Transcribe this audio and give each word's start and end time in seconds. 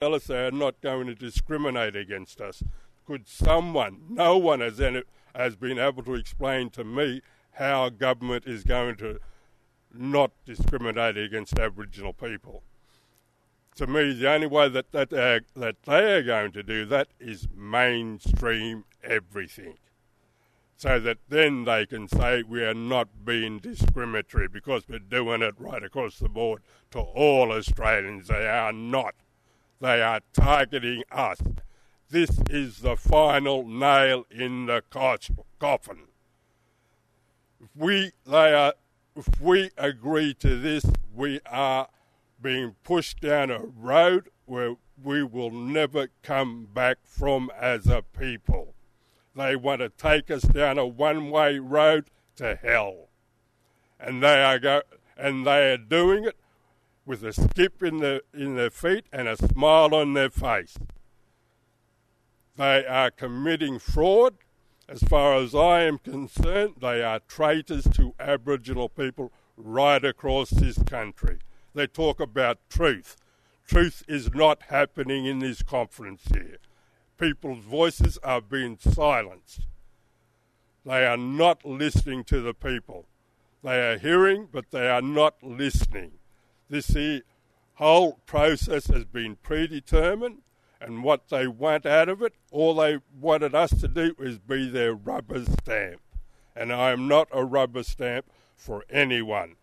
tell 0.00 0.14
us 0.14 0.28
they 0.28 0.46
are 0.46 0.50
not 0.50 0.80
going 0.80 1.06
to 1.06 1.14
discriminate 1.14 1.94
against 1.94 2.40
us. 2.40 2.62
Could 3.06 3.28
someone, 3.28 4.00
no 4.08 4.38
one 4.38 4.60
has, 4.60 4.80
has 5.34 5.56
been 5.56 5.78
able 5.78 6.02
to 6.04 6.14
explain 6.14 6.70
to 6.70 6.84
me 6.84 7.20
how 7.52 7.90
government 7.90 8.46
is 8.46 8.64
going 8.64 8.96
to 8.96 9.20
not 9.92 10.30
discriminate 10.46 11.18
against 11.18 11.58
Aboriginal 11.58 12.14
people. 12.14 12.62
To 13.76 13.86
me, 13.86 14.14
the 14.14 14.32
only 14.32 14.46
way 14.46 14.70
that, 14.70 14.90
that, 14.92 15.10
that 15.10 15.76
they 15.84 16.14
are 16.14 16.22
going 16.22 16.52
to 16.52 16.62
do 16.62 16.86
that 16.86 17.08
is 17.18 17.48
mainstream 17.54 18.84
everything. 19.04 19.74
So 20.76 20.98
that 20.98 21.18
then 21.28 21.64
they 21.64 21.84
can 21.84 22.08
say 22.08 22.42
we 22.42 22.64
are 22.64 22.72
not 22.72 23.08
being 23.26 23.58
discriminatory 23.58 24.48
because 24.48 24.88
we're 24.88 24.98
doing 24.98 25.42
it 25.42 25.54
right 25.58 25.82
across 25.82 26.18
the 26.18 26.30
board 26.30 26.62
to 26.92 27.00
all 27.00 27.52
Australians. 27.52 28.28
They 28.28 28.48
are 28.48 28.72
not. 28.72 29.14
They 29.80 30.02
are 30.02 30.20
targeting 30.34 31.04
us. 31.10 31.38
This 32.10 32.40
is 32.50 32.80
the 32.80 32.96
final 32.96 33.66
nail 33.66 34.26
in 34.30 34.66
the 34.66 34.82
coffin. 35.58 36.08
If 37.60 37.68
we, 37.74 38.12
they 38.26 38.52
are, 38.52 38.74
if 39.16 39.40
we 39.40 39.70
agree 39.78 40.34
to 40.34 40.58
this, 40.58 40.84
we 41.14 41.40
are 41.46 41.88
being 42.42 42.74
pushed 42.84 43.20
down 43.20 43.50
a 43.50 43.60
road 43.60 44.28
where 44.44 44.74
we 45.02 45.22
will 45.22 45.50
never 45.50 46.08
come 46.22 46.66
back 46.72 46.98
from 47.04 47.50
as 47.58 47.86
a 47.86 48.02
people. 48.02 48.74
They 49.34 49.56
want 49.56 49.80
to 49.80 49.88
take 49.88 50.30
us 50.30 50.42
down 50.42 50.78
a 50.78 50.86
one-way 50.86 51.58
road 51.58 52.10
to 52.36 52.56
hell, 52.56 53.08
and 53.98 54.22
they 54.22 54.42
are 54.42 54.58
go- 54.58 54.82
and 55.16 55.46
they 55.46 55.72
are 55.72 55.78
doing 55.78 56.24
it 56.24 56.36
with 57.10 57.24
a 57.24 57.32
skip 57.32 57.82
in, 57.82 57.96
the, 57.96 58.22
in 58.32 58.54
their 58.54 58.70
feet 58.70 59.04
and 59.12 59.26
a 59.26 59.36
smile 59.36 59.92
on 59.96 60.14
their 60.14 60.30
face. 60.30 60.76
They 62.56 62.86
are 62.86 63.10
committing 63.10 63.80
fraud. 63.80 64.34
As 64.88 65.02
far 65.02 65.34
as 65.34 65.52
I 65.52 65.82
am 65.82 65.98
concerned, 65.98 66.74
they 66.80 67.02
are 67.02 67.18
traitors 67.26 67.88
to 67.94 68.14
Aboriginal 68.20 68.88
people 68.88 69.32
right 69.56 70.04
across 70.04 70.50
this 70.50 70.80
country. 70.84 71.40
They 71.74 71.88
talk 71.88 72.20
about 72.20 72.58
truth. 72.68 73.16
Truth 73.66 74.04
is 74.06 74.32
not 74.32 74.62
happening 74.68 75.26
in 75.26 75.40
this 75.40 75.64
conference 75.64 76.22
here. 76.32 76.58
People's 77.18 77.64
voices 77.64 78.18
are 78.22 78.40
being 78.40 78.78
silenced. 78.80 79.62
They 80.86 81.04
are 81.04 81.16
not 81.16 81.64
listening 81.64 82.22
to 82.24 82.40
the 82.40 82.54
people. 82.54 83.06
They 83.64 83.80
are 83.80 83.98
hearing, 83.98 84.46
but 84.52 84.70
they 84.70 84.88
are 84.88 85.02
not 85.02 85.42
listening. 85.42 86.19
This 86.70 86.96
whole 87.74 88.20
process 88.26 88.86
has 88.86 89.04
been 89.04 89.34
predetermined, 89.36 90.42
and 90.80 91.02
what 91.02 91.28
they 91.28 91.48
want 91.48 91.84
out 91.84 92.08
of 92.08 92.22
it, 92.22 92.34
all 92.52 92.76
they 92.76 92.98
wanted 93.20 93.56
us 93.56 93.70
to 93.80 93.88
do 93.88 94.14
is 94.20 94.38
be 94.38 94.70
their 94.70 94.94
rubber 94.94 95.44
stamp. 95.44 96.00
And 96.54 96.72
I 96.72 96.92
am 96.92 97.08
not 97.08 97.28
a 97.32 97.44
rubber 97.44 97.82
stamp 97.82 98.26
for 98.56 98.84
anyone. 98.88 99.56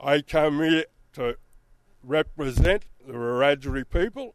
I 0.00 0.22
come 0.22 0.60
here 0.60 0.86
to 1.12 1.36
represent 2.02 2.84
the 3.06 3.12
Wiradjuri 3.12 3.84
people, 3.88 4.34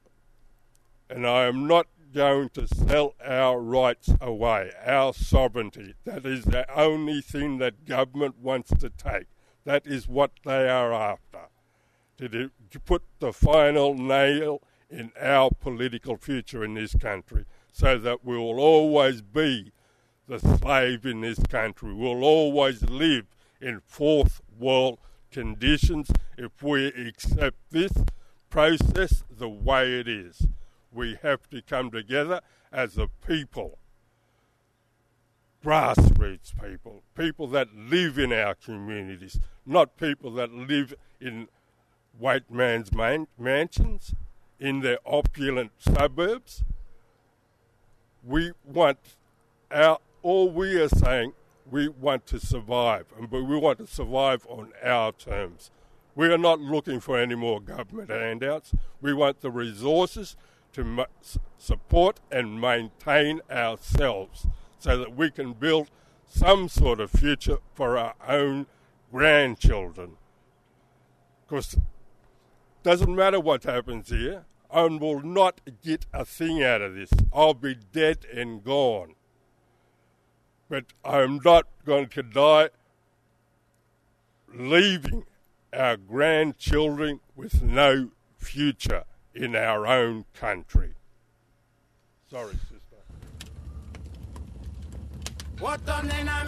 and 1.09 1.25
I 1.25 1.45
am 1.45 1.67
not 1.67 1.87
going 2.13 2.49
to 2.49 2.67
sell 2.67 3.15
our 3.23 3.59
rights 3.59 4.11
away, 4.21 4.71
our 4.85 5.13
sovereignty. 5.13 5.95
That 6.05 6.25
is 6.25 6.45
the 6.45 6.71
only 6.77 7.21
thing 7.21 7.57
that 7.57 7.85
government 7.85 8.39
wants 8.39 8.71
to 8.79 8.89
take. 8.89 9.27
That 9.65 9.85
is 9.85 10.07
what 10.07 10.31
they 10.43 10.67
are 10.67 10.93
after. 10.93 11.28
To, 12.19 12.51
put 12.85 13.03
the 13.19 13.31
final 13.31 13.95
nail 13.95 14.61
in 14.89 15.13
our 15.17 15.51
political 15.51 16.17
future 16.17 16.65
in 16.65 16.73
this 16.73 16.93
country 16.93 17.45
so 17.71 17.97
that 17.97 18.25
we 18.25 18.37
will 18.37 18.59
always 18.59 19.21
be 19.21 19.71
the 20.27 20.39
slave 20.39 21.05
in 21.05 21.21
this 21.21 21.39
country. 21.49 21.93
We'll 21.93 22.25
always 22.25 22.83
live 22.83 23.25
in 23.61 23.79
fourth 23.85 24.41
world 24.59 24.99
conditions 25.31 26.11
if 26.37 26.61
we 26.61 26.87
accept 26.87 27.55
this 27.71 27.93
process 28.49 29.23
the 29.29 29.47
way 29.47 29.99
it 29.99 30.09
is. 30.09 30.45
We 30.91 31.17
have 31.21 31.49
to 31.51 31.61
come 31.61 31.89
together 31.89 32.41
as 32.69 32.97
a 32.97 33.07
people 33.25 33.77
grassroots 35.63 36.53
people, 36.61 37.03
people 37.15 37.47
that 37.47 37.75
live 37.75 38.17
in 38.17 38.31
our 38.31 38.55
communities, 38.55 39.39
not 39.65 39.97
people 39.97 40.31
that 40.31 40.53
live 40.53 40.93
in 41.19 41.47
white 42.19 42.51
man's 42.51 42.93
man- 42.93 43.27
mansions, 43.37 44.13
in 44.59 44.81
their 44.81 44.99
opulent 45.05 45.71
suburbs. 45.79 46.63
We 48.23 48.51
want 48.65 48.97
our, 49.71 49.99
all 50.21 50.49
we 50.49 50.79
are 50.81 50.89
saying, 50.89 51.33
we 51.71 51.87
want 51.87 52.25
to 52.27 52.39
survive, 52.39 53.05
and 53.17 53.29
but 53.29 53.43
we 53.43 53.57
want 53.57 53.77
to 53.79 53.87
survive 53.87 54.45
on 54.49 54.73
our 54.83 55.11
terms. 55.13 55.71
We 56.15 56.27
are 56.27 56.37
not 56.37 56.59
looking 56.59 56.99
for 56.99 57.17
any 57.17 57.35
more 57.35 57.61
government 57.61 58.09
handouts. 58.09 58.73
We 58.99 59.13
want 59.13 59.41
the 59.41 59.51
resources 59.51 60.35
to 60.73 61.05
support 61.57 62.19
and 62.31 62.59
maintain 62.59 63.41
ourselves 63.49 64.47
so 64.79 64.97
that 64.97 65.15
we 65.15 65.31
can 65.31 65.53
build 65.53 65.89
some 66.27 66.67
sort 66.67 66.99
of 66.99 67.11
future 67.11 67.59
for 67.73 67.97
our 67.97 68.15
own 68.27 68.65
grandchildren. 69.11 70.17
Because 71.47 71.77
doesn't 72.89 73.15
matter 73.15 73.39
what 73.39 73.65
happens 73.65 74.09
here, 74.09 74.45
I 74.71 74.81
will 74.85 75.21
not 75.21 75.61
get 75.83 76.07
a 76.11 76.25
thing 76.25 76.63
out 76.63 76.81
of 76.81 76.95
this. 76.95 77.11
I'll 77.31 77.53
be 77.53 77.75
dead 77.75 78.25
and 78.33 78.63
gone. 78.63 79.13
But 80.67 80.85
I'm 81.05 81.39
not 81.45 81.67
going 81.85 82.07
to 82.07 82.23
die 82.23 82.69
leaving 84.51 85.25
our 85.71 85.97
grandchildren 85.97 87.19
with 87.35 87.61
no 87.61 88.09
future 88.37 89.03
in 89.35 89.55
our 89.55 89.85
own 89.85 90.25
country. 90.33 90.95
Sorry. 92.31 92.55
Watonena 95.57 96.43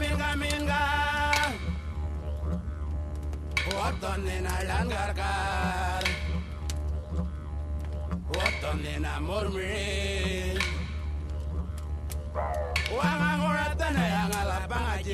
tana 8.62 9.20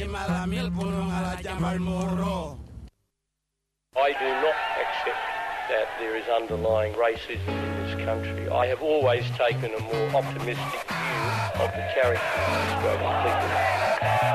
malamil 0.05 0.67
punung 0.71 1.11
jambal 1.41 1.77
I 3.97 4.13
do 4.13 4.29
not 4.45 4.57
accept 4.83 5.23
that 5.69 5.87
there 5.99 6.15
is 6.15 6.27
underlying 6.29 6.93
racism 6.93 7.49
in 7.49 7.71
this 7.81 7.95
country. 8.05 8.49
I 8.49 8.67
have 8.67 8.81
always 8.81 9.25
taken 9.31 9.73
a 9.73 9.79
more 9.79 10.07
optimistic 10.21 10.85
view 10.85 11.17
of 11.63 11.69
the 11.73 11.85
character 11.97 12.41
of 12.87 13.01
Australian 13.01 13.47
people. 13.47 14.27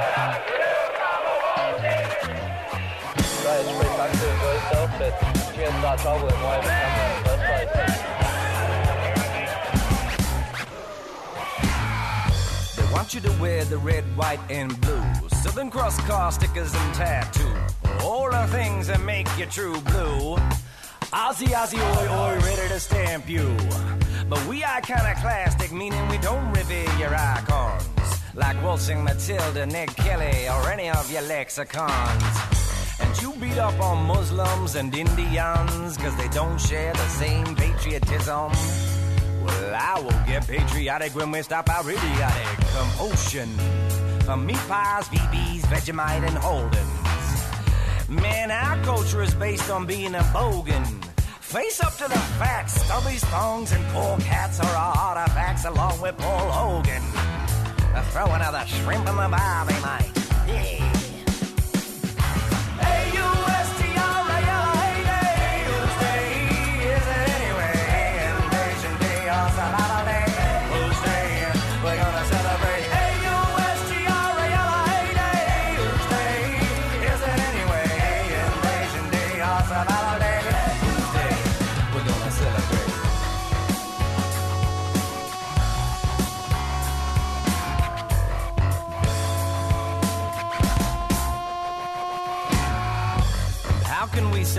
They 7.83 8.22
want 13.03 13.15
you 13.15 13.21
to 13.21 13.43
wear 13.43 13.65
the 13.65 13.79
red, 13.79 14.05
white, 14.17 14.39
and 14.49 14.81
blue. 14.81 15.03
Southern 15.43 15.69
Cross 15.73 15.99
car 16.07 16.31
stickers 16.31 16.73
and 16.73 16.95
tattoo. 16.95 17.53
All 18.01 18.31
the 18.31 18.47
things 18.53 18.87
that 18.87 19.01
make 19.01 19.27
you 19.37 19.47
true 19.47 19.81
blue. 19.81 20.37
Aussie, 21.11 21.49
Aussie, 21.49 21.83
oi, 21.83 22.07
oi, 22.23 22.39
ready 22.47 22.69
to 22.69 22.79
stamp 22.79 23.29
you. 23.29 23.57
But 24.29 24.47
we 24.47 24.63
are 24.63 24.77
iconoclastic, 24.77 25.73
meaning 25.73 26.07
we 26.11 26.19
don't 26.19 26.49
revere 26.53 26.89
your 26.97 27.13
icons. 27.13 27.89
Like 28.35 28.63
Waltzing 28.63 29.03
Matilda, 29.03 29.67
Ned 29.67 29.89
Kelly, 29.97 30.49
or 30.49 30.71
any 30.71 30.89
of 30.89 31.11
your 31.11 31.23
lexicons. 31.23 32.35
And 33.01 33.21
you 33.21 33.33
beat 33.41 33.59
up 33.59 33.81
on 33.81 34.07
Muslims 34.07 34.77
and 34.77 34.95
Indians 34.95 35.97
because 35.97 36.17
they 36.17 36.29
don't 36.29 36.61
share 36.61 36.93
the 36.93 37.09
same 37.09 37.57
patriotism. 37.57 38.53
Well, 39.45 39.75
I 39.75 40.01
will 40.01 40.27
get 40.27 40.47
patriotic 40.47 41.15
when 41.15 41.31
we 41.31 41.43
stop 41.43 41.69
our 41.69 41.89
idiotic 41.89 42.59
commotion. 42.75 43.49
From 44.25 44.47
meat 44.47 44.63
pies, 44.69 45.09
VBs, 45.09 45.63
Vegemite, 45.63 46.27
and 46.27 46.37
Holdens. 46.37 47.03
Man, 48.09 48.51
our 48.51 48.83
culture 48.85 49.23
is 49.23 49.35
based 49.35 49.71
on 49.71 49.87
being 49.87 50.15
a 50.15 50.23
bogan. 50.35 50.87
Face 51.41 51.83
up 51.83 51.97
to 51.97 52.05
the 52.05 52.19
facts. 52.39 52.79
Stubbies, 52.83 53.21
thongs, 53.31 53.73
and 53.73 53.85
pork 53.87 54.23
hats 54.23 54.61
are 54.61 54.77
our 54.77 54.97
artifacts 54.97 55.65
along 55.65 56.01
with 56.01 56.17
Paul 56.19 56.51
Hogan. 56.51 57.03
Throw 58.13 58.27
another 58.33 58.65
shrimp 58.67 59.09
in 59.09 59.17
the 59.17 59.29
barbie, 59.29 59.75
mate. 59.75 60.12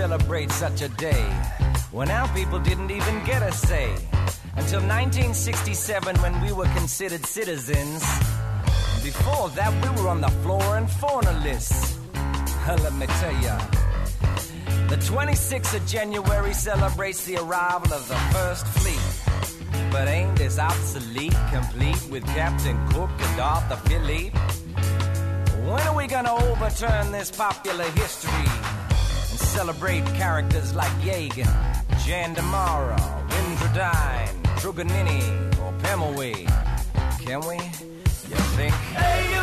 Celebrate 0.08 0.50
such 0.50 0.82
a 0.82 0.88
day 1.10 1.24
when 1.90 2.10
our 2.10 2.28
people 2.34 2.58
didn't 2.58 2.90
even 2.90 3.24
get 3.24 3.40
a 3.42 3.50
say. 3.50 3.88
Until 4.60 4.82
1967, 4.82 6.16
when 6.20 6.34
we 6.42 6.52
were 6.52 6.68
considered 6.76 7.24
citizens. 7.24 8.02
Before 9.02 9.48
that, 9.58 9.72
we 9.82 9.88
were 9.96 10.10
on 10.10 10.20
the 10.20 10.28
flora 10.42 10.76
and 10.80 10.90
fauna 10.90 11.32
list. 11.40 11.98
Let 12.84 12.92
me 13.00 13.06
tell 13.06 13.36
ya. 13.46 13.56
The 14.92 14.98
26th 15.10 15.74
of 15.74 15.86
January 15.86 16.52
celebrates 16.52 17.24
the 17.24 17.36
arrival 17.38 17.90
of 17.94 18.06
the 18.06 18.20
first 18.34 18.66
fleet. 18.76 19.06
But 19.90 20.06
ain't 20.06 20.36
this 20.36 20.58
obsolete 20.58 21.38
complete 21.50 22.02
with 22.10 22.26
Captain 22.26 22.76
Cook 22.88 23.08
and 23.18 23.40
Arthur 23.40 23.80
Phillip? 23.88 24.34
When 25.64 25.82
are 25.88 25.96
we 25.96 26.06
gonna 26.06 26.34
overturn 26.50 27.10
this 27.10 27.30
popular 27.30 27.88
history 28.02 28.73
celebrate 29.54 30.04
characters 30.16 30.74
like 30.74 30.90
Yagan, 31.02 31.46
Jan 32.04 32.34
Damara, 32.34 32.98
Windradyne, 33.28 34.42
Truganini, 34.58 35.22
or 35.62 35.72
Pemulwuy? 35.78 36.44
Can 37.24 37.40
we? 37.46 37.56
You 38.28 38.36
think? 38.56 38.74
against 38.74 39.33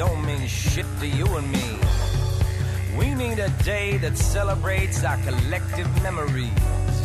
don't 0.00 0.24
mean 0.24 0.46
shit 0.46 0.86
to 0.98 1.06
you 1.06 1.26
and 1.36 1.52
me. 1.52 1.78
We 2.98 3.12
need 3.14 3.38
a 3.38 3.50
day 3.62 3.98
that 3.98 4.16
celebrates 4.16 5.04
our 5.04 5.18
collective 5.18 5.90
memories, 6.02 6.96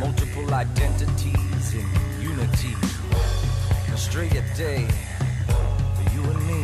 multiple 0.00 0.54
identities 0.54 1.74
in 1.74 1.86
unity. 2.22 2.74
Australia 3.92 4.42
Day 4.56 4.86
for 5.96 6.06
you 6.14 6.22
and 6.32 6.42
me. 6.50 6.62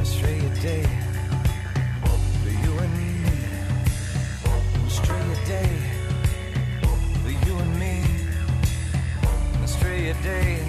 Australia 0.00 0.50
Day 0.62 0.84
for 2.42 2.52
you 2.64 2.72
and 2.84 2.92
me. 3.00 3.12
Australia 4.86 5.38
Day 5.54 5.72
for 7.22 7.34
you 7.46 7.54
and 7.64 7.72
me. 7.78 7.96
Australia 9.62 10.14
Day 10.22 10.64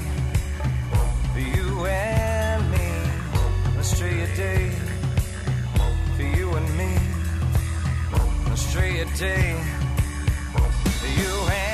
for 1.34 1.40
you 1.40 1.86
and. 1.86 2.21
Australia 4.31 4.56
Day 4.56 4.69
for 6.16 6.24
you 6.24 6.50
and 6.51 6.78
me. 6.78 6.95
Australia 8.50 9.06
Day 9.18 9.62
for 10.54 11.07
you 11.07 11.51
and 11.51 11.71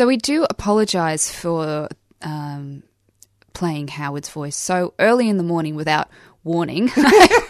So 0.00 0.06
we 0.06 0.16
do 0.16 0.46
apologise 0.48 1.30
for 1.30 1.86
um, 2.22 2.84
playing 3.52 3.88
Howard's 3.88 4.30
voice 4.30 4.56
so 4.56 4.94
early 4.98 5.28
in 5.28 5.36
the 5.36 5.42
morning 5.42 5.74
without 5.74 6.08
warning. 6.42 6.90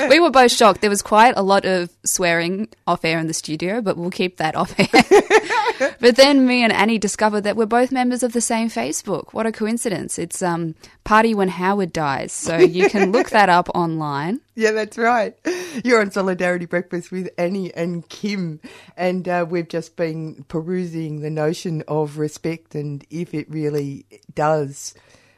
we 0.08 0.20
were 0.20 0.30
both 0.30 0.52
shocked. 0.52 0.80
There 0.80 0.90
was 0.90 1.02
quite 1.02 1.34
a 1.36 1.42
lot 1.42 1.64
of 1.64 1.90
swearing 2.04 2.68
off 2.86 3.04
air 3.04 3.18
in 3.18 3.26
the 3.26 3.34
studio, 3.34 3.80
but 3.80 3.96
we'll 3.96 4.10
keep 4.10 4.38
that 4.38 4.54
off 4.54 4.74
air. 4.78 5.94
but 6.00 6.16
then 6.16 6.46
me 6.46 6.62
and 6.62 6.72
Annie 6.72 6.98
discovered 6.98 7.42
that 7.42 7.56
we're 7.56 7.66
both 7.66 7.92
members 7.92 8.22
of 8.22 8.32
the 8.32 8.40
same 8.40 8.68
Facebook. 8.68 9.32
What 9.32 9.46
a 9.46 9.52
coincidence. 9.52 10.18
It's 10.18 10.42
um, 10.42 10.74
Party 11.04 11.34
When 11.34 11.48
Howard 11.48 11.92
Dies. 11.92 12.32
So 12.32 12.56
you 12.56 12.88
can 12.88 13.12
look 13.12 13.30
that 13.30 13.48
up 13.48 13.68
online. 13.74 14.40
Yeah, 14.54 14.72
that's 14.72 14.98
right. 14.98 15.34
You're 15.84 16.00
on 16.00 16.10
Solidarity 16.10 16.66
Breakfast 16.66 17.10
with 17.10 17.28
Annie 17.36 17.74
and 17.74 18.08
Kim, 18.08 18.60
and 18.96 19.28
uh, 19.28 19.44
we've 19.48 19.68
just 19.68 19.96
been 19.96 20.44
perusing 20.48 21.20
the 21.20 21.30
notion 21.30 21.82
of 21.88 22.18
respect 22.18 22.74
and 22.74 23.04
if 23.10 23.34
it 23.34 23.50
really 23.50 24.06
does 24.34 24.94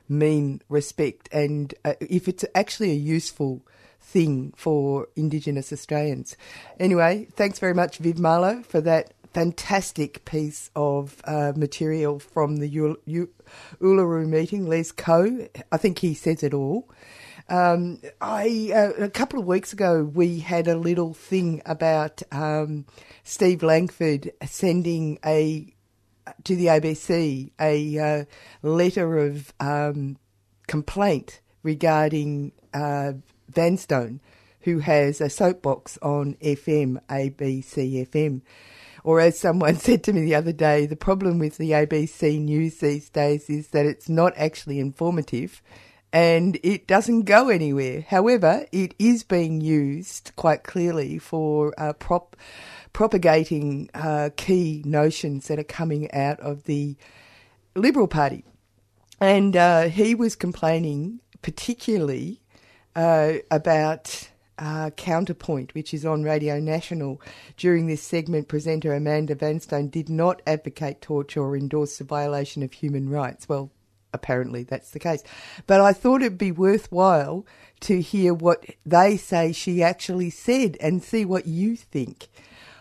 mean 0.08 0.62
respect 0.68 1.28
and 1.32 1.74
uh, 1.84 1.94
if 2.00 2.28
it's 2.28 2.44
actually 2.54 2.92
a 2.92 2.94
useful 2.94 3.62
thing 4.06 4.52
for 4.56 5.08
Indigenous 5.16 5.72
Australians. 5.72 6.36
Anyway, 6.78 7.26
thanks 7.32 7.58
very 7.58 7.74
much, 7.74 7.98
Viv 7.98 8.18
Marlowe, 8.18 8.62
for 8.62 8.80
that 8.80 9.12
fantastic 9.34 10.24
piece 10.24 10.70
of 10.76 11.20
uh, 11.24 11.52
material 11.56 12.18
from 12.18 12.56
the 12.56 12.68
U- 12.68 13.00
U- 13.04 13.30
Uluru 13.80 14.26
meeting. 14.26 14.66
Les 14.66 14.92
Coe, 14.92 15.48
I 15.72 15.76
think 15.76 15.98
he 15.98 16.14
says 16.14 16.42
it 16.42 16.54
all. 16.54 16.88
Um, 17.48 18.00
I 18.20 18.72
uh, 18.74 19.04
a 19.04 19.10
couple 19.10 19.38
of 19.38 19.46
weeks 19.46 19.72
ago 19.72 20.02
we 20.02 20.40
had 20.40 20.66
a 20.66 20.76
little 20.76 21.14
thing 21.14 21.62
about 21.64 22.22
um, 22.32 22.86
Steve 23.22 23.62
Langford 23.62 24.32
sending 24.44 25.18
a 25.24 25.72
to 26.42 26.56
the 26.56 26.66
ABC 26.66 27.50
a 27.60 27.98
uh, 27.98 28.24
letter 28.62 29.18
of 29.18 29.52
um, 29.60 30.16
complaint 30.66 31.40
regarding 31.62 32.52
uh, 32.74 33.12
Vanstone, 33.52 34.20
who 34.60 34.80
has 34.80 35.20
a 35.20 35.30
soapbox 35.30 35.98
on 36.02 36.34
FM, 36.42 37.00
ABC 37.08 38.08
FM. 38.08 38.42
Or 39.04 39.20
as 39.20 39.38
someone 39.38 39.76
said 39.76 40.02
to 40.04 40.12
me 40.12 40.24
the 40.24 40.34
other 40.34 40.52
day, 40.52 40.86
the 40.86 40.96
problem 40.96 41.38
with 41.38 41.56
the 41.58 41.70
ABC 41.70 42.40
news 42.40 42.78
these 42.78 43.08
days 43.08 43.48
is 43.48 43.68
that 43.68 43.86
it's 43.86 44.08
not 44.08 44.32
actually 44.36 44.80
informative 44.80 45.62
and 46.12 46.58
it 46.62 46.86
doesn't 46.86 47.22
go 47.22 47.48
anywhere. 47.48 48.04
However, 48.08 48.66
it 48.72 48.94
is 48.98 49.22
being 49.22 49.60
used 49.60 50.32
quite 50.36 50.64
clearly 50.64 51.18
for 51.18 51.74
uh, 51.78 51.92
prop, 51.92 52.36
propagating 52.92 53.90
uh, 53.94 54.30
key 54.36 54.82
notions 54.84 55.48
that 55.48 55.58
are 55.58 55.64
coming 55.64 56.10
out 56.12 56.40
of 56.40 56.64
the 56.64 56.96
Liberal 57.74 58.08
Party. 58.08 58.44
And 59.20 59.56
uh, 59.56 59.88
he 59.88 60.14
was 60.14 60.36
complaining 60.36 61.20
particularly 61.42 62.40
uh, 62.96 63.34
about 63.50 64.30
uh, 64.58 64.90
Counterpoint, 64.96 65.74
which 65.74 65.92
is 65.92 66.04
on 66.04 66.22
Radio 66.22 66.58
National. 66.58 67.20
During 67.56 67.86
this 67.86 68.02
segment, 68.02 68.48
presenter 68.48 68.94
Amanda 68.94 69.34
Vanstone 69.34 69.88
did 69.88 70.08
not 70.08 70.42
advocate 70.46 71.02
torture 71.02 71.42
or 71.42 71.56
endorse 71.56 71.98
the 71.98 72.04
violation 72.04 72.62
of 72.62 72.72
human 72.72 73.08
rights. 73.10 73.48
Well, 73.48 73.70
apparently 74.14 74.62
that's 74.62 74.90
the 74.90 74.98
case. 74.98 75.22
But 75.66 75.80
I 75.80 75.92
thought 75.92 76.22
it'd 76.22 76.38
be 76.38 76.52
worthwhile 76.52 77.46
to 77.80 78.00
hear 78.00 78.32
what 78.32 78.64
they 78.86 79.18
say 79.18 79.52
she 79.52 79.82
actually 79.82 80.30
said 80.30 80.78
and 80.80 81.02
see 81.02 81.26
what 81.26 81.46
you 81.46 81.76
think. 81.76 82.28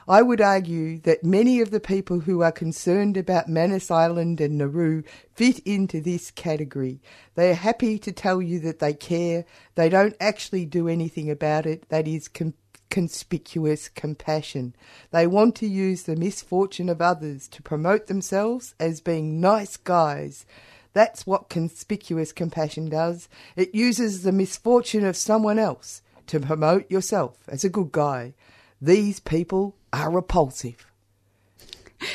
I 0.07 0.21
would 0.21 0.39
argue 0.39 0.99
that 0.99 1.23
many 1.23 1.61
of 1.61 1.71
the 1.71 1.79
people 1.79 2.19
who 2.19 2.43
are 2.43 2.51
concerned 2.51 3.17
about 3.17 3.49
Manus 3.49 3.89
Island 3.89 4.39
and 4.39 4.55
Nauru 4.55 5.01
fit 5.33 5.59
into 5.59 5.99
this 5.99 6.29
category. 6.29 7.01
They 7.33 7.49
are 7.49 7.55
happy 7.55 7.97
to 7.99 8.11
tell 8.11 8.39
you 8.39 8.59
that 8.59 8.77
they 8.77 8.93
care. 8.93 9.45
They 9.73 9.89
don't 9.89 10.15
actually 10.19 10.65
do 10.65 10.87
anything 10.87 11.31
about 11.31 11.65
it. 11.65 11.89
That 11.89 12.07
is 12.07 12.27
com- 12.27 12.53
conspicuous 12.91 13.89
compassion. 13.89 14.75
They 15.09 15.25
want 15.25 15.55
to 15.55 15.67
use 15.67 16.03
the 16.03 16.15
misfortune 16.15 16.87
of 16.87 17.01
others 17.01 17.47
to 17.47 17.63
promote 17.63 18.05
themselves 18.05 18.75
as 18.79 19.01
being 19.01 19.41
nice 19.41 19.75
guys. 19.75 20.45
That's 20.93 21.25
what 21.25 21.49
conspicuous 21.49 22.31
compassion 22.31 22.89
does. 22.89 23.27
It 23.55 23.73
uses 23.73 24.21
the 24.21 24.31
misfortune 24.31 25.03
of 25.03 25.17
someone 25.17 25.57
else 25.57 26.03
to 26.27 26.39
promote 26.39 26.89
yourself 26.91 27.39
as 27.47 27.63
a 27.63 27.69
good 27.69 27.91
guy. 27.91 28.35
These 28.81 29.19
people 29.19 29.75
are 29.93 30.11
repulsive. 30.11 30.85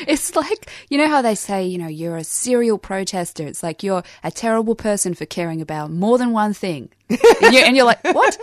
It's 0.07 0.37
like, 0.37 0.71
you 0.89 0.99
know 0.99 1.09
how 1.09 1.23
they 1.23 1.35
say, 1.35 1.65
you 1.65 1.79
know, 1.79 1.89
you're 1.89 2.17
a 2.17 2.25
serial 2.25 2.79
protester. 2.79 3.47
It's 3.47 3.63
like 3.63 3.83
you're 3.83 4.03
a 4.23 4.31
terrible 4.31 4.75
person 4.75 5.15
for 5.15 5.27
caring 5.27 5.61
about 5.61 5.91
more 5.91 6.19
than 6.19 6.33
one 6.33 6.53
thing. 6.53 6.91
and, 7.09 7.53
you're, 7.55 7.65
and 7.65 7.77
you're 7.77 7.87
like, 7.87 8.05
what? 8.05 8.39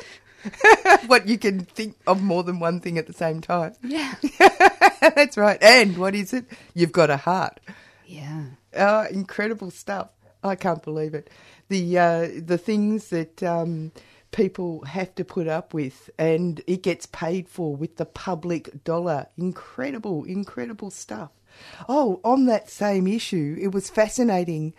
what 1.08 1.28
you 1.28 1.38
can 1.38 1.62
think 1.62 1.96
of 2.06 2.22
more 2.22 2.44
than 2.44 2.60
one 2.60 2.80
thing 2.80 2.98
at 2.98 3.08
the 3.08 3.14
same 3.14 3.42
time. 3.42 3.74
Yeah. 3.84 4.16
That's 5.02 5.38
right. 5.38 5.62
And 5.62 5.98
what 5.98 6.16
is 6.16 6.34
it? 6.34 6.46
You've 6.74 6.92
got 6.92 7.10
a 7.10 7.18
heart. 7.18 7.60
Yeah. 8.06 8.46
Oh, 8.76 9.06
incredible 9.12 9.72
stuff. 9.72 10.10
I 10.44 10.56
can't 10.56 10.84
believe 10.84 11.14
it. 11.14 11.30
The 11.70 11.98
uh, 11.98 12.28
the 12.38 12.58
things 12.58 13.10
that 13.10 13.44
um, 13.44 13.92
people 14.32 14.86
have 14.86 15.16
to 15.16 15.26
put 15.26 15.48
up 15.48 15.74
with, 15.74 16.10
and 16.18 16.62
it 16.68 16.84
gets 16.84 17.06
paid 17.06 17.48
for 17.48 17.76
with 17.76 17.98
the 17.98 18.06
public 18.06 18.84
dollar. 18.84 19.28
Incredible, 19.38 20.24
incredible 20.24 20.92
stuff. 20.92 21.32
Oh, 21.90 22.20
on 22.24 22.46
that 22.46 22.70
same 22.70 23.08
issue, 23.08 23.58
it 23.60 23.72
was 23.72 23.90
fascinating. 23.90 24.74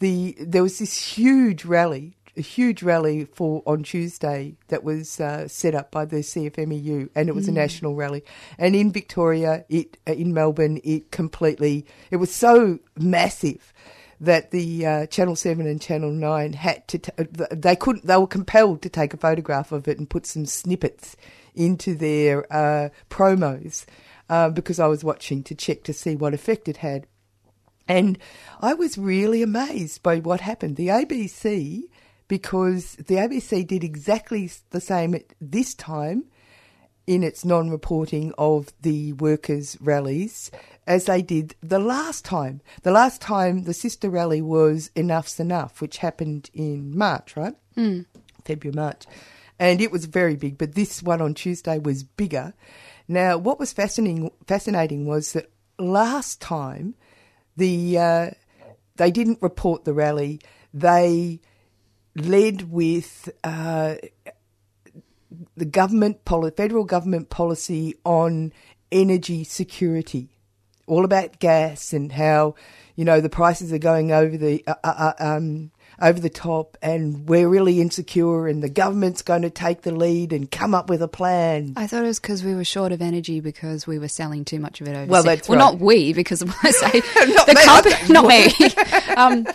The 0.00 0.36
there 0.40 0.62
was 0.62 0.78
this 0.78 1.16
huge 1.16 1.64
rally, 1.64 2.16
a 2.36 2.40
huge 2.40 2.82
rally 2.82 3.24
for 3.24 3.62
on 3.66 3.82
Tuesday 3.82 4.56
that 4.68 4.82
was 4.82 5.20
uh, 5.20 5.46
set 5.48 5.74
up 5.74 5.90
by 5.90 6.04
the 6.04 6.16
CFMEU, 6.16 7.10
and 7.14 7.28
it 7.28 7.34
was 7.34 7.48
a 7.48 7.52
national 7.52 7.94
rally. 7.94 8.24
And 8.58 8.74
in 8.74 8.90
Victoria, 8.90 9.64
it 9.68 9.96
uh, 10.08 10.12
in 10.12 10.34
Melbourne, 10.34 10.80
it 10.82 11.10
completely 11.10 11.86
it 12.10 12.16
was 12.16 12.34
so 12.34 12.80
massive 12.96 13.72
that 14.20 14.50
the 14.50 14.86
uh, 14.86 15.06
Channel 15.06 15.36
Seven 15.36 15.66
and 15.66 15.80
Channel 15.80 16.10
Nine 16.10 16.52
had 16.52 16.86
to. 16.88 16.98
T- 16.98 17.12
they 17.50 17.76
couldn't. 17.76 18.06
They 18.06 18.16
were 18.16 18.26
compelled 18.26 18.82
to 18.82 18.88
take 18.88 19.14
a 19.14 19.18
photograph 19.18 19.72
of 19.72 19.88
it 19.88 19.98
and 19.98 20.08
put 20.08 20.26
some 20.26 20.46
snippets 20.46 21.16
into 21.54 21.94
their 21.94 22.52
uh, 22.52 22.88
promos 23.10 23.84
uh, 24.28 24.50
because 24.50 24.80
I 24.80 24.86
was 24.86 25.04
watching 25.04 25.42
to 25.44 25.54
check 25.54 25.84
to 25.84 25.92
see 25.92 26.16
what 26.16 26.34
effect 26.34 26.68
it 26.68 26.78
had. 26.78 27.06
And 27.86 28.18
I 28.60 28.74
was 28.74 28.96
really 28.96 29.42
amazed 29.42 30.02
by 30.02 30.18
what 30.18 30.40
happened. 30.40 30.76
The 30.76 30.88
ABC, 30.88 31.82
because 32.28 32.94
the 32.96 33.16
ABC 33.16 33.66
did 33.66 33.84
exactly 33.84 34.50
the 34.70 34.80
same 34.80 35.14
at 35.14 35.34
this 35.40 35.74
time 35.74 36.24
in 37.06 37.22
its 37.22 37.44
non 37.44 37.70
reporting 37.70 38.32
of 38.38 38.72
the 38.80 39.12
workers' 39.14 39.76
rallies 39.80 40.50
as 40.86 41.04
they 41.06 41.22
did 41.22 41.54
the 41.62 41.78
last 41.78 42.24
time. 42.24 42.60
The 42.82 42.90
last 42.90 43.20
time 43.20 43.64
the 43.64 43.74
sister 43.74 44.10
rally 44.10 44.42
was 44.42 44.90
Enough's 44.94 45.40
Enough, 45.40 45.80
which 45.80 45.98
happened 45.98 46.50
in 46.52 46.96
March, 46.96 47.36
right? 47.36 47.54
Mm. 47.76 48.06
February, 48.44 48.74
March. 48.74 49.04
And 49.58 49.80
it 49.80 49.92
was 49.92 50.06
very 50.06 50.36
big, 50.36 50.58
but 50.58 50.74
this 50.74 51.02
one 51.02 51.20
on 51.20 51.34
Tuesday 51.34 51.78
was 51.78 52.02
bigger. 52.02 52.54
Now, 53.06 53.38
what 53.38 53.58
was 53.58 53.72
fascinating, 53.72 54.30
fascinating 54.46 55.06
was 55.06 55.32
that 55.32 55.50
last 55.78 56.40
time 56.40 56.94
the 57.56 57.98
uh, 57.98 58.30
they 58.96 59.10
didn't 59.10 59.42
report 59.42 59.84
the 59.84 59.92
rally. 59.92 60.40
They 60.72 61.40
led 62.16 62.70
with 62.70 63.28
uh, 63.42 63.96
the 65.56 65.64
government, 65.64 66.20
federal 66.56 66.84
government 66.84 67.30
policy 67.30 67.94
on 68.04 68.52
energy 68.92 69.44
security, 69.44 70.30
all 70.86 71.04
about 71.04 71.38
gas 71.38 71.92
and 71.92 72.12
how 72.12 72.54
you 72.96 73.04
know 73.04 73.20
the 73.20 73.30
prices 73.30 73.72
are 73.72 73.78
going 73.78 74.12
over 74.12 74.36
the 74.36 74.64
uh, 74.66 74.74
uh, 74.84 75.12
uh, 75.18 75.24
um, 75.36 75.70
over 76.00 76.18
the 76.20 76.30
top, 76.30 76.76
and 76.82 77.28
we're 77.28 77.48
really 77.48 77.80
insecure, 77.80 78.46
and 78.48 78.62
the 78.62 78.68
government's 78.68 79.22
going 79.22 79.42
to 79.42 79.50
take 79.50 79.82
the 79.82 79.92
lead 79.92 80.32
and 80.32 80.50
come 80.50 80.74
up 80.74 80.88
with 80.88 81.02
a 81.02 81.08
plan. 81.08 81.72
I 81.76 81.86
thought 81.86 82.02
it 82.04 82.06
was 82.06 82.20
because 82.20 82.42
we 82.42 82.54
were 82.54 82.64
short 82.64 82.92
of 82.92 83.00
energy 83.00 83.40
because 83.40 83.86
we 83.86 83.98
were 83.98 84.08
selling 84.08 84.44
too 84.44 84.58
much 84.58 84.80
of 84.80 84.88
it 84.88 84.92
overseas. 84.92 85.08
Well, 85.08 85.22
that's 85.22 85.48
well, 85.48 85.58
right. 85.58 85.72
not 85.72 85.80
we, 85.80 86.12
because 86.12 86.42
I 86.62 86.70
say 86.70 87.02
Not 87.34 87.46
the 87.46 87.54
me, 87.54 87.64
company, 87.64 88.08
not 88.12 88.26
me. 88.26 89.14
um, 89.16 89.46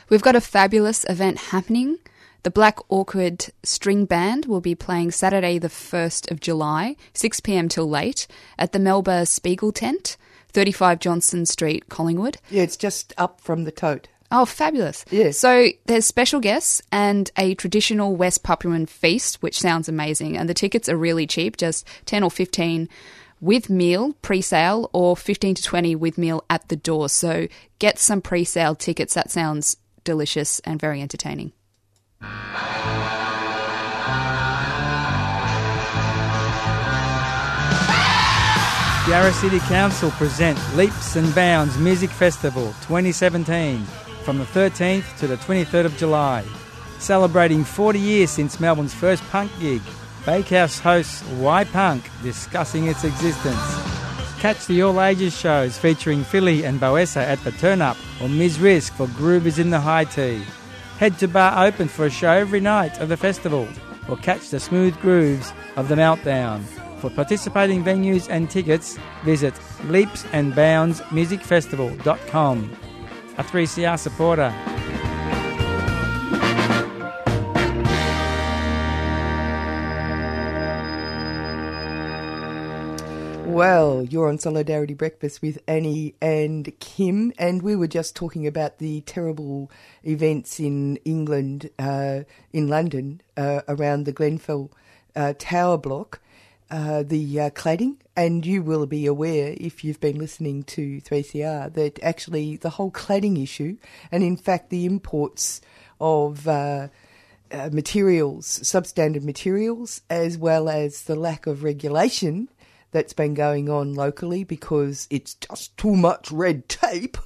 We've 0.10 0.22
got 0.22 0.36
a 0.36 0.41
fabulous 0.41 1.05
event 1.07 1.38
happening. 1.38 2.00
The 2.43 2.51
Black 2.51 2.79
Awkward 2.89 3.53
String 3.63 4.03
Band 4.03 4.48
will 4.48 4.60
be 4.60 4.75
playing 4.75 5.12
Saturday, 5.12 5.60
the 5.60 5.69
1st 5.69 6.29
of 6.29 6.41
July, 6.41 6.98
6 7.13 7.39
pm 7.39 7.69
till 7.69 7.89
late, 7.89 8.27
at 8.60 8.74
the 8.74 8.79
Melba 8.79 9.25
Spiegel 9.25 9.72
Tent, 9.72 10.17
35 10.53 11.00
Johnston 11.00 11.45
Street, 11.45 11.89
Collingwood. 11.89 12.38
Yeah, 12.50 12.63
it's 12.63 12.77
just 12.77 13.13
up 13.17 13.41
from 13.41 13.63
the 13.63 13.72
tote. 13.72 14.07
Oh, 14.31 14.45
fabulous. 14.45 15.05
Yeah. 15.12 15.29
So 15.29 15.67
there's 15.86 16.05
special 16.05 16.39
guests 16.39 16.81
and 16.91 17.29
a 17.38 17.53
traditional 17.53 18.15
West 18.15 18.43
Papuan 18.43 18.88
feast, 18.88 19.43
which 19.43 19.60
sounds 19.60 19.88
amazing. 19.88 20.38
And 20.38 20.50
the 20.50 20.55
tickets 20.55 20.89
are 20.89 20.98
really 20.98 21.27
cheap, 21.27 21.55
just 21.57 21.88
10 22.05 22.24
or 22.24 22.31
15 22.31 22.89
with 23.41 23.69
meal 23.69 24.13
pre-sale 24.22 24.89
or 24.93 25.15
15 25.15 25.55
to 25.55 25.62
20 25.62 25.95
with 25.98 26.17
meal 26.17 26.43
at 26.50 26.67
the 26.69 26.75
door. 26.75 27.10
So 27.10 27.48
get 27.77 28.00
some 28.00 28.22
pre-sale 28.22 28.74
tickets. 28.74 29.13
That 29.13 29.29
sounds 29.29 29.77
delicious 30.03 30.60
and 30.62 30.79
very 30.79 31.01
entertaining. 31.01 31.51
Yarra 39.05 39.33
City 39.33 39.60
Council 39.60 40.12
present 40.12 40.57
Leaps 40.77 41.17
and 41.17 41.36
Bounds 41.36 41.77
Music 41.77 42.10
Festival 42.10 42.67
2017 42.83 43.83
from 44.24 44.38
the 44.38 44.45
13th 44.45 45.17
to 45.17 45.27
the 45.27 45.36
23rd 45.36 45.83
of 45.83 45.98
July. 45.98 46.41
Celebrating 47.00 47.65
40 47.65 48.00
years 48.00 48.31
since 48.31 48.62
Melbourne's 48.62 48.93
first 48.93 49.22
punk 49.24 49.51
gig, 49.60 49.81
Bakehouse 50.25 50.79
hosts 50.79 51.22
Why 51.31 51.65
Punk, 51.65 52.10
discussing 52.22 52.88
its 52.88 53.03
existence. 53.03 53.60
Catch 54.39 54.67
the 54.67 54.81
all 54.83 55.01
ages 55.01 55.38
shows 55.38 55.77
featuring 55.77 56.24
Philly 56.24 56.63
and 56.63 56.79
Boessa 56.79 57.24
at 57.24 57.43
the 57.43 57.51
Turn 57.51 57.81
Up 57.81 57.98
or 58.22 58.29
Ms. 58.29 58.62
Risk 58.62 58.93
for 58.93 59.07
Groovers 59.07 59.60
in 59.60 59.69
the 59.69 59.81
High 59.81 60.05
Tea. 60.05 60.45
Head 60.98 61.19
to 61.19 61.27
Bar 61.27 61.67
Open 61.67 61.89
for 61.89 62.05
a 62.05 62.10
show 62.10 62.31
every 62.31 62.62
night 62.62 62.98
of 63.01 63.10
the 63.10 63.17
festival 63.17 63.67
or 64.07 64.15
catch 64.15 64.50
the 64.50 64.62
smooth 64.62 64.98
grooves 65.01 65.51
of 65.75 65.89
the 65.89 65.95
Meltdown. 65.95 66.63
For 67.03 67.10
participating 67.10 67.83
venues 67.83 68.29
and 68.29 68.50
tickets, 68.50 68.98
visit 69.25 69.53
leapsandboundsmusicfestival.com. 69.91 72.77
A 73.38 73.43
3CR 73.43 74.00
supporter. 74.00 74.53
Well, 83.51 84.03
you're 84.03 84.29
on 84.29 84.39
Solidarity 84.39 84.93
Breakfast 84.93 85.41
with 85.41 85.60
Annie 85.67 86.15
and 86.22 86.72
Kim, 86.79 87.33
and 87.38 87.62
we 87.62 87.75
were 87.75 87.88
just 87.88 88.15
talking 88.15 88.48
about 88.48 88.77
the 88.77 89.01
terrible 89.01 89.69
events 90.05 90.57
in 90.57 90.95
England, 91.03 91.69
uh, 91.77 92.22
in 92.53 92.69
London, 92.69 93.19
uh, 93.36 93.60
around 93.67 94.05
the 94.05 94.13
Grenfell 94.13 94.72
uh, 95.17 95.33
Tower 95.38 95.77
block, 95.77 96.22
uh, 96.70 97.03
the 97.03 97.39
uh, 97.39 97.50
cladding. 97.51 97.98
And 98.15 98.46
you 98.46 98.62
will 98.62 98.86
be 98.86 99.05
aware, 99.05 99.55
if 99.58 99.84
you've 99.84 100.00
been 100.00 100.20
listening 100.20 100.63
to 100.63 101.01
3CR, 101.01 101.74
that 101.74 102.01
actually 102.03 102.58
the 102.58 102.72
whole 102.72 102.91
cladding 102.91 103.41
issue, 103.41 103.77
and 104.12 104.24
in 104.24 104.38
fact 104.38 104.70
the 104.70 104.86
imports 104.86 105.62
of 106.00 106.48
uh, 106.48 106.89
uh, 107.51 107.70
materials, 107.72 108.60
substandard 108.60 109.24
materials, 109.24 110.01
as 110.10 110.38
well 110.38 110.70
as 110.70 111.03
the 111.03 111.15
lack 111.15 111.48
of 111.48 111.63
regulation 111.63 112.50
that's 112.91 113.13
been 113.13 113.34
going 113.34 113.70
on 113.70 113.93
locally 113.93 114.43
because 114.43 115.08
it's 115.10 115.34
just 115.34 115.75
too 115.77 115.96
much 115.96 116.32
red 116.32 116.70
tape. 116.70 117.17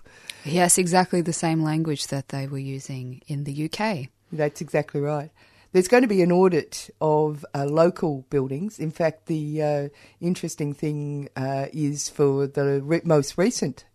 Yes, 0.44 0.78
exactly 0.78 1.22
the 1.22 1.34
same 1.34 1.62
language 1.62 2.08
that 2.08 2.30
they 2.30 2.48
were 2.48 2.58
using 2.58 3.22
in 3.28 3.44
the 3.44 3.70
UK. 3.70 4.08
That's 4.32 4.62
exactly 4.62 5.02
right. 5.02 5.30
There's 5.78 5.88
going 5.88 6.02
to 6.02 6.08
be 6.08 6.24
an 6.24 6.32
audit 6.32 6.90
of 7.00 7.46
uh, 7.54 7.66
local 7.66 8.26
buildings. 8.32 8.80
In 8.80 8.90
fact, 8.90 9.28
the 9.28 9.62
uh, 9.62 9.90
interesting 10.20 10.74
thing 10.74 11.30
uh, 11.36 11.68
is 11.72 12.10
for 12.10 12.48
the 12.48 12.82
re- 12.82 13.02
most 13.04 13.38
recent 13.38 13.86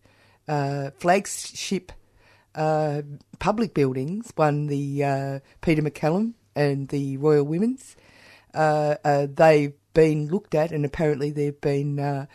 uh, 0.47 0.91
flagship 0.97 1.91
uh, 2.55 3.03
public 3.41 3.75
buildings, 3.75 4.33
one 4.37 4.69
the 4.69 5.03
uh, 5.03 5.39
Peter 5.61 5.83
MacCallum 5.83 6.35
and 6.55 6.87
the 6.87 7.17
Royal 7.17 7.43
Women's. 7.43 7.97
they've 8.55 9.75
been 9.93 10.29
looked 10.29 10.55
at, 10.55 10.71
and 10.71 10.85
apparently 10.85 11.33
they've 11.33 11.61
been 11.61 12.29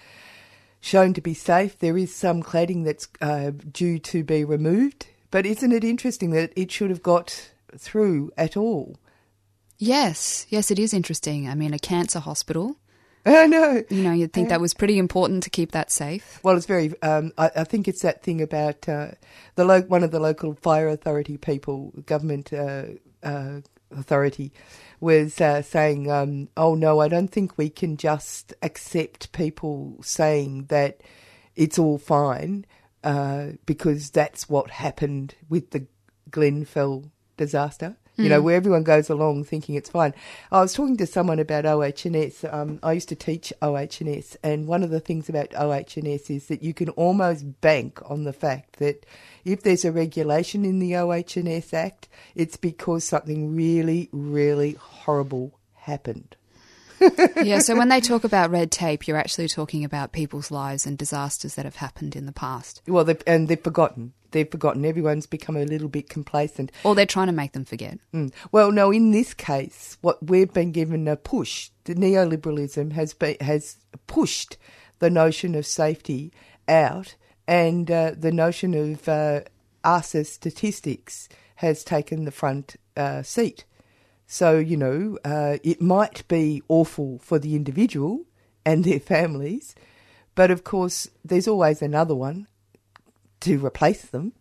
shown 0.82 1.14
to 1.14 1.22
be 1.22 1.34
safe. 1.34 1.80
There 1.80 1.98
is 1.98 2.14
some 2.14 2.44
cladding 2.44 2.84
that's 2.84 3.08
due 3.72 3.98
to 3.98 4.26
be 4.26 4.44
removed, 4.44 5.08
but 5.32 5.46
isn't 5.46 5.72
it 5.72 5.86
interesting 5.86 6.32
that 6.32 6.52
it 6.58 6.70
should 6.70 6.90
have 6.90 7.02
got 7.02 7.52
through 7.78 8.34
at 8.38 8.58
all? 8.58 8.98
Yes, 9.78 10.48
yes, 10.50 10.72
it 10.72 10.80
is 10.80 10.94
interesting. 10.94 11.48
I 11.48 11.56
mean, 11.56 11.74
a 11.74 11.80
cancer 11.80 12.20
hospital. 12.20 12.78
I 13.26 13.46
know. 13.46 13.84
You 13.90 14.04
know, 14.04 14.14
you'd 14.14 14.34
think 14.34 14.50
that 14.50 14.62
was 14.62 14.74
pretty 14.74 14.98
important 14.98 15.44
to 15.44 15.50
keep 15.50 15.72
that 15.74 15.92
safe. 15.92 16.40
Well, 16.44 16.56
it's 16.56 16.66
very. 16.66 17.00
Um, 17.02 17.34
I, 17.38 17.52
I, 17.58 17.64
think 17.66 17.88
it's 17.88 18.02
that 18.02 18.24
thing 18.24 18.42
about 18.42 18.88
uh, 18.88 19.12
the 19.56 19.66
lo- 19.66 19.82
one 19.82 20.04
of 20.04 20.12
the 20.12 20.20
local 20.20 20.54
fire 20.56 20.88
authority 20.88 21.38
people, 21.38 21.94
government 22.06 22.54
uh, 22.54 22.86
uh, 23.22 23.62
authority, 23.92 24.54
was 25.00 25.42
uh, 25.42 25.62
saying, 25.62 26.10
um, 26.10 26.48
"Oh 26.56 26.74
no, 26.74 27.02
I 27.02 27.10
don't 27.10 27.28
think 27.28 27.58
we 27.58 27.70
can 27.70 27.98
just 27.98 28.54
accept 28.62 29.34
people 29.34 29.98
saying 30.02 30.66
that 30.66 31.02
it's 31.56 31.78
all 31.78 31.98
fine 31.98 32.66
uh, 33.04 33.48
because 33.66 34.10
that's 34.10 34.48
what 34.50 34.72
happened 34.72 35.36
with 35.50 35.72
the 35.72 35.86
Grenfell 36.32 37.12
disaster." 37.36 37.98
You 38.18 38.30
know, 38.30 38.42
where 38.42 38.56
everyone 38.56 38.84
goes 38.84 39.10
along 39.10 39.44
thinking 39.44 39.76
it's 39.76 39.90
fine. 39.90 40.14
I 40.52 40.62
was 40.62 40.74
talking 40.74 40.98
to 40.98 41.06
someone 41.06 41.40
about 41.40 41.66
OH&S. 41.66 42.44
Um, 42.50 42.80
I 42.82 42.94
used 42.94 43.10
to 43.10 43.16
teach 43.16 43.54
OH&S, 43.62 44.38
and 44.44 44.68
one 44.68 44.84
of 44.84 44.90
the 44.90 45.00
things 45.00 45.30
about 45.30 45.54
OH&S 45.56 46.30
is 46.30 46.48
that 46.48 46.64
you 46.64 46.74
can 46.74 46.90
almost 46.90 47.62
bank 47.62 48.00
on 48.10 48.24
the 48.24 48.34
fact 48.34 48.78
that 48.80 49.06
if 49.46 49.62
there's 49.62 49.86
a 49.86 49.92
regulation 49.92 50.66
in 50.66 50.80
the 50.80 50.96
OH&S 50.96 51.74
Act, 51.74 52.08
it's 52.36 52.58
because 52.58 53.04
something 53.04 53.56
really, 53.56 54.10
really 54.12 54.74
horrible 54.74 55.60
happened. 55.76 56.36
yeah, 57.44 57.60
so 57.60 57.76
when 57.76 57.90
they 57.90 58.02
talk 58.02 58.24
about 58.24 58.50
red 58.50 58.72
tape, 58.72 59.08
you're 59.08 59.18
actually 59.18 59.48
talking 59.48 59.84
about 59.84 60.12
people's 60.12 60.52
lives 60.52 60.86
and 60.86 60.98
disasters 60.98 61.56
that 61.56 61.66
have 61.66 61.76
happened 61.76 62.16
in 62.16 62.26
the 62.26 62.32
past. 62.32 62.82
Well, 62.88 63.04
they've, 63.04 63.22
and 63.28 63.48
they've 63.48 63.62
forgotten. 63.62 64.14
They've 64.38 64.48
forgotten. 64.48 64.86
Everyone's 64.86 65.26
become 65.26 65.58
a 65.58 65.66
little 65.66 65.88
bit 65.88 66.10
complacent. 66.10 66.72
Or 66.84 66.94
they're 66.94 67.08
trying 67.08 67.26
to 67.26 67.34
make 67.34 67.54
them 67.54 67.66
forget. 67.66 67.98
Mm. 68.14 68.32
Well, 68.52 68.72
no, 68.72 68.92
in 68.92 69.10
this 69.10 69.34
case, 69.34 69.98
what 70.02 70.30
we've 70.30 70.54
been 70.54 70.72
given 70.72 71.08
a 71.08 71.16
push. 71.16 71.72
The 71.86 71.96
neoliberalism 71.96 72.92
has 72.92 73.16
been, 73.16 73.38
has 73.42 73.78
pushed 74.06 74.58
the 75.00 75.10
notion 75.10 75.56
of 75.56 75.66
safety 75.66 76.32
out, 76.68 77.16
and 77.48 77.90
uh, 77.90 78.12
the 78.16 78.32
notion 78.32 78.76
of 78.76 79.10
uh, 79.10 79.42
us 79.84 80.14
as 80.14 80.30
statistics 80.30 81.28
has 81.56 81.84
taken 81.84 82.26
the 82.26 82.32
front 82.32 82.76
uh, 82.96 83.24
seat. 83.24 83.66
So, 84.28 84.60
you 84.60 84.78
know, 84.78 85.18
uh, 85.26 85.58
it 85.64 85.82
might 85.82 86.28
be 86.28 86.62
awful 86.68 87.18
for 87.24 87.40
the 87.40 87.56
individual 87.56 88.26
and 88.64 88.84
their 88.84 89.00
families, 89.00 89.74
but 90.36 90.52
of 90.52 90.64
course, 90.64 91.10
there's 91.26 91.48
always 91.48 91.82
another 91.82 92.14
one 92.14 92.48
to 93.42 93.64
replace 93.66 94.04
them. 94.04 94.34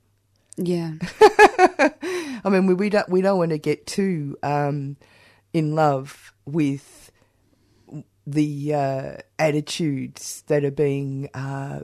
Yeah. 0.56 0.94
I 1.20 2.48
mean, 2.48 2.66
we, 2.66 2.74
we 2.74 2.88
don't 2.88 3.08
we 3.08 3.20
don't 3.20 3.38
want 3.38 3.50
to 3.50 3.58
get 3.58 3.86
too 3.86 4.38
um, 4.42 4.96
in 5.52 5.74
love 5.74 6.32
with 6.46 7.10
the 8.26 8.74
uh, 8.74 9.16
attitudes 9.38 10.42
that 10.48 10.64
are 10.64 10.70
being 10.70 11.28
uh, 11.32 11.80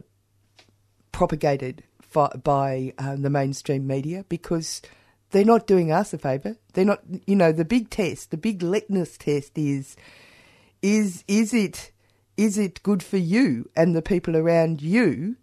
propagated 1.13 1.85
fi- 2.01 2.33
by 2.43 2.93
um, 2.99 3.23
the 3.23 3.31
mainstream 3.31 3.87
media 3.87 4.25
because 4.29 4.83
they're 5.31 5.45
not 5.45 5.67
doing 5.67 5.93
us 5.93 6.13
a 6.13 6.19
favour. 6.19 6.57
They're 6.73 6.85
not, 6.85 7.03
you 7.27 7.37
know, 7.37 7.53
the 7.53 7.65
big 7.65 7.91
test, 7.91 8.31
the 8.31 8.37
big 8.37 8.63
litmus 8.63 9.17
test 9.17 9.57
is, 9.57 9.97
is, 10.83 11.25
is 11.29 11.55
it, 11.55 11.93
is 12.37 12.59
it 12.59 12.83
good 12.83 13.03
for 13.03 13.19
you 13.19 13.71
and 13.77 13.95
the 13.95 14.03
people 14.03 14.37
around 14.37 14.83
you? 14.83 15.37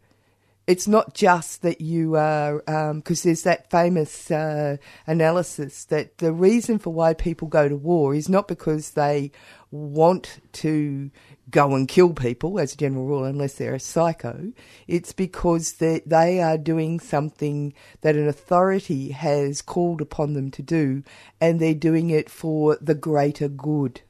It's 0.69 0.87
not 0.87 1.15
just 1.15 1.63
that 1.63 1.81
you 1.81 2.15
are, 2.15 2.59
because 2.59 3.25
um, 3.25 3.27
there's 3.27 3.41
that 3.41 3.71
famous 3.71 4.29
uh, 4.29 4.77
analysis 5.07 5.85
that 5.85 6.19
the 6.19 6.31
reason 6.31 6.77
for 6.77 6.93
why 6.93 7.15
people 7.15 7.47
go 7.47 7.67
to 7.67 7.75
war 7.75 8.13
is 8.13 8.29
not 8.29 8.47
because 8.47 8.91
they 8.91 9.31
want 9.71 10.41
to 10.51 11.09
go 11.49 11.73
and 11.73 11.87
kill 11.87 12.13
people 12.13 12.59
as 12.59 12.75
a 12.75 12.77
general 12.77 13.07
rule 13.07 13.23
unless 13.23 13.55
they're 13.55 13.73
a 13.73 13.79
psycho. 13.79 14.53
It's 14.87 15.11
because 15.11 15.73
they, 15.73 16.03
they 16.05 16.39
are 16.39 16.59
doing 16.59 16.99
something 16.99 17.73
that 18.01 18.15
an 18.15 18.27
authority 18.27 19.09
has 19.09 19.63
called 19.63 20.01
upon 20.01 20.33
them 20.33 20.51
to 20.51 20.61
do 20.61 21.01
and 21.41 21.59
they're 21.59 21.73
doing 21.73 22.11
it 22.11 22.29
for 22.29 22.77
the 22.79 22.93
greater 22.93 23.47
good. 23.47 24.01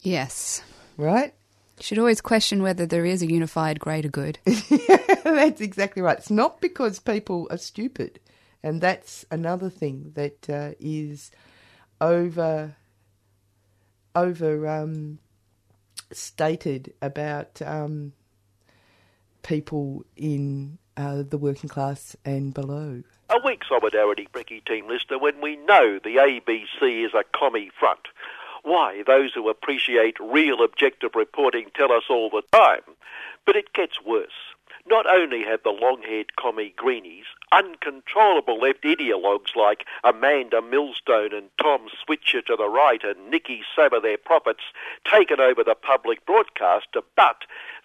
Yes. 0.00 0.62
Right? 0.96 1.34
You 1.78 1.82
should 1.82 1.98
always 1.98 2.20
question 2.20 2.62
whether 2.62 2.86
there 2.86 3.04
is 3.04 3.22
a 3.22 3.26
unified 3.26 3.80
greater 3.80 4.08
good. 4.08 4.38
that's 5.24 5.60
exactly 5.60 6.02
right. 6.02 6.18
It's 6.18 6.30
not 6.30 6.60
because 6.60 7.00
people 7.00 7.48
are 7.50 7.56
stupid. 7.56 8.20
And 8.62 8.80
that's 8.80 9.26
another 9.30 9.68
thing 9.68 10.12
that 10.14 10.48
uh, 10.48 10.70
is 10.78 11.30
over 12.00 12.76
over 14.14 14.68
um, 14.68 15.18
stated 16.12 16.94
about 17.02 17.60
um, 17.62 18.12
people 19.42 20.04
in 20.16 20.78
uh, 20.96 21.22
the 21.28 21.38
working 21.38 21.68
class 21.68 22.16
and 22.24 22.54
below. 22.54 23.02
A 23.30 23.36
weak 23.44 23.62
solidarity, 23.68 24.28
Brecky 24.32 24.64
team 24.64 24.86
listener, 24.86 25.18
when 25.18 25.40
we 25.40 25.56
know 25.56 25.98
the 26.02 26.16
ABC 26.16 27.04
is 27.04 27.12
a 27.14 27.24
commie 27.36 27.70
front. 27.78 28.00
Why, 28.64 29.02
those 29.06 29.32
who 29.34 29.48
appreciate 29.48 30.16
real 30.18 30.64
objective 30.64 31.14
reporting 31.14 31.70
tell 31.74 31.92
us 31.92 32.04
all 32.08 32.30
the 32.30 32.42
time. 32.50 32.96
But 33.46 33.56
it 33.56 33.74
gets 33.74 34.02
worse. 34.02 34.54
Not 34.86 35.06
only 35.06 35.44
have 35.44 35.62
the 35.62 35.70
long-haired 35.70 36.36
commie 36.36 36.74
greenies 36.76 37.24
uncontrollable 37.52 38.58
left 38.58 38.82
ideologues 38.82 39.54
like 39.54 39.86
Amanda 40.02 40.60
Millstone 40.60 41.32
and 41.32 41.48
Tom 41.60 41.88
Switcher 42.04 42.42
to 42.42 42.56
the 42.56 42.68
right 42.68 43.02
and 43.04 43.30
Nicky 43.30 43.62
Saber 43.76 44.00
their 44.00 44.18
prophets 44.18 44.64
taken 45.10 45.40
over 45.40 45.62
the 45.62 45.74
public 45.74 46.26
broadcaster, 46.26 47.00
but 47.16 47.44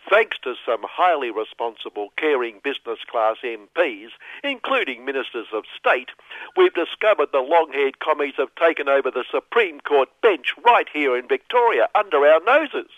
thanks 0.09 0.37
to 0.43 0.55
some 0.65 0.81
highly 0.83 1.31
responsible, 1.31 2.09
caring 2.17 2.59
business 2.63 2.99
class 3.09 3.37
MPs, 3.43 4.09
including 4.43 5.05
ministers 5.05 5.47
of 5.53 5.63
state, 5.77 6.09
we've 6.55 6.73
discovered 6.73 7.29
the 7.31 7.39
long 7.39 7.71
haired 7.73 7.99
commies 7.99 8.35
have 8.37 8.53
taken 8.55 8.87
over 8.87 9.11
the 9.11 9.25
Supreme 9.29 9.79
Court 9.81 10.09
bench 10.21 10.53
right 10.65 10.87
here 10.91 11.17
in 11.17 11.27
Victoria 11.27 11.87
under 11.95 12.25
our 12.25 12.41
noses. 12.45 12.91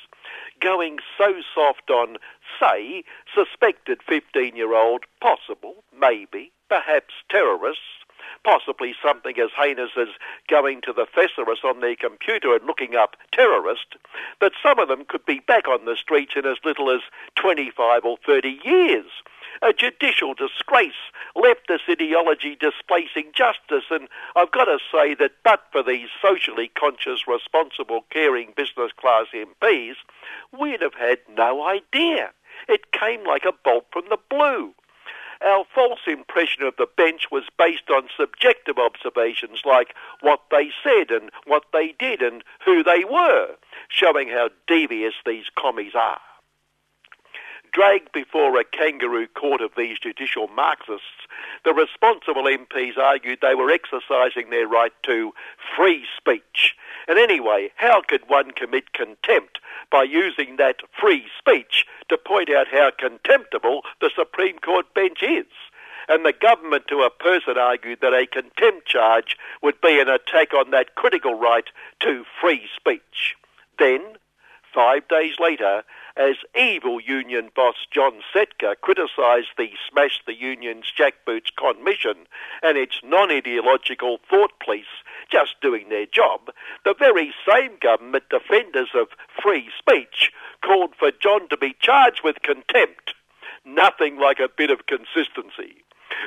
Going 0.60 1.00
so 1.18 1.42
soft 1.56 1.90
on, 1.90 2.18
say, 2.60 3.04
suspected 3.34 4.02
15 4.08 4.56
year 4.56 4.76
old, 4.76 5.06
possible, 5.22 5.84
maybe, 5.98 6.52
perhaps 6.70 7.14
terrorists, 7.30 8.01
possibly 8.44 8.94
something 9.04 9.40
as 9.40 9.50
heinous 9.58 9.92
as 9.98 10.08
going 10.48 10.82
to 10.82 10.94
the 10.94 11.06
thesaurus 11.14 11.60
on 11.64 11.80
their 11.80 11.96
computer 11.96 12.56
and 12.56 12.66
looking 12.66 12.96
up 12.96 13.16
terrorist, 13.32 13.96
that 14.40 14.54
some 14.62 14.80
of 14.80 14.88
them 14.88 15.06
could 15.08 15.26
be 15.26 15.40
back 15.40 15.68
on 15.68 15.86
the 15.86 15.96
streets 15.96 16.34
in 16.36 16.46
as 16.46 16.58
little 16.64 16.90
as 16.90 17.02
25 17.36 18.06
or 18.06 18.18
30 18.26 18.60
years. 18.64 19.06
A 19.62 19.74
judicial 19.74 20.34
disgrace, 20.34 21.12
leftist 21.36 21.90
ideology 21.90 22.56
displacing 22.56 23.32
justice, 23.34 23.86
and 23.92 24.08
I've 24.36 24.52
got 24.52 24.66
to 24.66 24.80
say 24.92 25.14
that 25.16 25.34
but 25.44 25.64
for 25.72 25.84
these 25.84 26.10
socially 26.22 26.72
conscious, 26.74 27.28
responsible, 27.28 28.06
caring 28.10 28.54
business 28.56 28.92
class 28.98 29.28
MPs, 29.34 29.96
we'd 30.58 30.82
have 30.82 30.96
had 30.96 31.20
no 31.30 31.64
idea. 31.68 32.32
It 32.68 32.92
came 32.92 33.26
like 33.26 33.46
a 33.46 33.54
bolt 33.64 33.86
from 33.92 34.06
the 34.10 34.18
blue. 34.30 34.74
Our 35.46 35.66
false 35.74 36.02
impression 36.08 36.64
of 36.64 36.76
the 36.78 36.88
bench 36.98 37.28
was 37.32 37.44
based 37.58 37.90
on 37.90 38.10
subjective 38.16 38.78
observations 38.78 39.62
like 39.66 39.96
what 40.22 40.42
they 40.52 40.70
said 40.84 41.10
and 41.10 41.32
what 41.46 41.64
they 41.74 41.96
did 41.98 42.22
and 42.22 42.44
who 42.64 42.84
they 42.84 43.04
were, 43.04 43.56
showing 43.90 44.30
how 44.30 44.50
devious 44.68 45.16
these 45.26 45.46
commies 45.58 45.94
are. 45.96 46.20
Dragged 47.74 48.12
before 48.12 48.60
a 48.60 48.66
kangaroo 48.66 49.28
court 49.28 49.62
of 49.62 49.72
these 49.78 49.98
judicial 49.98 50.50
Marxists, 50.50 51.28
the 51.64 51.74
responsible 51.74 52.44
MPs 52.44 52.98
argued 52.98 53.40
they 53.42 53.56
were 53.56 53.72
exercising 53.72 54.50
their 54.50 54.68
right 54.68 54.92
to 55.04 55.32
free 55.76 56.06
speech. 56.18 56.76
And 57.08 57.18
anyway, 57.18 57.72
how 57.76 58.02
could 58.02 58.28
one 58.28 58.52
commit 58.52 58.92
contempt 58.92 59.60
by 59.90 60.04
using 60.04 60.58
that 60.58 60.78
free 61.00 61.28
speech 61.38 61.86
to 62.10 62.18
point 62.18 62.50
out 62.50 62.68
how 62.68 62.92
contemptible 62.98 63.84
the 64.02 64.12
Supreme 64.14 64.60
Court 64.60 64.94
bench 64.94 65.24
is? 65.24 65.48
And 66.10 66.26
the 66.26 66.34
government 66.34 66.90
to 66.90 67.04
a 67.04 67.10
person 67.10 67.58
argued 67.58 68.00
that 68.02 68.14
a 68.14 68.28
contempt 68.28 68.86
charge 68.86 69.38
would 69.62 69.80
be 69.80 69.98
an 69.98 70.10
attack 70.10 70.54
on 70.54 70.72
that 70.72 70.96
critical 70.96 71.36
right 71.36 71.70
to 72.02 72.26
free 72.42 72.68
speech. 72.76 73.38
Then, 73.80 74.02
five 74.74 75.08
days 75.08 75.36
later, 75.40 75.84
as 76.18 76.36
evil 76.56 77.00
union 77.00 77.50
boss 77.56 77.76
John 77.92 78.22
Setka 78.34 78.76
criticised 78.82 79.50
the 79.58 79.72
Smash 79.90 80.22
the 80.26 80.36
Union's 80.36 80.92
jackboots 80.98 81.56
commission 81.56 82.28
and 82.62 82.78
its 82.78 83.00
non-ideological 83.04 84.20
thought 84.30 84.60
police 84.64 84.86
just 85.32 85.56
doing 85.62 85.90
their 85.90 86.06
job, 86.06 86.52
the 86.84 86.96
very 86.98 87.34
same 87.50 87.78
government 87.82 88.26
defenders 88.30 88.90
of 88.94 89.08
free 89.42 89.70
speech 89.78 90.32
called 90.64 90.94
for 90.98 91.12
John 91.12 91.48
to 91.50 91.58
be 91.58 91.76
charged 91.80 92.22
with 92.24 92.42
contempt. 92.44 93.14
Nothing 93.66 94.20
like 94.20 94.40
a 94.40 94.50
bit 94.50 94.72
of 94.72 94.88
consistency. 94.88 95.84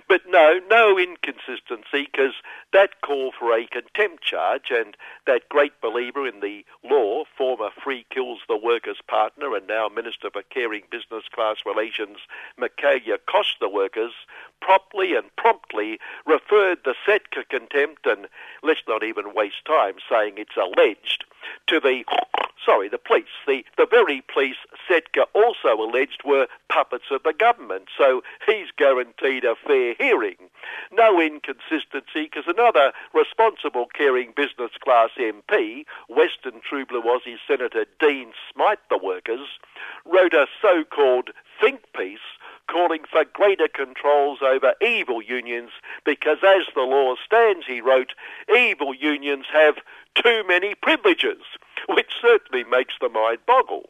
But 0.09 0.23
no, 0.29 0.61
no 0.71 0.99
inconsistency, 0.99 2.09
because 2.13 2.35
that 2.73 3.01
call 3.01 3.33
for 3.39 3.53
a 3.53 3.67
contempt 3.67 4.23
charge 4.23 4.71
and 4.71 4.97
that 5.27 5.49
great 5.49 5.81
believer 5.81 6.27
in 6.27 6.41
the 6.41 6.65
law, 6.83 7.25
former 7.37 7.71
Free 7.83 8.07
Kills 8.11 8.41
the 8.49 8.57
Workers 8.57 8.99
partner 9.07 9.55
and 9.55 9.67
now 9.67 9.89
Minister 9.89 10.31
for 10.31 10.43
Caring 10.43 10.85
Business 10.91 11.25
Class 11.33 11.59
Relations, 11.67 12.19
Michaelia 12.59 13.19
Cost 13.27 13.57
the 13.61 13.69
Workers, 13.69 14.13
promptly 14.61 15.15
and 15.15 15.35
promptly 15.37 15.99
referred 16.27 16.79
the 16.85 16.95
Setka 17.07 17.49
contempt, 17.49 18.07
and 18.07 18.27
let's 18.63 18.83
not 18.89 19.03
even 19.03 19.35
waste 19.35 19.65
time 19.67 19.95
saying 20.09 20.35
it's 20.37 20.57
alleged, 20.57 21.25
to 21.69 21.81
the 21.81 22.05
sorry, 22.65 22.89
the 22.89 22.99
police. 22.99 23.25
The, 23.47 23.65
the 23.77 23.87
very 23.87 24.23
police 24.33 24.57
Setka 24.89 25.27
also 25.35 25.81
alleged 25.81 26.23
were 26.25 26.47
puppets 26.69 27.05
of 27.11 27.23
the 27.23 27.33
government, 27.33 27.89
so 27.97 28.23
he's 28.47 28.69
guaranteed 28.77 29.45
a 29.45 29.55
fair 29.55 29.95
hearing. 29.99 30.37
No 30.93 31.21
inconsistency, 31.21 32.25
because 32.25 32.45
another 32.47 32.93
responsible, 33.13 33.87
caring 33.95 34.33
business 34.35 34.71
class 34.83 35.11
MP, 35.19 35.85
Western 36.09 36.61
True 36.67 36.87
Senator 37.47 37.85
Dean 38.01 38.33
Smythe 38.53 38.79
the 38.89 38.99
Workers, 38.99 39.49
wrote 40.05 40.35
a 40.35 40.47
so-called 40.63 41.31
think 41.61 41.81
piece 41.97 42.19
calling 42.69 43.05
for 43.11 43.25
greater 43.25 43.69
controls 43.69 44.41
over 44.43 44.75
evil 44.81 45.23
unions 45.23 45.71
because 46.05 46.39
as 46.43 46.67
the 46.75 46.83
law 46.83 47.15
stands, 47.25 47.67
he 47.67 47.81
wrote, 47.81 48.13
evil 48.55 48.95
unions 48.95 49.47
have 49.53 49.77
too 50.15 50.43
many 50.47 50.75
privileges, 50.75 51.43
which 51.89 52.13
certainly 52.21 52.65
makes 52.65 52.95
the 53.01 53.09
mind 53.09 53.39
boggle. 53.47 53.89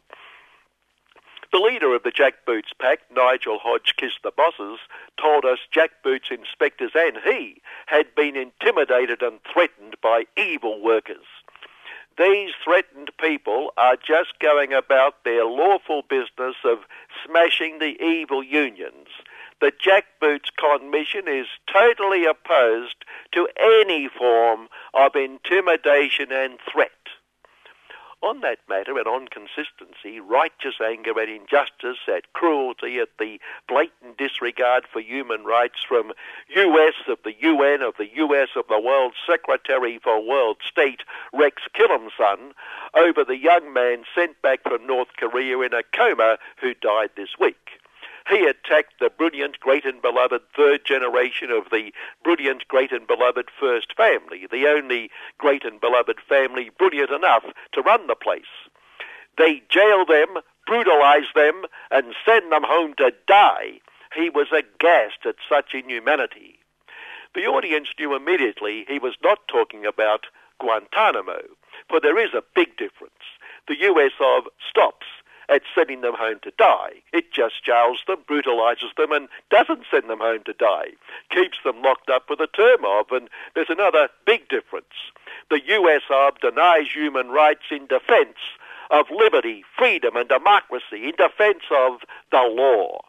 The 1.51 1.59
leader 1.59 1.95
of 1.95 2.03
the 2.03 2.11
Jackboots 2.11 2.73
pack, 2.81 2.99
Nigel 3.15 3.59
Hodge 3.59 3.93
Kissed 3.97 4.23
the 4.23 4.31
Bosses, 4.31 4.79
told 5.17 5.45
us 5.45 5.59
Jackboots 5.73 6.29
inspectors 6.29 6.91
and 6.95 7.17
he 7.23 7.61
had 7.85 8.13
been 8.15 8.35
intimidated 8.35 9.21
and 9.21 9.39
threatened 9.53 9.95
by 10.01 10.25
evil 10.35 10.81
workers. 10.81 11.25
These 12.17 12.51
threatened 12.63 13.11
people 13.19 13.73
are 13.75 13.97
just 13.97 14.39
going 14.39 14.71
about 14.71 15.25
their 15.25 15.43
lawful 15.43 16.01
business 16.01 16.55
of 16.63 16.79
smashing 17.25 17.79
the 17.79 18.01
evil 18.01 18.41
unions. 18.41 19.07
The 19.59 19.73
Jackboots 19.73 20.49
Commission 20.57 21.27
is 21.27 21.47
totally 21.71 22.25
opposed 22.25 23.03
to 23.33 23.49
any 23.59 24.07
form 24.07 24.69
of 24.93 25.15
intimidation 25.15 26.31
and 26.31 26.57
threat. 26.71 26.91
On 28.21 28.41
that 28.41 28.59
matter 28.67 28.97
and 28.97 29.07
on 29.07 29.27
consistency, 29.27 30.19
righteous 30.19 30.75
anger 30.83 31.19
at 31.19 31.29
injustice, 31.29 31.99
at 32.07 32.31
cruelty, 32.33 32.97
at 32.99 33.09
the 33.19 33.39
blatant 33.67 34.17
disregard 34.17 34.85
for 34.91 34.99
human 34.99 35.43
rights 35.43 35.83
from 35.87 36.11
US 36.55 36.93
of 37.07 37.19
the 37.23 37.35
UN 37.39 37.81
of 37.81 37.95
the 37.97 38.09
US 38.15 38.49
of 38.55 38.67
the 38.67 38.79
World 38.79 39.13
Secretary 39.27 39.99
for 39.99 40.19
World 40.25 40.57
State 40.67 41.01
Rex 41.33 41.61
Tillerson 41.75 42.53
over 42.93 43.23
the 43.23 43.37
young 43.37 43.71
man 43.73 44.05
sent 44.15 44.41
back 44.41 44.63
from 44.63 44.87
North 44.87 45.09
Korea 45.17 45.59
in 45.59 45.73
a 45.73 45.83
coma 45.83 46.37
who 46.61 46.73
died 46.73 47.11
this 47.15 47.37
week. 47.39 47.79
He 48.27 48.45
attacked 48.45 48.95
the 48.99 49.11
brilliant, 49.11 49.59
great 49.59 49.85
and 49.85 50.01
beloved 50.01 50.41
third 50.55 50.83
generation 50.83 51.51
of 51.51 51.69
the 51.69 51.93
brilliant, 52.23 52.67
great 52.67 52.91
and 52.91 53.05
beloved 53.05 53.49
first 53.59 53.95
family, 53.95 54.47
the 54.51 54.65
only 54.67 55.11
great 55.37 55.63
and 55.63 55.79
beloved 55.79 56.19
family 56.27 56.71
brilliant 56.75 57.11
enough 57.11 57.43
to 57.73 57.81
run 57.81 58.07
the 58.07 58.15
place. 58.15 58.43
They 59.37 59.61
jail 59.69 60.05
them, 60.05 60.41
brutalize 60.65 61.27
them, 61.35 61.65
and 61.91 62.15
send 62.25 62.51
them 62.51 62.63
home 62.63 62.95
to 62.97 63.13
die. 63.27 63.79
He 64.15 64.29
was 64.29 64.47
aghast 64.51 65.25
at 65.25 65.35
such 65.47 65.75
inhumanity. 65.75 66.59
The 67.35 67.45
audience 67.45 67.89
knew 67.99 68.15
immediately 68.15 68.85
he 68.87 68.97
was 68.97 69.15
not 69.23 69.47
talking 69.47 69.85
about 69.85 70.25
Guantanamo, 70.59 71.41
for 71.89 71.99
there 71.99 72.17
is 72.17 72.33
a 72.33 72.43
big 72.55 72.77
difference. 72.77 73.13
The 73.67 73.81
US 73.81 74.13
of 74.19 74.45
stops 74.67 75.05
at 75.49 75.61
sending 75.73 76.01
them 76.01 76.15
home 76.15 76.39
to 76.43 76.51
die. 76.57 77.01
It 77.13 77.31
just 77.31 77.63
jails 77.63 77.99
them, 78.07 78.19
brutalizes 78.27 78.91
them, 78.97 79.11
and 79.11 79.27
doesn't 79.49 79.85
send 79.89 80.09
them 80.09 80.19
home 80.19 80.43
to 80.45 80.53
die. 80.53 80.91
Keeps 81.29 81.57
them 81.63 81.81
locked 81.81 82.09
up 82.09 82.29
with 82.29 82.39
a 82.39 82.47
term 82.47 82.83
of, 82.85 83.11
and 83.11 83.29
there's 83.53 83.69
another 83.69 84.09
big 84.25 84.49
difference. 84.49 85.11
The 85.49 85.61
US 85.67 86.03
of 86.09 86.39
denies 86.39 86.91
human 86.93 87.29
rights 87.29 87.65
in 87.71 87.87
defense 87.87 88.37
of 88.91 89.05
liberty, 89.09 89.63
freedom, 89.77 90.15
and 90.15 90.29
democracy, 90.29 91.05
in 91.05 91.13
defense 91.17 91.63
of 91.71 92.01
the 92.31 92.41
law. 92.41 93.01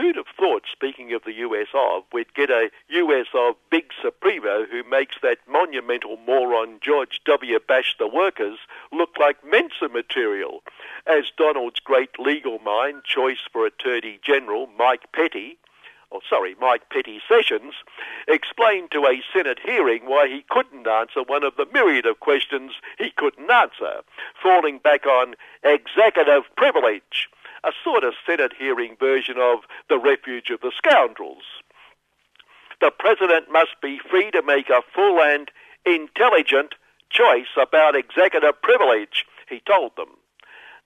Who'd 0.00 0.16
have 0.16 0.28
thought, 0.34 0.64
speaking 0.72 1.12
of 1.12 1.24
the 1.24 1.34
US 1.34 1.66
of, 1.74 2.04
we'd 2.10 2.32
get 2.32 2.48
a 2.48 2.70
US 2.88 3.26
of 3.34 3.56
big 3.68 3.92
Supremo 4.00 4.64
who 4.64 4.82
makes 4.82 5.16
that 5.20 5.46
monumental 5.46 6.16
moron 6.16 6.80
George 6.80 7.20
W. 7.26 7.58
Bash 7.60 7.96
the 7.98 8.08
Workers 8.08 8.58
look 8.92 9.18
like 9.18 9.44
Mensa 9.44 9.90
material, 9.90 10.62
as 11.06 11.30
Donald's 11.36 11.80
great 11.80 12.18
legal 12.18 12.60
mind, 12.60 13.04
choice 13.04 13.40
for 13.52 13.66
Attorney 13.66 14.18
General 14.22 14.68
Mike 14.68 15.12
Petty, 15.12 15.58
or 16.08 16.22
sorry, 16.26 16.56
Mike 16.58 16.88
Petty 16.88 17.20
Sessions, 17.28 17.74
explained 18.26 18.90
to 18.92 19.04
a 19.04 19.22
Senate 19.34 19.58
hearing 19.62 20.06
why 20.06 20.28
he 20.28 20.46
couldn't 20.48 20.88
answer 20.88 21.22
one 21.22 21.44
of 21.44 21.56
the 21.56 21.66
myriad 21.74 22.06
of 22.06 22.20
questions 22.20 22.72
he 22.96 23.10
couldn't 23.10 23.50
answer, 23.50 24.00
falling 24.42 24.78
back 24.78 25.04
on 25.04 25.34
executive 25.62 26.44
privilege 26.56 27.28
a 27.64 27.72
sort 27.84 28.04
of 28.04 28.14
Senate 28.26 28.52
hearing 28.58 28.96
version 28.98 29.36
of 29.38 29.60
the 29.88 29.98
refuge 29.98 30.50
of 30.50 30.60
the 30.60 30.72
scoundrels. 30.76 31.44
The 32.80 32.90
President 32.90 33.50
must 33.50 33.80
be 33.82 34.00
free 34.10 34.30
to 34.30 34.42
make 34.42 34.70
a 34.70 34.82
full 34.94 35.20
and 35.20 35.50
intelligent 35.84 36.74
choice 37.10 37.52
about 37.60 37.96
executive 37.96 38.60
privilege, 38.62 39.26
he 39.48 39.60
told 39.66 39.96
them. 39.96 40.16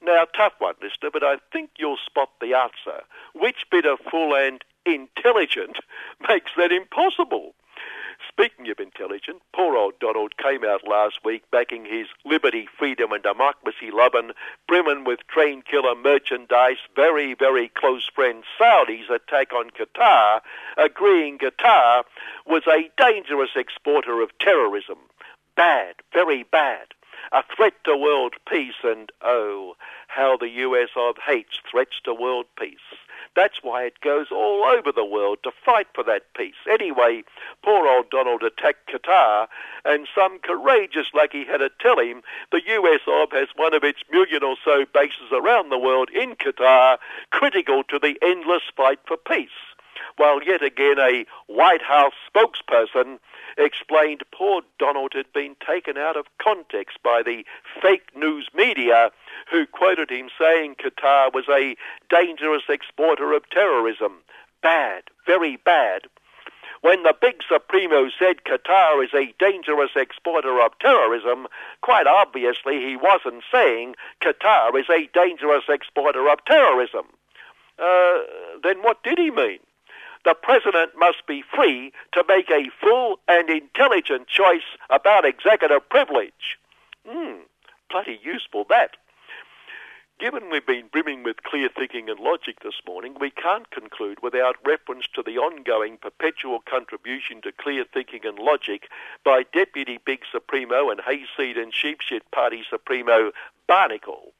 Now, 0.02 0.26
tough 0.36 0.54
one, 0.58 0.74
listener, 0.82 1.10
but 1.12 1.22
I 1.22 1.36
think 1.52 1.70
you'll 1.78 1.98
spot 2.04 2.30
the 2.40 2.54
answer. 2.54 3.04
Which 3.34 3.64
bit 3.70 3.86
of 3.86 3.98
full 4.10 4.34
and 4.34 4.62
intelligent 4.84 5.78
makes 6.28 6.50
that 6.56 6.72
impossible? 6.72 7.54
Speaking 8.36 8.68
of 8.68 8.80
intelligent, 8.80 9.42
poor 9.54 9.76
old 9.76 10.00
Donald 10.00 10.36
came 10.36 10.64
out 10.64 10.88
last 10.88 11.24
week 11.24 11.44
backing 11.52 11.84
his 11.84 12.08
liberty, 12.24 12.66
freedom 12.76 13.12
and 13.12 13.22
democracy 13.22 13.92
loving, 13.92 14.32
brimming 14.66 15.04
with 15.04 15.24
train 15.28 15.62
killer 15.62 15.94
merchandise, 15.94 16.78
very, 16.96 17.34
very 17.34 17.68
close 17.68 18.10
friend 18.12 18.42
Saudi's 18.58 19.08
attack 19.08 19.52
on 19.52 19.70
Qatar, 19.70 20.40
agreeing 20.76 21.38
Qatar 21.38 22.02
was 22.44 22.64
a 22.66 22.90
dangerous 23.00 23.50
exporter 23.54 24.20
of 24.20 24.36
terrorism. 24.40 24.98
Bad, 25.54 25.94
very 26.12 26.42
bad. 26.42 26.88
A 27.30 27.44
threat 27.56 27.74
to 27.84 27.96
world 27.96 28.34
peace 28.50 28.82
and 28.82 29.12
oh, 29.22 29.76
how 30.08 30.36
the 30.36 30.50
US 30.50 30.90
of 30.96 31.18
hates 31.24 31.60
threats 31.70 32.00
to 32.04 32.12
world 32.12 32.46
peace. 32.58 32.98
That's 33.36 33.62
why 33.62 33.82
it 33.84 34.00
goes 34.00 34.28
all 34.30 34.64
over 34.64 34.92
the 34.92 35.04
world 35.04 35.38
to 35.42 35.50
fight 35.64 35.88
for 35.92 36.04
that 36.04 36.32
peace. 36.36 36.54
Anyway, 36.70 37.24
poor 37.64 37.88
old 37.88 38.08
Donald 38.10 38.42
attacked 38.42 38.88
Qatar, 38.88 39.48
and 39.84 40.06
some 40.14 40.38
courageous 40.38 41.08
lucky 41.14 41.44
had 41.44 41.58
to 41.58 41.70
tell 41.80 41.98
him 41.98 42.22
the 42.52 42.62
US 42.64 43.00
of 43.08 43.32
has 43.32 43.48
one 43.56 43.74
of 43.74 43.82
its 43.82 44.00
million 44.10 44.44
or 44.44 44.56
so 44.64 44.84
bases 44.92 45.32
around 45.32 45.70
the 45.70 45.78
world 45.78 46.10
in 46.10 46.36
Qatar, 46.36 46.98
critical 47.30 47.82
to 47.84 47.98
the 47.98 48.16
endless 48.22 48.62
fight 48.76 49.00
for 49.06 49.16
peace. 49.16 49.48
While 50.16 50.42
yet 50.42 50.62
again 50.62 50.98
a 50.98 51.26
White 51.46 51.82
House 51.82 52.14
spokesperson 52.32 53.18
explained 53.58 54.22
poor 54.32 54.62
Donald 54.78 55.12
had 55.14 55.32
been 55.32 55.56
taken 55.66 55.96
out 55.96 56.16
of 56.16 56.26
context 56.42 56.98
by 57.02 57.22
the 57.22 57.44
fake 57.80 58.10
news 58.16 58.48
media 58.54 59.10
who 59.50 59.66
quoted 59.66 60.10
him 60.10 60.28
saying 60.38 60.76
Qatar 60.76 61.32
was 61.32 61.44
a 61.48 61.76
dangerous 62.08 62.64
exporter 62.68 63.32
of 63.32 63.48
terrorism. 63.50 64.22
Bad, 64.62 65.04
very 65.26 65.56
bad. 65.56 66.02
When 66.80 67.02
the 67.02 67.14
big 67.18 67.36
Supremo 67.48 68.10
said 68.18 68.44
Qatar 68.44 69.02
is 69.02 69.14
a 69.14 69.32
dangerous 69.38 69.92
exporter 69.96 70.60
of 70.60 70.78
terrorism, 70.80 71.46
quite 71.80 72.06
obviously 72.06 72.78
he 72.78 72.94
wasn't 72.94 73.42
saying 73.50 73.94
Qatar 74.20 74.78
is 74.78 74.86
a 74.90 75.08
dangerous 75.14 75.64
exporter 75.68 76.28
of 76.28 76.44
terrorism. 76.44 77.06
Uh, 77.78 78.18
then 78.62 78.82
what 78.82 79.02
did 79.02 79.18
he 79.18 79.30
mean? 79.30 79.60
The 80.24 80.34
president 80.34 80.92
must 80.96 81.26
be 81.26 81.42
free 81.54 81.92
to 82.12 82.24
make 82.28 82.50
a 82.50 82.70
full 82.80 83.18
and 83.28 83.50
intelligent 83.50 84.26
choice 84.26 84.76
about 84.90 85.24
executive 85.24 85.88
privilege. 85.88 86.58
Hmm, 87.06 87.42
bloody 87.90 88.18
useful 88.22 88.64
that. 88.70 88.96
Given 90.20 90.48
we've 90.48 90.64
been 90.64 90.86
brimming 90.92 91.24
with 91.24 91.42
clear 91.42 91.68
thinking 91.68 92.08
and 92.08 92.20
logic 92.20 92.60
this 92.62 92.80
morning, 92.86 93.16
we 93.20 93.30
can't 93.30 93.70
conclude 93.70 94.22
without 94.22 94.56
reference 94.64 95.06
to 95.14 95.22
the 95.22 95.38
ongoing 95.38 95.98
perpetual 95.98 96.60
contribution 96.60 97.42
to 97.42 97.52
clear 97.52 97.84
thinking 97.92 98.20
and 98.24 98.38
logic 98.38 98.88
by 99.24 99.44
Deputy 99.52 99.98
Big 100.04 100.20
Supremo 100.30 100.88
and 100.88 101.00
Hayseed 101.00 101.58
and 101.58 101.72
Sheepshit 101.72 102.22
Party 102.32 102.62
Supremo 102.70 103.32
Barnacle. 103.66 104.32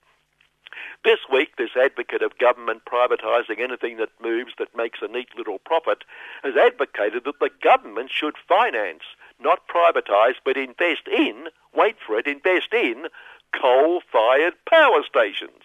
This 1.04 1.20
week, 1.30 1.56
this 1.56 1.76
advocate 1.76 2.22
of 2.22 2.38
government 2.38 2.82
privatising 2.84 3.60
anything 3.60 3.98
that 3.98 4.10
moves 4.22 4.52
that 4.58 4.76
makes 4.76 5.00
a 5.02 5.08
neat 5.08 5.28
little 5.36 5.58
profit 5.58 6.04
has 6.42 6.56
advocated 6.56 7.24
that 7.24 7.40
the 7.40 7.50
government 7.62 8.10
should 8.10 8.34
finance, 8.48 9.02
not 9.40 9.68
privatise, 9.68 10.36
but 10.44 10.56
invest 10.56 11.06
in, 11.06 11.46
wait 11.74 11.96
for 12.04 12.18
it, 12.18 12.26
invest 12.26 12.72
in 12.72 13.06
coal-fired 13.52 14.54
power 14.68 15.02
stations. 15.06 15.62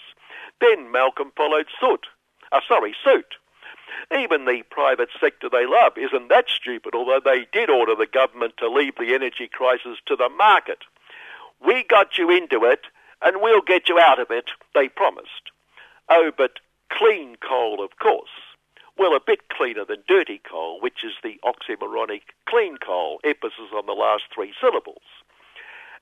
Then 0.61 0.91
Malcolm 0.91 1.31
followed 1.35 1.67
suit. 1.79 2.07
Uh, 2.51 2.61
sorry, 2.67 2.95
suit. 3.03 3.35
Even 4.15 4.45
the 4.45 4.63
private 4.69 5.09
sector 5.19 5.49
they 5.49 5.65
love 5.65 5.97
isn't 5.97 6.29
that 6.29 6.49
stupid, 6.49 6.93
although 6.95 7.21
they 7.23 7.47
did 7.51 7.69
order 7.69 7.95
the 7.95 8.07
government 8.07 8.55
to 8.57 8.69
leave 8.69 8.95
the 8.97 9.13
energy 9.13 9.47
crisis 9.47 9.97
to 10.05 10.15
the 10.15 10.29
market. 10.29 10.79
We 11.65 11.83
got 11.83 12.17
you 12.17 12.29
into 12.29 12.63
it, 12.63 12.81
and 13.21 13.41
we'll 13.41 13.61
get 13.61 13.89
you 13.89 13.99
out 13.99 14.19
of 14.19 14.31
it, 14.31 14.45
they 14.73 14.87
promised. 14.87 15.51
Oh, 16.09 16.31
but 16.35 16.59
clean 16.91 17.35
coal, 17.47 17.83
of 17.83 17.97
course. 17.99 18.29
Well, 18.97 19.15
a 19.15 19.19
bit 19.25 19.47
cleaner 19.49 19.85
than 19.85 20.03
dirty 20.07 20.41
coal, 20.49 20.81
which 20.81 21.03
is 21.03 21.13
the 21.23 21.39
oxymoronic 21.45 22.21
clean 22.47 22.77
coal, 22.77 23.19
emphasis 23.23 23.71
on 23.73 23.85
the 23.85 23.93
last 23.93 24.23
three 24.33 24.53
syllables. 24.59 25.03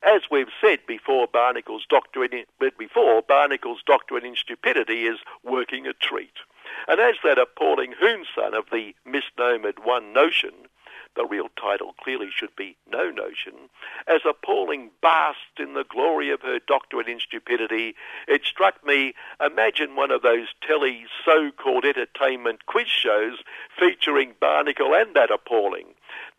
As 0.03 0.21
we've 0.31 0.51
said 0.61 0.79
before, 0.87 1.27
Barnacle's 1.27 1.85
doctrine 1.89 2.33
in, 2.33 2.45
before 2.77 3.21
Barnacle's 3.21 3.81
doctorate 3.85 4.23
in 4.23 4.35
stupidity 4.35 5.05
is 5.05 5.19
working 5.43 5.87
a 5.87 5.93
treat. 5.93 6.33
And 6.87 6.99
as 6.99 7.15
that 7.23 7.39
appalling 7.39 7.93
Hoon-son 7.99 8.53
of 8.53 8.65
the 8.71 8.93
misnomered 9.07 9.83
One 9.83 10.13
Notion 10.13 10.53
the 11.17 11.25
real 11.25 11.49
title 11.59 11.93
clearly 12.01 12.29
should 12.33 12.55
be 12.55 12.77
No 12.89 13.09
Notion, 13.09 13.53
as 14.07 14.21
appalling 14.23 14.91
basked 15.01 15.59
in 15.59 15.73
the 15.73 15.83
glory 15.83 16.29
of 16.29 16.41
her 16.43 16.59
doctorate 16.65 17.09
in 17.09 17.19
stupidity, 17.19 17.95
it 18.27 18.45
struck 18.45 18.85
me, 18.85 19.13
imagine 19.43 19.95
one 19.95 20.11
of 20.11 20.21
those 20.21 20.47
telly 20.61 21.05
so-called 21.25 21.83
entertainment 21.83 22.67
quiz 22.67 22.87
shows 22.87 23.39
featuring 23.77 24.35
Barnacle 24.39 24.93
and 24.93 25.15
that 25.15 25.31
appalling. 25.31 25.87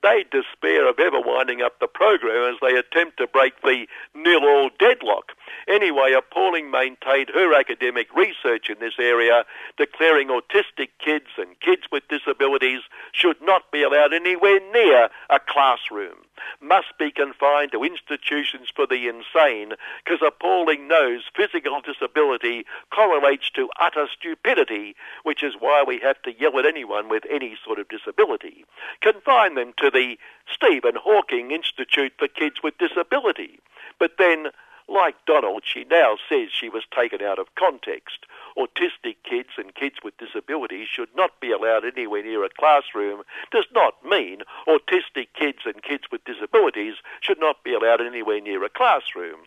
They 0.03 0.25
despair 0.31 0.89
of 0.89 0.99
ever 1.01 1.21
winding 1.21 1.61
up 1.61 1.81
the 1.81 1.89
program 1.89 2.55
as 2.55 2.61
they 2.61 2.77
attempt 2.77 3.17
to 3.19 3.27
break 3.27 3.61
the 3.63 3.87
nil-all 4.15 4.71
deadlock. 4.79 5.33
Anyway, 5.67 6.13
Appalling 6.13 6.71
maintained 6.71 7.31
her 7.35 7.53
academic 7.53 8.15
research 8.15 8.71
in 8.71 8.79
this 8.79 8.95
area, 8.99 9.45
declaring 9.77 10.29
autistic 10.29 10.91
kids 10.99 11.27
and 11.37 11.59
kids 11.61 11.83
with 11.91 12.07
disabilities 12.09 12.83
should 13.13 13.41
not 13.43 13.71
be 13.73 13.83
allowed 13.83 14.15
anywhere 14.15 14.61
near 14.73 15.09
a 15.31 15.41
classroom 15.41 16.19
must 16.61 16.97
be 16.99 17.11
confined 17.11 17.73
to 17.73 17.85
institutions 17.85 18.69
for 18.75 18.87
the 18.87 19.09
insane 19.09 19.73
because 20.05 20.21
appalling 20.27 20.89
knows 20.89 21.23
physical 21.35 21.81
disability 21.81 22.65
correlates 22.91 23.51
to 23.51 23.69
utter 23.81 24.07
stupidity, 24.13 24.95
which 25.23 25.43
is 25.43 25.55
why 25.59 25.85
we 25.87 25.99
have 26.01 26.21
to 26.23 26.33
yell 26.39 26.59
at 26.59 26.67
anyone 26.67 27.09
with 27.09 27.25
any 27.31 27.57
sort 27.65 27.79
of 27.79 27.89
disability. 27.89 28.65
Confine 29.01 29.55
them 29.55 29.73
to 29.79 29.88
the 29.91 30.19
Stephen 30.53 30.95
Hawking 30.97 31.51
Institute 31.51 32.13
for 32.19 32.29
Kids 32.29 32.63
with 32.63 32.79
Disability. 32.79 33.61
But 33.99 34.13
then 34.19 34.49
like 34.89 35.17
Donald, 35.27 35.65
she 35.67 35.85
now 35.85 36.17
says 36.29 36.49
she 36.51 36.69
was 36.71 36.85
taken 36.95 37.21
out 37.23 37.39
of 37.39 37.55
context. 37.57 38.25
Autistic 38.57 39.17
kids 39.23 39.51
and 39.59 39.75
kids 39.75 39.97
with 40.03 40.17
disabilities 40.17 40.89
should 40.89 41.15
not 41.15 41.39
be 41.41 41.53
allowed 41.53 41.85
anywhere 41.85 42.23
near 42.23 42.43
a 42.43 42.49
classroom 42.49 43.23
does 43.53 43.67
not 43.75 44.03
mean 44.05 44.41
autistic 44.67 45.29
kids 45.39 45.59
and 45.67 45.83
kids 45.83 46.05
with 46.11 46.25
disabilities 46.25 46.95
should 47.21 47.39
not 47.39 47.63
be 47.63 47.75
allowed 47.75 48.01
anywhere 48.01 48.41
near 48.41 48.65
a 48.65 48.71
classroom. 48.71 49.41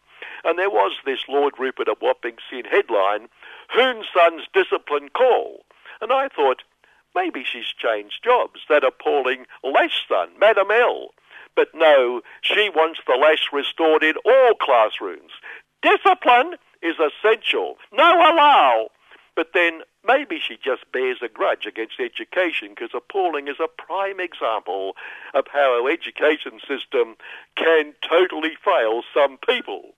And 0.44 0.60
there 0.60 0.70
was 0.70 0.92
this 1.06 1.22
Lord 1.28 1.56
Rupert 1.58 1.88
of 1.88 2.02
Wapping 2.02 2.38
Sin 2.50 2.66
headline, 2.66 3.28
Hoon-son's 3.74 4.44
discipline 4.54 5.10
call. 5.10 5.66
And 6.02 6.12
I 6.12 6.28
thought, 6.28 6.62
maybe 7.16 7.44
she's 7.44 7.74
changed 7.78 8.24
jobs. 8.24 8.62
That 8.70 8.84
appalling 8.84 9.46
Lash 9.64 10.06
than 10.10 10.30
Madam 10.40 10.72
L. 10.72 11.10
But 11.56 11.70
no, 11.74 12.22
she 12.42 12.70
wants 12.70 13.02
the 13.06 13.16
lash 13.16 13.50
restored 13.52 14.04
in 14.04 14.16
all 14.26 14.54
classrooms. 14.56 15.32
Discipline 15.82 16.56
is 16.82 16.96
essential. 17.00 17.78
No 17.92 18.16
allow. 18.16 18.88
But 19.36 19.50
then 19.54 19.82
maybe 20.06 20.40
she 20.40 20.58
just 20.58 20.92
bears 20.92 21.20
a 21.22 21.30
grudge 21.30 21.66
against 21.66 22.00
education 22.00 22.70
because 22.70 22.92
appalling 22.94 23.48
is 23.48 23.58
a 23.60 23.68
prime 23.68 24.20
example 24.20 24.96
of 25.34 25.46
how 25.52 25.82
our 25.82 25.90
education 25.90 26.60
system 26.68 27.16
can 27.56 27.94
totally 28.08 28.56
fail 28.64 29.04
some 29.14 29.38
people. 29.38 29.96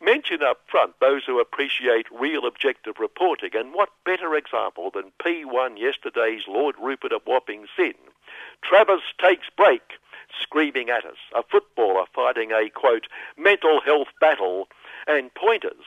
Mention 0.00 0.42
up 0.42 0.60
front 0.70 0.94
those 1.00 1.24
who 1.26 1.40
appreciate 1.40 2.06
real 2.12 2.46
objective 2.46 3.00
reporting, 3.00 3.50
and 3.54 3.74
what 3.74 3.90
better 4.04 4.34
example 4.36 4.90
than 4.92 5.12
P1 5.20 5.78
yesterday's 5.78 6.42
Lord 6.46 6.76
Rupert 6.80 7.12
of 7.12 7.22
Wapping 7.26 7.66
Sin? 7.76 7.94
Travis 8.62 9.02
takes 9.20 9.48
break 9.56 9.82
screaming 10.40 10.90
at 10.90 11.04
us, 11.04 11.16
a 11.34 11.42
footballer 11.42 12.04
fighting 12.14 12.52
a, 12.52 12.70
quote, 12.70 13.06
mental 13.36 13.80
health 13.80 14.08
battle, 14.20 14.68
and 15.06 15.34
pointers. 15.34 15.84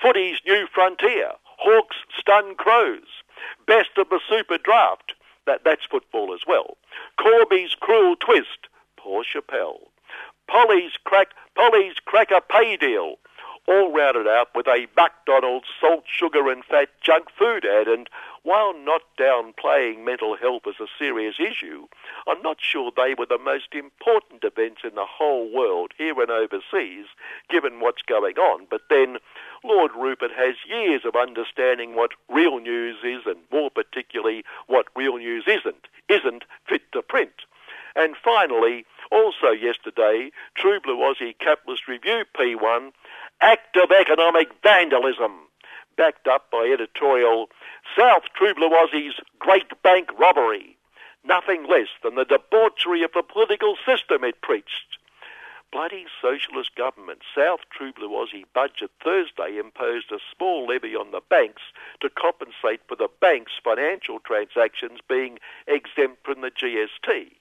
Footy's 0.00 0.40
new 0.46 0.66
frontier, 0.72 1.32
Hawks 1.44 1.96
stun 2.18 2.54
Crows. 2.56 3.22
Best 3.66 3.90
of 3.98 4.08
the 4.08 4.20
Super 4.28 4.58
Draft, 4.58 5.14
that, 5.46 5.62
that's 5.64 5.84
football 5.84 6.34
as 6.34 6.40
well. 6.46 6.76
Corby's 7.18 7.74
cruel 7.74 8.16
twist, 8.16 8.68
poor 8.96 9.22
Schapelle. 9.24 9.88
Polly's 10.48 10.92
crack, 11.04 11.28
Polly's 11.54 11.96
cracker 12.04 12.40
pay 12.50 12.76
deal. 12.76 13.16
All 13.66 13.92
rounded 13.92 14.26
out 14.26 14.48
with 14.54 14.66
a 14.66 14.86
McDonald's 14.96 15.68
salt, 15.80 16.04
sugar 16.06 16.50
and 16.50 16.64
fat 16.64 16.88
junk 17.00 17.28
food 17.36 17.64
ad. 17.64 17.88
And 17.88 18.08
while 18.42 18.74
not 18.76 19.02
downplaying 19.18 20.04
mental 20.04 20.36
health 20.36 20.62
as 20.66 20.74
a 20.80 20.86
serious 20.98 21.36
issue, 21.38 21.86
I'm 22.26 22.42
not 22.42 22.58
sure 22.60 22.92
they 22.94 23.14
were 23.14 23.26
the 23.26 23.38
most 23.38 23.74
important 23.74 24.44
events 24.44 24.82
in 24.84 24.94
the 24.94 25.06
whole 25.06 25.50
world, 25.52 25.92
here 25.96 26.20
and 26.20 26.30
overseas, 26.30 27.06
given 27.48 27.80
what's 27.80 28.02
going 28.02 28.36
on. 28.36 28.66
But 28.68 28.82
then 28.90 29.16
Lord 29.64 29.92
Rupert 29.96 30.32
has 30.36 30.56
years 30.68 31.02
of 31.04 31.16
understanding 31.16 31.94
what 31.94 32.10
real 32.28 32.58
news 32.58 32.96
is 33.02 33.22
and 33.24 33.38
more 33.50 33.70
particularly 33.70 34.44
what 34.66 34.86
real 34.94 35.16
news 35.16 35.44
isn't, 35.46 35.88
isn't 36.08 36.44
fit 36.68 36.82
to 36.92 37.00
print. 37.00 37.32
And 37.96 38.16
finally, 38.16 38.84
also 39.12 39.50
yesterday, 39.50 40.30
True 40.56 40.80
Blue 40.80 40.98
Aussie 40.98 41.38
Capitalist 41.38 41.86
Review 41.86 42.24
P1, 42.36 42.92
Act 43.40 43.76
of 43.76 43.90
Economic 43.90 44.48
Vandalism, 44.62 45.32
backed 45.96 46.26
up 46.26 46.50
by 46.50 46.70
editorial 46.72 47.48
South 47.96 48.24
True 48.34 48.54
Great 49.38 49.82
Bank 49.82 50.08
Robbery. 50.18 50.76
Nothing 51.24 51.66
less 51.68 51.88
than 52.02 52.14
the 52.14 52.24
debauchery 52.24 53.02
of 53.02 53.12
the 53.12 53.22
political 53.22 53.76
system 53.86 54.24
it 54.24 54.40
preached. 54.42 54.98
Bloody 55.72 56.06
socialist 56.22 56.76
government, 56.76 57.22
South 57.34 57.60
True 57.70 57.92
budget 58.54 58.90
Thursday 59.02 59.58
imposed 59.58 60.12
a 60.12 60.20
small 60.36 60.66
levy 60.66 60.94
on 60.94 61.10
the 61.10 61.20
banks 61.28 61.62
to 62.00 62.08
compensate 62.08 62.80
for 62.86 62.94
the 62.94 63.08
bank's 63.20 63.52
financial 63.62 64.20
transactions 64.20 65.00
being 65.08 65.38
exempt 65.66 66.24
from 66.24 66.42
the 66.42 66.50
GST. 66.50 67.32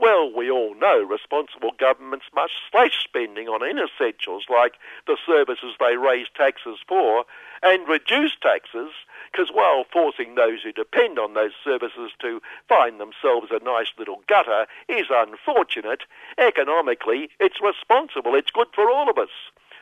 Well, 0.00 0.30
we 0.32 0.48
all 0.48 0.76
know 0.76 1.02
responsible 1.02 1.72
governments 1.76 2.26
must 2.32 2.52
slash 2.70 3.02
spending 3.02 3.48
on 3.48 3.60
inessentials 3.60 4.48
like 4.48 4.74
the 5.08 5.16
services 5.26 5.74
they 5.80 5.96
raise 5.96 6.28
taxes 6.36 6.78
for 6.86 7.24
and 7.64 7.88
reduce 7.88 8.36
taxes, 8.40 8.92
because 9.32 9.50
while 9.52 9.84
forcing 9.92 10.36
those 10.36 10.62
who 10.62 10.70
depend 10.70 11.18
on 11.18 11.34
those 11.34 11.50
services 11.64 12.12
to 12.20 12.40
find 12.68 13.00
themselves 13.00 13.48
a 13.50 13.58
nice 13.64 13.88
little 13.98 14.22
gutter 14.28 14.66
is 14.88 15.06
unfortunate, 15.10 16.02
economically 16.38 17.30
it's 17.40 17.60
responsible. 17.60 18.36
It's 18.36 18.52
good 18.52 18.68
for 18.72 18.88
all 18.88 19.10
of 19.10 19.18
us. 19.18 19.34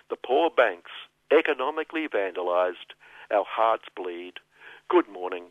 The 0.09 0.17
poor 0.17 0.49
banks, 0.49 0.93
economically 1.31 2.09
vandalised. 2.09 2.97
Our 3.31 3.45
hearts 3.47 3.85
bleed. 3.95 4.35
Good 4.89 5.09
morning. 5.09 5.51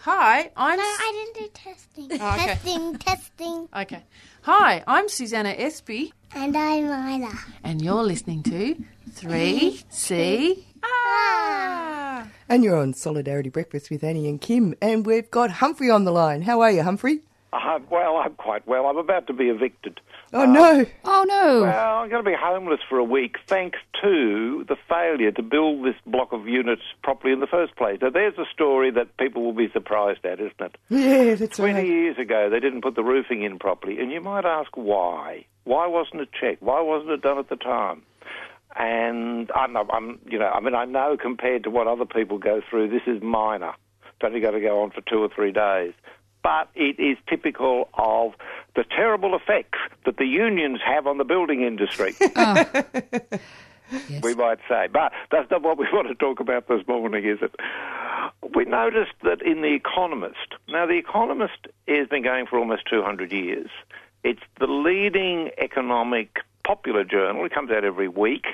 Hi, 0.00 0.50
I'm. 0.56 0.78
No, 0.78 0.84
I 0.84 1.12
didn't 1.34 1.44
do 1.46 1.50
testing. 1.54 2.08
Oh, 2.20 2.34
okay. 2.34 2.46
Testing, 2.46 2.98
testing. 2.98 3.68
Okay. 3.74 4.02
Hi, 4.42 4.84
I'm 4.86 5.08
Susanna 5.08 5.50
Espy, 5.50 6.12
And 6.34 6.56
I'm 6.56 6.84
Lila. 6.84 7.32
and 7.64 7.82
you're 7.82 8.04
listening 8.04 8.42
to 8.44 8.76
3C. 9.10 10.64
Ah! 10.84 12.28
And 12.48 12.62
you're 12.62 12.76
on 12.76 12.94
Solidarity 12.94 13.48
Breakfast 13.48 13.90
with 13.90 14.04
Annie 14.04 14.28
and 14.28 14.40
Kim, 14.40 14.74
and 14.80 15.04
we've 15.04 15.30
got 15.30 15.50
Humphrey 15.50 15.90
on 15.90 16.04
the 16.04 16.12
line. 16.12 16.42
How 16.42 16.60
are 16.60 16.70
you, 16.70 16.82
Humphrey? 16.82 17.20
Uh, 17.52 17.80
well, 17.90 18.18
I'm 18.18 18.34
quite 18.34 18.66
well. 18.68 18.86
I'm 18.86 18.98
about 18.98 19.26
to 19.28 19.32
be 19.32 19.48
evicted. 19.48 20.00
Oh 20.32 20.44
no! 20.44 20.80
Um, 20.80 20.86
oh 21.04 21.24
no! 21.26 21.62
Well, 21.62 21.98
I'm 21.98 22.08
going 22.10 22.24
to 22.24 22.28
be 22.28 22.36
homeless 22.38 22.80
for 22.88 22.98
a 22.98 23.04
week 23.04 23.36
thanks 23.46 23.78
to 24.02 24.64
the 24.68 24.76
failure 24.88 25.30
to 25.32 25.42
build 25.42 25.84
this 25.84 25.94
block 26.04 26.32
of 26.32 26.48
units 26.48 26.82
properly 27.02 27.32
in 27.32 27.40
the 27.40 27.46
first 27.46 27.76
place. 27.76 27.98
Now, 28.02 28.10
there's 28.10 28.36
a 28.38 28.44
story 28.52 28.90
that 28.90 29.16
people 29.18 29.44
will 29.44 29.52
be 29.52 29.70
surprised 29.72 30.24
at, 30.24 30.40
isn't 30.40 30.60
it? 30.60 30.76
Yeah, 30.88 31.34
that's 31.34 31.56
20 31.56 31.74
right. 31.74 31.86
years 31.86 32.18
ago, 32.18 32.50
they 32.50 32.60
didn't 32.60 32.82
put 32.82 32.96
the 32.96 33.04
roofing 33.04 33.42
in 33.42 33.58
properly, 33.58 33.98
and 34.00 34.10
you 34.10 34.20
might 34.20 34.44
ask 34.44 34.76
why. 34.76 35.46
Why 35.64 35.86
wasn't 35.86 36.22
it 36.22 36.28
checked? 36.32 36.62
Why 36.62 36.80
wasn't 36.80 37.12
it 37.12 37.22
done 37.22 37.38
at 37.38 37.48
the 37.48 37.56
time? 37.56 38.02
And 38.74 39.50
I'm, 39.52 39.76
I'm, 39.76 40.18
you 40.26 40.38
know, 40.38 40.48
I 40.48 40.60
mean, 40.60 40.74
I 40.74 40.84
know 40.84 41.16
compared 41.20 41.64
to 41.64 41.70
what 41.70 41.86
other 41.86 42.04
people 42.04 42.38
go 42.38 42.60
through, 42.68 42.90
this 42.90 43.02
is 43.06 43.22
minor. 43.22 43.72
It's 44.04 44.24
only 44.24 44.40
going 44.40 44.54
to 44.54 44.60
go 44.60 44.82
on 44.82 44.90
for 44.90 45.00
two 45.00 45.18
or 45.18 45.28
three 45.34 45.52
days. 45.52 45.92
But 46.42 46.68
it 46.74 47.00
is 47.00 47.16
typical 47.28 47.88
of 47.94 48.34
the 48.76 48.84
terrible 48.84 49.34
effects 49.34 49.78
that 50.04 50.18
the 50.18 50.26
unions 50.26 50.78
have 50.84 51.06
on 51.06 51.18
the 51.18 51.24
building 51.24 51.62
industry. 51.62 52.14
Ah. 52.36 52.66
we 54.22 54.34
might 54.34 54.58
say. 54.68 54.88
But 54.92 55.12
that's 55.30 55.50
not 55.50 55.62
what 55.62 55.78
we 55.78 55.86
want 55.92 56.08
to 56.08 56.14
talk 56.14 56.40
about 56.40 56.68
this 56.68 56.86
morning, 56.86 57.24
is 57.24 57.38
it? 57.40 57.54
We 58.54 58.64
noticed 58.64 59.12
that 59.22 59.42
in 59.42 59.62
The 59.62 59.74
Economist, 59.74 60.54
now 60.68 60.86
The 60.86 60.98
Economist 60.98 61.68
has 61.88 62.08
been 62.08 62.22
going 62.22 62.46
for 62.46 62.58
almost 62.58 62.82
200 62.90 63.32
years. 63.32 63.70
It's 64.24 64.42
the 64.58 64.66
leading 64.66 65.50
economic 65.58 66.38
popular 66.66 67.04
journal. 67.04 67.44
It 67.44 67.54
comes 67.54 67.70
out 67.70 67.84
every 67.84 68.08
week 68.08 68.46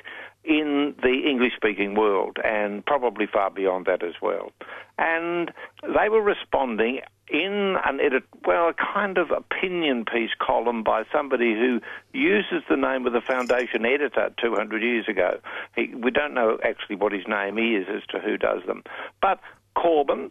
in 0.44 0.94
the 1.02 1.22
English 1.28 1.52
speaking 1.56 1.94
world 1.94 2.38
and 2.44 2.84
probably 2.84 3.26
far 3.26 3.50
beyond 3.50 3.86
that 3.86 4.02
as 4.02 4.14
well. 4.20 4.50
And 4.98 5.52
they 5.82 6.08
were 6.08 6.22
responding 6.22 7.00
in 7.28 7.76
an 7.84 8.00
edit, 8.00 8.24
well, 8.44 8.68
a 8.68 8.74
kind 8.74 9.16
of 9.16 9.30
opinion 9.30 10.04
piece 10.04 10.30
column 10.38 10.82
by 10.82 11.04
somebody 11.12 11.54
who 11.54 11.80
uses 12.12 12.62
the 12.68 12.76
name 12.76 13.06
of 13.06 13.12
the 13.12 13.20
foundation 13.20 13.86
editor 13.86 14.30
200 14.40 14.82
years 14.82 15.08
ago. 15.08 15.38
He, 15.74 15.94
we 15.94 16.10
don't 16.10 16.34
know 16.34 16.58
actually 16.62 16.96
what 16.96 17.12
his 17.12 17.26
name 17.26 17.56
is 17.58 17.86
as 17.88 18.02
to 18.10 18.18
who 18.18 18.36
does 18.36 18.62
them. 18.66 18.82
But 19.22 19.40
Corbyn 19.76 20.30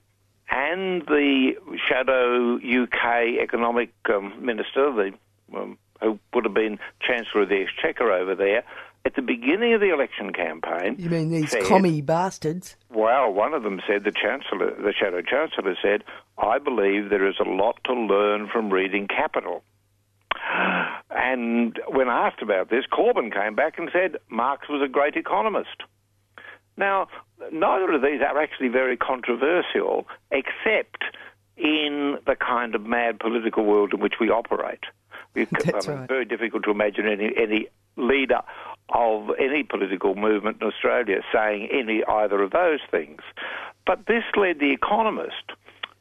and 0.52 1.02
the 1.08 1.54
shadow 1.88 2.58
UK 2.58 3.42
economic 3.42 3.92
um, 4.14 4.34
minister, 4.46 4.92
the 4.92 5.14
um, 5.58 5.78
who 6.02 6.20
would 6.34 6.46
have 6.46 6.54
been 6.54 6.80
Chancellor 7.00 7.44
of 7.44 7.50
the 7.50 7.62
Exchequer 7.62 8.12
over 8.12 8.36
there, 8.36 8.64
at 9.06 9.16
the 9.16 9.22
beginning 9.22 9.74
of 9.74 9.82
the 9.82 9.92
election 9.94 10.32
campaign. 10.34 10.96
You 11.00 11.10
mean 11.10 11.32
these 11.32 11.52
said- 11.52 11.64
commie 11.64 12.02
bastards? 12.02 12.76
Well, 12.90 13.32
one 13.34 13.54
of 13.54 13.64
them 13.64 13.82
said, 13.88 14.04
the 14.04 14.12
Chancellor, 14.12 14.76
the 14.76 14.94
Shadow 14.94 15.22
Chancellor 15.22 15.76
said, 15.82 16.04
I 16.38 16.60
believe 16.60 17.10
there 17.10 17.28
is 17.28 17.36
a 17.40 17.50
lot 17.50 17.80
to 17.86 17.94
learn 17.94 18.48
from 18.52 18.72
reading 18.72 19.08
Capital. 19.08 19.64
And 21.10 21.80
when 21.88 22.08
asked 22.08 22.42
about 22.42 22.70
this, 22.70 22.86
Corbyn 22.92 23.34
came 23.34 23.56
back 23.56 23.78
and 23.78 23.90
said 23.92 24.18
Marx 24.30 24.68
was 24.70 24.82
a 24.84 24.88
great 24.88 25.16
economist. 25.16 25.84
Now, 26.78 27.08
neither 27.52 27.92
of 27.94 28.02
these 28.02 28.22
are 28.22 28.42
actually 28.42 28.70
very 28.70 28.98
controversial, 28.98 30.08
except 30.32 31.04
in 31.58 32.18
the 32.26 32.36
kind 32.36 32.76
of 32.76 32.86
mad 32.86 33.20
political 33.20 33.66
world 33.66 33.94
in 33.94 34.00
which 34.00 34.16
we 34.20 34.30
operate. 34.30 34.84
It's 35.36 35.52
That's 35.52 35.88
I 35.88 35.92
mean, 35.92 36.00
right. 36.02 36.10
very 36.10 36.26
difficult 36.26 36.64
to 36.64 36.72
imagine 36.72 37.08
any, 37.08 37.32
any 37.38 37.68
leader 37.98 38.42
of 38.92 39.30
any 39.40 39.64
political 39.64 40.16
movement 40.16 40.58
in 40.62 40.68
Australia 40.68 41.22
saying 41.34 41.70
any 41.72 42.04
either 42.04 42.42
of 42.42 42.52
those 42.52 42.80
things. 42.90 43.22
But 43.86 44.06
this 44.08 44.24
led 44.36 44.60
The 44.60 44.72
Economist 44.72 45.52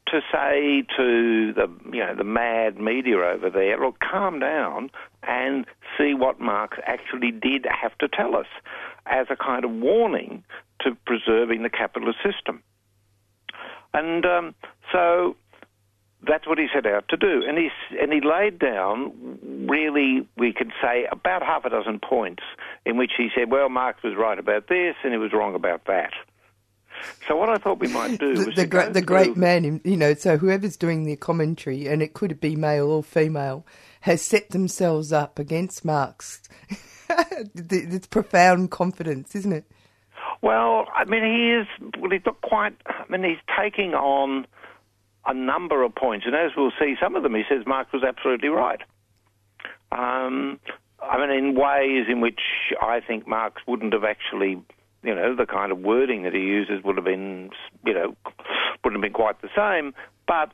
to 0.08 0.20
say 0.32 0.84
to 0.96 1.52
the 1.52 1.68
you 1.92 2.00
know 2.00 2.14
the 2.16 2.24
mad 2.24 2.78
media 2.80 3.16
over 3.18 3.48
there, 3.48 3.78
look, 3.78 3.98
calm 4.00 4.40
down 4.40 4.90
and 5.22 5.66
see 5.96 6.14
what 6.14 6.40
Marx 6.40 6.78
actually 6.84 7.30
did 7.30 7.66
have 7.70 7.96
to 7.98 8.08
tell 8.08 8.34
us, 8.36 8.46
as 9.06 9.26
a 9.30 9.36
kind 9.36 9.64
of 9.64 9.70
warning 9.70 10.42
to 10.80 10.96
preserving 11.06 11.62
the 11.62 11.70
capitalist 11.70 12.18
system. 12.24 12.62
And 13.94 14.24
um, 14.24 14.54
so 14.92 15.36
that's 16.26 16.46
what 16.46 16.58
he 16.58 16.66
set 16.72 16.86
out 16.86 17.08
to 17.08 17.16
do. 17.16 17.42
And 17.46 17.56
he, 17.56 17.68
and 18.00 18.12
he 18.12 18.20
laid 18.20 18.58
down, 18.58 19.38
really, 19.68 20.26
we 20.36 20.52
could 20.52 20.72
say, 20.82 21.06
about 21.10 21.42
half 21.42 21.64
a 21.64 21.70
dozen 21.70 21.98
points 21.98 22.42
in 22.84 22.96
which 22.96 23.12
he 23.16 23.28
said, 23.34 23.50
well, 23.50 23.68
Marx 23.68 24.02
was 24.02 24.14
right 24.16 24.38
about 24.38 24.68
this 24.68 24.96
and 25.02 25.12
he 25.12 25.18
was 25.18 25.32
wrong 25.32 25.54
about 25.54 25.86
that. 25.86 26.12
So 27.26 27.36
what 27.36 27.48
I 27.48 27.56
thought 27.56 27.78
we 27.78 27.88
might 27.88 28.18
do 28.18 28.34
The, 28.36 28.46
was 28.46 28.56
the, 28.56 28.66
great, 28.66 28.92
the 28.92 29.02
great 29.02 29.36
man, 29.36 29.80
you 29.84 29.96
know, 29.96 30.14
so 30.14 30.36
whoever's 30.36 30.76
doing 30.76 31.04
the 31.04 31.16
commentary, 31.16 31.86
and 31.86 32.02
it 32.02 32.12
could 32.12 32.38
be 32.40 32.56
male 32.56 32.90
or 32.90 33.02
female, 33.02 33.64
has 34.02 34.20
set 34.20 34.50
themselves 34.50 35.12
up 35.12 35.38
against 35.38 35.84
Marx. 35.84 36.42
it's 37.08 38.06
profound 38.08 38.70
confidence, 38.70 39.34
isn't 39.34 39.52
it? 39.52 39.64
Well, 40.42 40.86
I 40.94 41.04
mean, 41.04 41.24
he 41.24 41.52
is. 41.52 41.92
Well, 41.98 42.10
he's 42.10 42.24
not 42.24 42.40
quite. 42.40 42.74
I 42.86 43.04
mean, 43.08 43.24
he's 43.24 43.38
taking 43.58 43.94
on 43.94 44.46
a 45.26 45.34
number 45.34 45.82
of 45.82 45.94
points, 45.94 46.26
and 46.26 46.34
as 46.34 46.52
we'll 46.56 46.72
see, 46.78 46.94
some 47.00 47.16
of 47.16 47.22
them 47.22 47.34
he 47.34 47.42
says 47.48 47.66
Marx 47.66 47.92
was 47.92 48.02
absolutely 48.02 48.48
right. 48.48 48.80
Um, 49.92 50.58
I 51.02 51.18
mean, 51.18 51.30
in 51.30 51.54
ways 51.54 52.06
in 52.08 52.20
which 52.20 52.40
I 52.80 53.00
think 53.00 53.26
Marx 53.26 53.62
wouldn't 53.66 53.92
have 53.92 54.04
actually, 54.04 54.62
you 55.02 55.14
know, 55.14 55.34
the 55.34 55.46
kind 55.46 55.72
of 55.72 55.78
wording 55.78 56.22
that 56.24 56.34
he 56.34 56.40
uses 56.40 56.82
would 56.84 56.96
have 56.96 57.04
been, 57.04 57.50
you 57.84 57.94
know, 57.94 58.16
wouldn't 58.84 59.02
have 59.02 59.02
been 59.02 59.12
quite 59.12 59.40
the 59.42 59.48
same. 59.56 59.94
But 60.26 60.52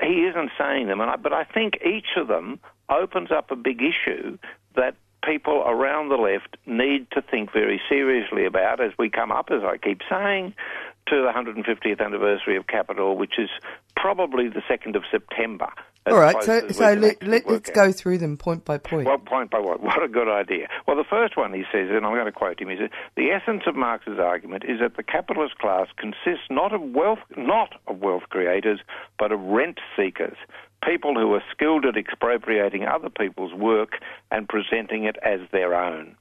he 0.00 0.26
isn't 0.26 0.50
saying 0.58 0.86
them, 0.86 1.00
and 1.00 1.10
I, 1.10 1.16
but 1.16 1.32
I 1.32 1.44
think 1.44 1.78
each 1.84 2.16
of 2.16 2.28
them 2.28 2.60
opens 2.88 3.30
up 3.30 3.50
a 3.50 3.56
big 3.56 3.80
issue 3.82 4.38
that 4.76 4.94
people 5.24 5.64
around 5.66 6.08
the 6.08 6.16
left 6.16 6.56
need 6.66 7.10
to 7.10 7.22
think 7.22 7.52
very 7.52 7.80
seriously 7.88 8.46
about 8.46 8.80
as 8.80 8.92
we 8.98 9.10
come 9.10 9.32
up, 9.32 9.48
as 9.50 9.62
I 9.64 9.76
keep 9.76 10.00
saying, 10.08 10.54
to 11.10 11.22
the 11.22 11.32
150th 11.34 12.04
anniversary 12.04 12.56
of 12.56 12.66
Capital, 12.66 13.16
which 13.16 13.38
is 13.38 13.50
probably 13.96 14.48
the 14.48 14.62
2nd 14.70 14.96
of 14.96 15.02
September. 15.10 15.68
All 16.06 16.18
right, 16.18 16.42
so 16.42 16.68
so 16.68 16.94
let, 16.94 17.22
let, 17.22 17.48
let's 17.48 17.68
out. 17.70 17.74
go 17.74 17.92
through 17.92 18.18
them 18.18 18.36
point 18.36 18.64
by 18.64 18.78
point. 18.78 19.06
Well, 19.06 19.18
point 19.18 19.50
by 19.50 19.60
point. 19.60 19.82
What 19.88 20.02
a 20.02 20.08
good 20.08 20.28
idea. 20.28 20.68
Well, 20.86 20.96
the 20.96 21.04
first 21.04 21.36
one 21.36 21.52
he 21.52 21.64
says, 21.72 21.88
and 21.90 22.06
I'm 22.06 22.12
going 22.12 22.24
to 22.26 22.32
quote 22.32 22.60
him, 22.60 22.68
he 22.68 22.76
says, 22.76 22.90
the 23.16 23.30
essence 23.30 23.62
of 23.66 23.76
Marx's 23.76 24.18
argument 24.18 24.64
is 24.64 24.80
that 24.80 24.96
the 24.96 25.02
capitalist 25.02 25.58
class 25.58 25.88
consists 25.96 26.46
not 26.50 26.72
of 26.72 26.80
wealth, 26.80 27.18
not 27.36 27.74
of 27.86 27.98
wealth 27.98 28.24
creators, 28.30 28.80
but 29.18 29.32
of 29.32 29.40
rent 29.40 29.78
seekers, 29.96 30.36
people 30.84 31.14
who 31.14 31.34
are 31.34 31.42
skilled 31.52 31.84
at 31.84 31.96
expropriating 31.96 32.84
other 32.84 33.10
people's 33.10 33.52
work 33.52 33.92
and 34.30 34.48
presenting 34.48 35.04
it 35.04 35.16
as 35.24 35.40
their 35.52 35.74
own. 35.74 36.16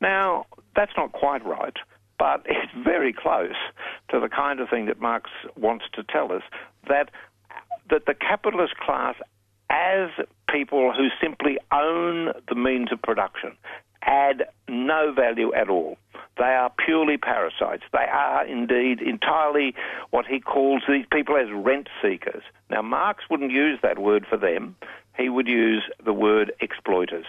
Now, 0.00 0.46
that's 0.76 0.92
not 0.96 1.12
quite 1.12 1.44
right, 1.44 1.76
but 2.18 2.42
it's 2.46 2.72
very 2.84 3.12
close 3.12 3.56
to 4.10 4.20
the 4.20 4.28
kind 4.28 4.60
of 4.60 4.68
thing 4.68 4.86
that 4.86 5.00
Marx 5.00 5.30
wants 5.56 5.84
to 5.94 6.02
tell 6.02 6.32
us 6.32 6.42
that 6.88 7.10
that 7.90 8.04
the 8.06 8.14
capitalist 8.14 8.76
class 8.76 9.14
as 9.70 10.10
people 10.50 10.92
who 10.92 11.08
simply 11.20 11.58
own 11.72 12.32
the 12.48 12.54
means 12.54 12.92
of 12.92 13.00
production 13.00 13.56
add 14.02 14.44
no 14.68 15.12
value 15.12 15.52
at 15.54 15.68
all. 15.68 15.98
They 16.36 16.44
are 16.44 16.70
purely 16.84 17.16
parasites. 17.16 17.82
They 17.92 18.06
are 18.10 18.46
indeed 18.46 19.00
entirely 19.00 19.74
what 20.10 20.26
he 20.26 20.40
calls 20.40 20.82
these 20.88 21.04
people 21.12 21.36
as 21.36 21.48
rent 21.52 21.88
seekers. 22.00 22.42
Now, 22.70 22.82
Marx 22.82 23.24
wouldn't 23.28 23.50
use 23.50 23.78
that 23.82 23.98
word 23.98 24.24
for 24.28 24.36
them. 24.36 24.76
He 25.16 25.28
would 25.28 25.48
use 25.48 25.82
the 26.04 26.12
word 26.12 26.52
exploiters. 26.60 27.26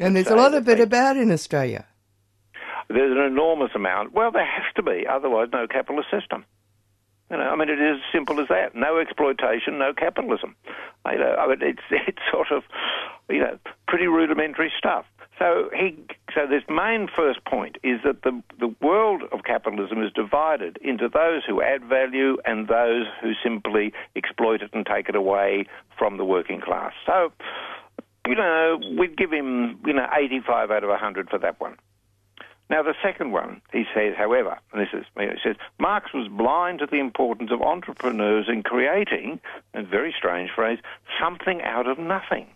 and 0.00 0.16
there's 0.16 0.30
a 0.30 0.36
lot 0.36 0.54
of 0.54 0.68
it 0.68 0.80
about 0.80 1.16
in 1.16 1.30
Australia. 1.30 1.84
There's 2.88 3.12
an 3.12 3.22
enormous 3.22 3.70
amount. 3.74 4.12
Well, 4.12 4.30
there 4.30 4.46
has 4.46 4.64
to 4.76 4.82
be, 4.82 5.06
otherwise, 5.08 5.48
no 5.52 5.66
capitalist 5.66 6.08
system. 6.10 6.44
You 7.30 7.36
know, 7.36 7.42
I 7.44 7.56
mean, 7.56 7.68
it 7.68 7.78
is 7.78 7.96
as 7.96 8.12
simple 8.12 8.40
as 8.40 8.48
that. 8.48 8.74
No 8.74 8.98
exploitation, 8.98 9.78
no 9.78 9.92
capitalism. 9.92 10.56
You 11.10 11.18
know, 11.18 11.34
I 11.34 11.46
mean, 11.46 11.58
it's 11.60 11.82
it's 12.08 12.22
sort 12.32 12.50
of, 12.50 12.62
you 13.28 13.40
know, 13.40 13.58
pretty 13.86 14.06
rudimentary 14.06 14.72
stuff. 14.78 15.04
So 15.38 15.70
he, 15.72 15.96
so 16.34 16.46
this 16.46 16.62
main 16.68 17.06
first 17.14 17.44
point 17.44 17.76
is 17.84 18.00
that 18.04 18.22
the 18.22 18.42
the 18.58 18.74
world 18.80 19.22
of 19.30 19.44
capitalism 19.44 20.02
is 20.02 20.10
divided 20.12 20.78
into 20.80 21.08
those 21.08 21.42
who 21.46 21.62
add 21.62 21.84
value 21.84 22.38
and 22.46 22.66
those 22.66 23.06
who 23.20 23.32
simply 23.42 23.92
exploit 24.16 24.62
it 24.62 24.70
and 24.72 24.86
take 24.86 25.08
it 25.08 25.14
away 25.14 25.66
from 25.98 26.16
the 26.16 26.24
working 26.24 26.60
class. 26.60 26.92
So, 27.06 27.30
you 28.26 28.34
know, 28.34 28.80
we'd 28.98 29.16
give 29.16 29.30
him, 29.30 29.78
you 29.84 29.92
know, 29.92 30.08
85 30.12 30.70
out 30.70 30.82
of 30.82 30.90
100 30.90 31.28
for 31.28 31.38
that 31.38 31.60
one. 31.60 31.76
Now, 32.70 32.82
the 32.82 32.94
second 33.02 33.32
one, 33.32 33.62
he 33.72 33.84
says, 33.94 34.14
however, 34.16 34.58
and 34.72 34.82
this 34.82 34.88
is, 34.92 35.04
he 35.18 35.26
says, 35.42 35.56
Marx 35.78 36.12
was 36.12 36.28
blind 36.28 36.80
to 36.80 36.86
the 36.86 36.98
importance 36.98 37.50
of 37.50 37.62
entrepreneurs 37.62 38.46
in 38.48 38.62
creating, 38.62 39.40
a 39.72 39.82
very 39.82 40.14
strange 40.16 40.50
phrase, 40.54 40.78
something 41.18 41.62
out 41.62 41.86
of 41.86 41.98
nothing. 41.98 42.48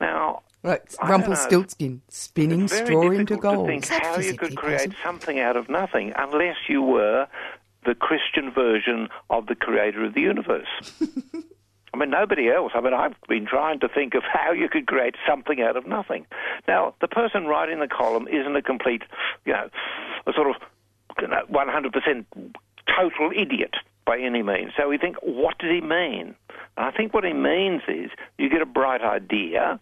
Now, 0.00 0.42
Right, 0.62 0.80
I 1.00 1.08
don't 1.08 1.20
know. 1.20 1.26
Rumpelstiltskin, 1.26 2.02
spinning 2.08 2.68
straw 2.68 3.02
into 3.02 3.24
difficult 3.24 3.52
to 3.52 3.56
gold. 3.56 3.68
think 3.68 3.86
how 3.86 4.18
you 4.18 4.34
could 4.36 4.56
create 4.56 4.92
something 5.02 5.38
out 5.38 5.56
of 5.56 5.68
nothing 5.68 6.12
unless 6.16 6.56
you 6.68 6.82
were 6.82 7.28
the 7.86 7.94
Christian 7.94 8.50
version 8.50 9.08
of 9.30 9.46
the 9.46 9.54
creator 9.54 10.04
of 10.04 10.14
the 10.14 10.20
universe. 10.20 10.66
I 11.92 11.96
mean, 11.96 12.10
nobody 12.10 12.50
else. 12.50 12.72
I 12.74 12.80
mean, 12.80 12.94
I've 12.94 13.14
been 13.28 13.46
trying 13.46 13.80
to 13.80 13.88
think 13.88 14.14
of 14.14 14.22
how 14.32 14.52
you 14.52 14.68
could 14.68 14.86
create 14.86 15.14
something 15.26 15.60
out 15.60 15.76
of 15.76 15.86
nothing. 15.86 16.26
Now, 16.66 16.94
the 17.00 17.08
person 17.08 17.46
writing 17.46 17.80
the 17.80 17.88
column 17.88 18.28
isn't 18.28 18.56
a 18.56 18.62
complete, 18.62 19.02
you 19.44 19.52
know, 19.52 19.68
a 20.26 20.32
sort 20.32 20.48
of 20.48 20.56
you 21.20 21.28
know, 21.28 21.42
100% 21.50 22.24
total 22.96 23.30
idiot 23.34 23.74
by 24.06 24.18
any 24.18 24.42
means. 24.42 24.72
So 24.76 24.88
we 24.88 24.98
think, 24.98 25.16
what 25.22 25.58
did 25.58 25.70
he 25.70 25.80
mean? 25.80 26.34
And 26.76 26.86
I 26.86 26.90
think 26.90 27.12
what 27.12 27.24
he 27.24 27.32
means 27.32 27.82
is 27.88 28.10
you 28.38 28.48
get 28.48 28.62
a 28.62 28.66
bright 28.66 29.02
idea, 29.02 29.80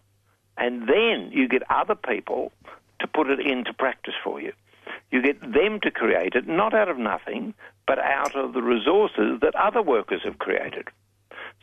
and 0.57 0.89
then 0.89 1.31
you 1.33 1.49
get 1.49 1.63
other 1.71 1.95
people 1.95 2.53
to 3.01 3.07
put 3.07 3.29
it 3.29 3.41
into 3.41 3.73
practice 3.75 4.15
for 4.25 4.41
you. 4.41 4.53
You 5.11 5.23
get 5.23 5.41
them 5.41 5.81
to 5.83 5.91
create 5.91 6.35
it, 6.35 6.49
not 6.49 6.75
out 6.75 6.89
of 6.89 6.99
nothing, 6.99 7.55
but 7.87 7.99
out 7.99 8.35
of 8.35 8.55
the 8.55 8.63
resources 8.63 9.41
that 9.43 9.55
other 9.55 9.83
workers 9.83 10.23
have 10.25 10.39
created. 10.39 10.89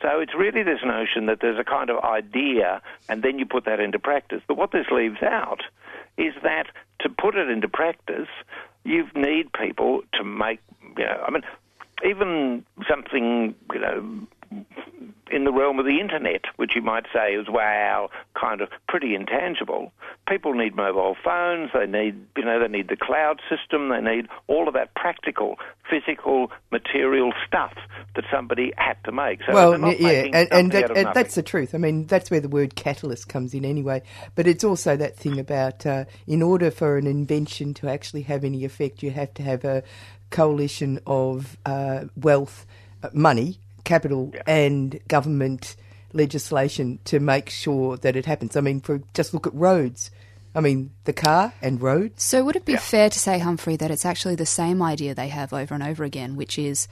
So 0.04 0.20
it's 0.20 0.34
really 0.34 0.62
this 0.62 0.80
notion 0.84 1.24
that 1.26 1.38
there's 1.40 1.58
a 1.58 1.64
kind 1.64 1.88
of 1.88 2.04
idea 2.04 2.82
and 3.08 3.22
then 3.22 3.38
you 3.38 3.46
put 3.46 3.64
that 3.64 3.80
into 3.80 3.98
practice. 3.98 4.42
But 4.46 4.58
what 4.58 4.70
this 4.70 4.84
leaves 4.92 5.22
out 5.22 5.62
is 6.18 6.34
that 6.42 6.66
to 7.00 7.08
put 7.08 7.36
it 7.36 7.48
into 7.48 7.68
practice, 7.68 8.28
you 8.84 9.06
need 9.14 9.50
people 9.54 10.02
to 10.12 10.22
make, 10.22 10.60
you 10.98 11.04
know, 11.04 11.24
I 11.26 11.30
mean, 11.30 11.42
even 12.04 12.66
something, 12.86 13.54
you 13.72 13.80
know, 13.80 14.26
in 15.30 15.44
the 15.44 15.52
realm 15.52 15.78
of 15.78 15.84
the 15.84 16.00
internet, 16.00 16.42
which 16.56 16.76
you 16.76 16.82
might 16.82 17.06
say 17.12 17.32
is 17.34 17.48
wow, 17.48 18.08
kind 18.40 18.60
of 18.60 18.68
pretty 18.88 19.14
intangible. 19.14 19.92
People 20.28 20.54
need 20.54 20.76
mobile 20.76 21.16
phones. 21.24 21.70
They 21.74 21.86
need, 21.86 22.24
you 22.36 22.44
know, 22.44 22.60
they 22.60 22.68
need 22.68 22.88
the 22.88 22.96
cloud 22.96 23.40
system. 23.48 23.88
They 23.88 24.00
need 24.00 24.28
all 24.46 24.68
of 24.68 24.74
that 24.74 24.94
practical, 24.94 25.58
physical, 25.90 26.52
material 26.70 27.32
stuff 27.46 27.72
that 28.14 28.24
somebody 28.32 28.72
had 28.76 28.96
to 29.04 29.12
make. 29.12 29.40
So 29.46 29.54
well, 29.54 29.78
not 29.78 29.98
yeah, 29.98 30.26
and, 30.32 30.52
and, 30.52 30.72
that, 30.72 30.96
and 30.96 31.08
that's 31.14 31.34
the 31.34 31.42
truth. 31.42 31.74
I 31.74 31.78
mean, 31.78 32.06
that's 32.06 32.30
where 32.30 32.40
the 32.40 32.48
word 32.48 32.76
catalyst 32.76 33.28
comes 33.28 33.54
in 33.54 33.64
anyway. 33.64 34.02
But 34.34 34.46
it's 34.46 34.62
also 34.62 34.96
that 34.96 35.16
thing 35.16 35.40
about 35.40 35.84
uh, 35.84 36.04
in 36.26 36.42
order 36.42 36.70
for 36.70 36.96
an 36.96 37.06
invention 37.06 37.74
to 37.74 37.88
actually 37.88 38.22
have 38.22 38.44
any 38.44 38.64
effect, 38.64 39.02
you 39.02 39.10
have 39.10 39.34
to 39.34 39.42
have 39.42 39.64
a 39.64 39.82
coalition 40.30 41.00
of 41.06 41.56
uh, 41.66 42.04
wealth, 42.16 42.66
uh, 43.02 43.10
money, 43.12 43.58
capital, 43.84 44.32
and 44.46 44.98
government 45.08 45.76
legislation 46.12 46.98
to 47.04 47.20
make 47.20 47.50
sure 47.50 47.96
that 47.98 48.16
it 48.16 48.26
happens. 48.26 48.56
I 48.56 48.60
mean, 48.60 48.80
for 48.80 49.02
just 49.14 49.34
look 49.34 49.46
at 49.46 49.54
roads. 49.54 50.10
I 50.54 50.60
mean, 50.60 50.92
the 51.04 51.12
car 51.12 51.52
and 51.60 51.82
roads. 51.82 52.22
So 52.22 52.44
would 52.44 52.54
it 52.54 52.64
be 52.64 52.76
fair 52.76 53.10
to 53.10 53.18
say, 53.18 53.40
Humphrey, 53.40 53.76
that 53.76 53.90
it's 53.90 54.04
actually 54.04 54.36
the 54.36 54.46
same 54.46 54.80
idea 54.82 55.14
they 55.14 55.28
have 55.28 55.52
over 55.52 55.74
and 55.74 55.82
over 55.82 56.04
again, 56.04 56.36
which 56.36 56.58
is, 56.58 56.86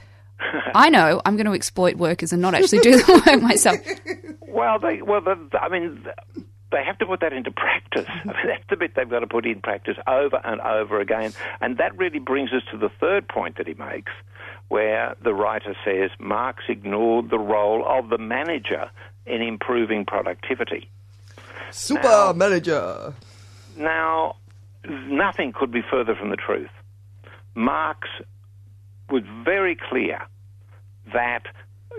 I 0.75 0.89
know 0.89 1.21
I'm 1.25 1.37
going 1.37 1.45
to 1.45 1.53
exploit 1.53 1.95
workers 1.95 2.33
and 2.33 2.41
not 2.41 2.55
actually 2.55 2.79
do 2.79 2.97
the 2.97 3.23
work 3.31 3.41
myself. 3.41 3.77
Well, 4.47 4.79
they 4.79 5.01
well, 5.01 5.21
the, 5.21 5.49
I 5.59 5.69
mean, 5.69 6.05
they 6.71 6.83
have 6.83 6.97
to 6.97 7.05
put 7.05 7.21
that 7.21 7.31
into 7.31 7.51
practice. 7.51 8.05
I 8.09 8.27
mean, 8.27 8.47
that's 8.47 8.63
the 8.69 8.75
bit 8.75 8.95
they've 8.95 9.09
got 9.09 9.19
to 9.19 9.27
put 9.27 9.45
in 9.45 9.61
practice 9.61 9.97
over 10.07 10.41
and 10.43 10.59
over 10.59 10.99
again, 10.99 11.33
and 11.61 11.77
that 11.77 11.97
really 11.97 12.19
brings 12.19 12.51
us 12.51 12.63
to 12.71 12.77
the 12.77 12.89
third 12.99 13.27
point 13.29 13.57
that 13.57 13.67
he 13.67 13.75
makes, 13.75 14.11
where 14.73 15.15
the 15.23 15.35
writer 15.35 15.75
says 15.85 16.09
Marx 16.17 16.63
ignored 16.67 17.29
the 17.29 17.37
role 17.37 17.85
of 17.87 18.09
the 18.09 18.17
manager 18.17 18.89
in 19.23 19.39
improving 19.39 20.03
productivity. 20.03 20.89
Super 21.69 22.33
manager. 22.35 23.13
Now, 23.77 24.37
nothing 24.83 25.53
could 25.53 25.71
be 25.71 25.81
further 25.91 26.15
from 26.15 26.31
the 26.31 26.37
truth. 26.37 26.71
Marx 27.53 28.07
was 29.11 29.21
very 29.45 29.77
clear 29.89 30.17
that 31.13 31.43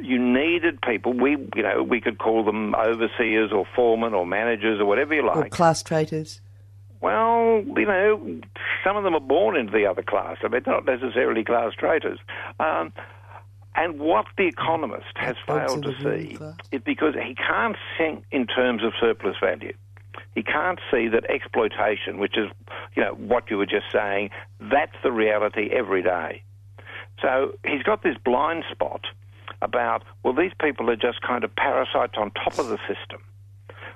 you 0.02 0.18
needed 0.18 0.80
people. 0.82 1.12
We, 1.12 1.36
you 1.54 1.62
know, 1.62 1.84
we 1.84 2.00
could 2.00 2.18
call 2.18 2.44
them 2.44 2.74
overseers 2.74 3.52
or 3.52 3.66
foremen 3.76 4.14
or 4.14 4.26
managers 4.26 4.80
or 4.80 4.84
whatever 4.84 5.14
you 5.14 5.24
like. 5.24 5.36
Or 5.36 5.48
class 5.48 5.80
traitors. 5.84 6.40
Well, 7.04 7.62
you 7.76 7.84
know, 7.84 8.40
some 8.82 8.96
of 8.96 9.04
them 9.04 9.14
are 9.14 9.20
born 9.20 9.58
into 9.58 9.72
the 9.72 9.84
other 9.84 10.02
class. 10.02 10.38
I 10.42 10.48
mean, 10.48 10.62
they're 10.64 10.72
not 10.72 10.86
necessarily 10.86 11.44
class 11.44 11.74
traitors. 11.74 12.18
Um, 12.58 12.94
and 13.74 14.00
what 14.00 14.24
the 14.38 14.46
economist 14.46 15.12
has 15.16 15.36
failed 15.46 15.82
to 15.82 15.94
see 16.02 16.38
is 16.72 16.80
because 16.80 17.12
he 17.14 17.34
can't 17.34 17.76
think 17.98 18.24
in 18.30 18.46
terms 18.46 18.82
of 18.82 18.94
surplus 18.98 19.36
value. 19.38 19.74
He 20.34 20.42
can't 20.42 20.80
see 20.90 21.08
that 21.08 21.26
exploitation, 21.28 22.18
which 22.18 22.38
is, 22.38 22.50
you 22.96 23.02
know, 23.02 23.12
what 23.12 23.50
you 23.50 23.58
were 23.58 23.66
just 23.66 23.92
saying, 23.92 24.30
that's 24.58 24.96
the 25.02 25.12
reality 25.12 25.68
every 25.70 26.02
day. 26.02 26.42
So 27.20 27.58
he's 27.66 27.82
got 27.82 28.02
this 28.02 28.16
blind 28.24 28.64
spot 28.70 29.02
about, 29.60 30.04
well, 30.22 30.32
these 30.32 30.52
people 30.58 30.88
are 30.88 30.96
just 30.96 31.20
kind 31.20 31.44
of 31.44 31.54
parasites 31.54 32.14
on 32.16 32.30
top 32.30 32.58
of 32.58 32.68
the 32.68 32.78
system. 32.88 33.20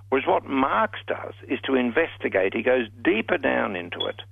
Whereas 0.09 0.27
what 0.27 0.47
Marx 0.47 0.99
does 1.07 1.35
is 1.49 1.61
to 1.65 1.75
investigate, 1.75 2.55
he 2.55 2.63
goes 2.63 2.89
deeper 3.05 3.39
down 3.39 3.77
into 3.77 4.07
it 4.07 4.23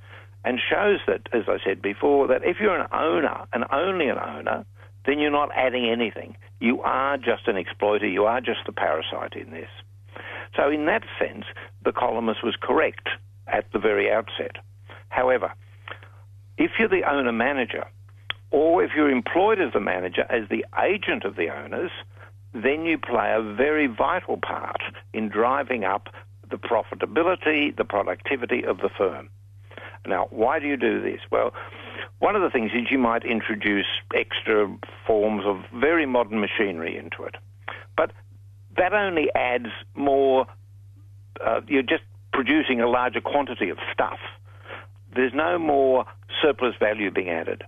and 0.44 0.58
shows 0.70 1.00
that, 1.06 1.28
as 1.32 1.42
I 1.48 1.58
said 1.64 1.82
before, 1.82 2.28
that 2.28 2.42
if 2.44 2.58
you're 2.60 2.78
an 2.78 2.88
owner 2.92 3.46
and 3.52 3.64
only 3.72 4.08
an 4.08 4.18
owner, 4.18 4.64
then 5.04 5.18
you're 5.18 5.30
not 5.30 5.50
adding 5.54 5.88
anything. 5.88 6.36
You 6.60 6.80
are 6.82 7.16
just 7.16 7.46
an 7.46 7.56
exploiter, 7.56 8.06
you 8.06 8.24
are 8.24 8.40
just 8.40 8.60
the 8.64 8.72
parasite 8.72 9.34
in 9.34 9.50
this. 9.50 9.68
So, 10.56 10.70
in 10.70 10.86
that 10.86 11.02
sense, 11.18 11.44
the 11.84 11.92
columnist 11.92 12.42
was 12.42 12.56
correct 12.60 13.08
at 13.46 13.70
the 13.72 13.78
very 13.78 14.10
outset. 14.10 14.56
However, 15.08 15.52
if 16.56 16.72
you're 16.78 16.88
the 16.88 17.08
owner 17.08 17.32
manager, 17.32 17.84
or 18.50 18.82
if 18.82 18.92
you're 18.96 19.10
employed 19.10 19.60
as 19.60 19.72
the 19.72 19.80
manager, 19.80 20.24
as 20.30 20.48
the 20.48 20.64
agent 20.80 21.24
of 21.24 21.36
the 21.36 21.50
owners, 21.50 21.90
then 22.54 22.84
you 22.84 22.96
play 22.98 23.34
a 23.36 23.42
very 23.42 23.86
vital 23.86 24.38
part 24.38 24.80
in 25.16 25.28
driving 25.28 25.84
up 25.84 26.08
the 26.48 26.56
profitability, 26.56 27.74
the 27.74 27.84
productivity 27.84 28.64
of 28.64 28.78
the 28.78 28.90
firm. 28.96 29.30
Now, 30.06 30.28
why 30.30 30.60
do 30.60 30.68
you 30.68 30.76
do 30.76 31.00
this? 31.00 31.20
Well, 31.32 31.52
one 32.18 32.36
of 32.36 32.42
the 32.42 32.50
things 32.50 32.70
is 32.72 32.90
you 32.90 32.98
might 32.98 33.24
introduce 33.24 33.86
extra 34.14 34.76
forms 35.06 35.44
of 35.46 35.64
very 35.74 36.06
modern 36.06 36.40
machinery 36.40 36.96
into 36.96 37.24
it. 37.24 37.34
But 37.96 38.12
that 38.76 38.92
only 38.92 39.34
adds 39.34 39.70
more. 39.94 40.46
Uh, 41.44 41.62
you're 41.66 41.82
just 41.82 42.04
producing 42.32 42.80
a 42.80 42.88
larger 42.88 43.20
quantity 43.20 43.70
of 43.70 43.78
stuff. 43.92 44.18
There's 45.14 45.34
no 45.34 45.58
more 45.58 46.04
surplus 46.42 46.74
value 46.78 47.10
being 47.10 47.30
added 47.30 47.64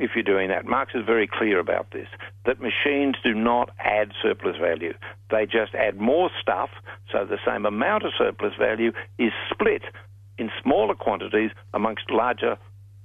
if 0.00 0.10
you're 0.14 0.24
doing 0.24 0.48
that. 0.48 0.64
Marx 0.64 0.92
is 0.94 1.04
very 1.04 1.28
clear 1.30 1.58
about 1.58 1.90
this 1.92 2.08
that 2.46 2.60
machines 2.60 3.16
do 3.22 3.34
not 3.34 3.70
add 3.78 4.12
surplus 4.22 4.56
value. 4.56 4.94
They 5.30 5.44
just 5.44 5.74
add 5.74 6.00
more 6.00 6.30
stuff, 6.40 6.70
so 7.12 7.24
the 7.24 7.38
same 7.46 7.66
amount 7.66 8.04
of 8.04 8.12
surplus 8.16 8.54
value 8.58 8.92
is 9.18 9.32
split 9.52 9.82
in 10.38 10.50
smaller 10.62 10.94
quantities 10.94 11.50
amongst 11.74 12.10
larger 12.10 12.56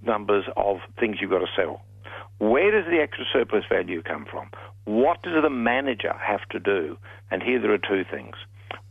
numbers 0.01 0.45
of 0.55 0.77
things 0.99 1.17
you've 1.19 1.31
got 1.31 1.39
to 1.39 1.47
sell. 1.55 1.81
Where 2.39 2.71
does 2.71 2.89
the 2.89 3.01
extra 3.01 3.25
surplus 3.31 3.63
value 3.69 4.01
come 4.01 4.25
from? 4.29 4.49
What 4.85 5.21
does 5.23 5.41
the 5.41 5.49
manager 5.49 6.13
have 6.19 6.47
to 6.51 6.59
do? 6.59 6.97
And 7.31 7.41
here 7.41 7.61
there 7.61 7.73
are 7.73 7.77
two 7.77 8.03
things. 8.09 8.35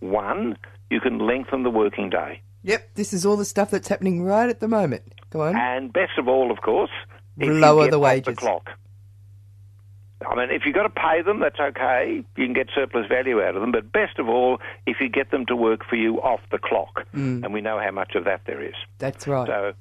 One, 0.01 0.57
you 0.91 1.01
can 1.01 1.19
lengthen 1.19 1.63
the 1.63 1.71
working 1.71 2.11
day. 2.11 2.43
Yep, 2.63 2.95
this 2.95 3.13
is 3.13 3.27
all 3.27 3.37
the 3.37 3.45
stuff 3.45 3.71
that's 3.71 3.89
happening 3.89 4.23
right 4.23 4.49
at 4.49 4.61
the 4.61 4.69
moment. 4.69 5.03
Go 5.31 5.43
on. 5.43 5.57
And 5.57 5.93
best 5.93 6.13
of 6.19 6.29
all, 6.29 6.51
of 6.51 6.63
course, 6.63 6.91
Lower 7.37 7.91
the 7.91 7.97
off 7.97 8.03
wages. 8.03 8.35
The 8.35 8.41
clock. 8.41 8.71
I 10.27 10.37
mean, 10.37 10.51
if 10.51 10.63
you've 10.65 10.75
got 10.75 10.85
to 10.85 10.89
pay 10.89 11.21
them, 11.23 11.41
that's 11.41 11.61
okay. 11.61 12.25
You 12.37 12.45
can 12.47 12.55
get 12.55 12.69
surplus 12.75 13.07
value 13.09 13.43
out 13.43 13.57
of 13.57 13.61
them. 13.61 13.73
But 13.73 13.93
best 13.93 14.19
of 14.19 14.29
all, 14.29 14.59
if 14.87 14.97
you 15.01 15.09
get 15.09 15.31
them 15.31 15.45
to 15.47 15.57
work 15.57 15.85
for 15.89 15.97
you 15.97 16.21
off 16.23 16.41
the 16.51 16.59
clock. 16.59 17.07
Mm. 17.15 17.45
And 17.45 17.53
we 17.53 17.61
know 17.61 17.79
how 17.79 17.91
much 17.91 18.15
of 18.15 18.25
that 18.25 18.43
there 18.47 18.63
is. 18.63 18.75
That's 18.99 19.27
right. 19.27 19.47
So 19.47 19.75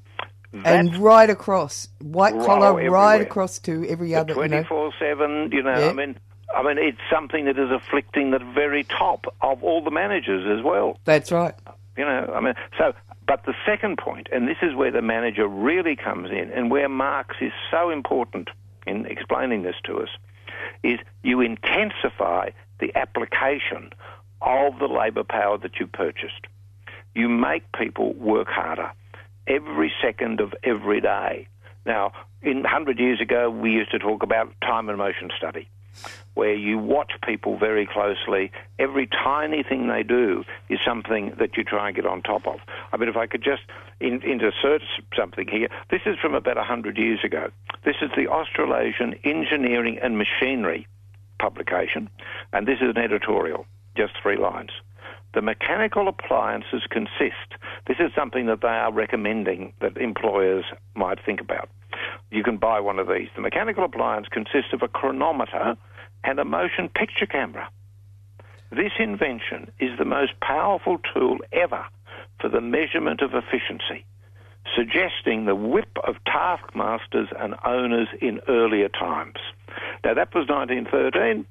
and 0.53 0.95
right 0.97 1.29
across, 1.29 1.87
white 1.99 2.33
collar, 2.33 2.89
right 2.89 3.21
across 3.21 3.59
to 3.59 3.85
every 3.87 4.13
other. 4.13 4.33
You 4.33 4.39
know. 4.39 4.47
twenty 4.47 4.67
four 4.67 4.93
seven. 4.99 5.49
You 5.51 5.63
know, 5.63 5.77
Yeah. 5.79 5.89
I 5.89 5.93
mean, 5.93 6.17
I 6.55 6.63
mean, 6.63 6.77
it's 6.77 6.99
something 7.11 7.45
that 7.45 7.57
is 7.57 7.71
afflicting 7.71 8.31
the 8.31 8.39
very 8.39 8.83
top 8.83 9.25
of 9.41 9.63
all 9.63 9.83
the 9.83 9.91
managers 9.91 10.45
as 10.57 10.63
well. 10.63 10.99
That's 11.05 11.31
right. 11.31 11.55
You 11.97 12.05
know, 12.05 12.31
I 12.35 12.39
mean, 12.41 12.53
so. 12.77 12.93
But 13.25 13.45
the 13.45 13.53
second 13.65 13.97
point, 13.97 14.27
and 14.31 14.47
this 14.47 14.57
is 14.61 14.75
where 14.75 14.91
the 14.91 15.01
manager 15.01 15.47
really 15.47 15.95
comes 15.95 16.29
in, 16.29 16.51
and 16.51 16.69
where 16.69 16.89
Marx 16.89 17.35
is 17.41 17.51
so 17.71 17.89
important 17.89 18.49
in 18.85 19.05
explaining 19.05 19.63
this 19.63 19.75
to 19.85 19.99
us, 19.99 20.09
is 20.83 20.99
you 21.23 21.41
intensify 21.41 22.49
the 22.79 22.95
application 22.95 23.91
of 24.41 24.79
the 24.79 24.87
labour 24.87 25.23
power 25.23 25.57
that 25.57 25.79
you 25.79 25.87
purchased. 25.87 26.47
You 27.15 27.29
make 27.29 27.63
people 27.71 28.13
work 28.13 28.47
harder 28.49 28.91
every 29.47 29.91
second 30.01 30.41
of 30.41 30.53
every 30.63 30.99
day. 30.99 31.47
Now, 31.85 32.11
in 32.41 32.63
100 32.63 32.99
years 32.99 33.21
ago, 33.21 33.49
we 33.49 33.71
used 33.71 33.91
to 33.91 33.99
talk 33.99 34.23
about 34.23 34.53
time 34.61 34.89
and 34.89 34.97
motion 34.97 35.29
study, 35.37 35.69
where 36.33 36.55
you 36.55 36.77
watch 36.77 37.11
people 37.25 37.57
very 37.57 37.85
closely. 37.85 38.51
Every 38.79 39.07
tiny 39.07 39.63
thing 39.63 39.87
they 39.87 40.03
do 40.03 40.43
is 40.69 40.79
something 40.85 41.33
that 41.39 41.57
you 41.57 41.63
try 41.63 41.87
and 41.87 41.95
get 41.95 42.05
on 42.05 42.21
top 42.21 42.47
of. 42.47 42.59
I 42.91 42.97
mean, 42.97 43.09
if 43.09 43.15
I 43.15 43.27
could 43.27 43.43
just 43.43 43.61
in, 43.99 44.21
insert 44.23 44.81
something 45.15 45.47
here, 45.47 45.69
this 45.91 46.01
is 46.05 46.17
from 46.19 46.33
about 46.33 46.57
100 46.57 46.97
years 46.97 47.19
ago. 47.23 47.51
This 47.85 47.95
is 48.01 48.09
the 48.15 48.27
Australasian 48.27 49.15
Engineering 49.23 49.99
and 50.01 50.17
Machinery 50.17 50.87
publication, 51.39 52.09
and 52.51 52.67
this 52.67 52.79
is 52.81 52.95
an 52.95 52.97
editorial, 52.97 53.65
just 53.95 54.13
three 54.21 54.37
lines. 54.37 54.71
The 55.33 55.41
mechanical 55.41 56.07
appliances 56.07 56.83
consist. 56.89 57.57
This 57.87 57.97
is 57.99 58.11
something 58.15 58.45
that 58.45 58.61
they 58.61 58.67
are 58.67 58.93
recommending 58.93 59.73
that 59.81 59.97
employers 59.97 60.63
might 60.95 61.19
think 61.25 61.41
about. 61.41 61.69
You 62.31 62.43
can 62.43 62.57
buy 62.57 62.79
one 62.79 62.99
of 62.99 63.07
these. 63.07 63.29
The 63.35 63.41
mechanical 63.41 63.83
appliance 63.83 64.27
consists 64.27 64.73
of 64.73 64.81
a 64.83 64.87
chronometer 64.87 65.75
and 66.23 66.39
a 66.39 66.45
motion 66.45 66.89
picture 66.89 67.25
camera. 67.25 67.69
This 68.71 68.93
invention 68.99 69.71
is 69.79 69.97
the 69.97 70.05
most 70.05 70.33
powerful 70.41 70.97
tool 71.13 71.37
ever 71.51 71.85
for 72.41 72.49
the 72.49 72.61
measurement 72.61 73.21
of 73.21 73.31
efficiency, 73.33 74.05
suggesting 74.75 75.45
the 75.45 75.55
whip 75.55 75.97
of 76.07 76.15
taskmasters 76.25 77.29
and 77.39 77.55
owners 77.65 78.07
in 78.21 78.39
earlier 78.47 78.89
times. 78.89 79.37
Now, 80.03 80.13
that 80.15 80.33
was 80.33 80.47
1913. 80.47 81.45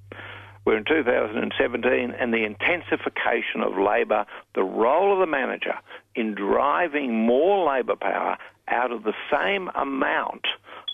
We're 0.65 0.79
in 0.79 0.85
2017, 0.85 2.13
and 2.19 2.33
the 2.33 2.45
intensification 2.45 3.63
of 3.65 3.79
labour, 3.79 4.27
the 4.55 4.63
role 4.63 5.13
of 5.13 5.19
the 5.19 5.27
manager 5.27 5.75
in 6.15 6.35
driving 6.35 7.27
more 7.27 7.69
labour 7.69 7.97
power 7.97 8.37
out 8.69 8.93
of 8.93 9.03
the 9.03 9.15
same 9.31 9.69
amount 9.75 10.47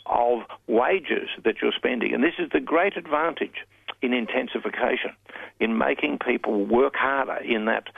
of 0.08 0.40
wages 0.66 1.28
that 1.44 1.56
you're 1.60 1.72
spending. 1.72 2.14
And 2.14 2.22
this 2.22 2.34
is 2.38 2.50
the 2.52 2.60
great 2.60 2.96
advantage 2.96 3.64
in 4.00 4.12
intensification, 4.12 5.12
in 5.60 5.76
making 5.76 6.18
people 6.18 6.64
work 6.64 6.94
harder 6.96 7.36
in 7.36 7.64
that 7.66 7.88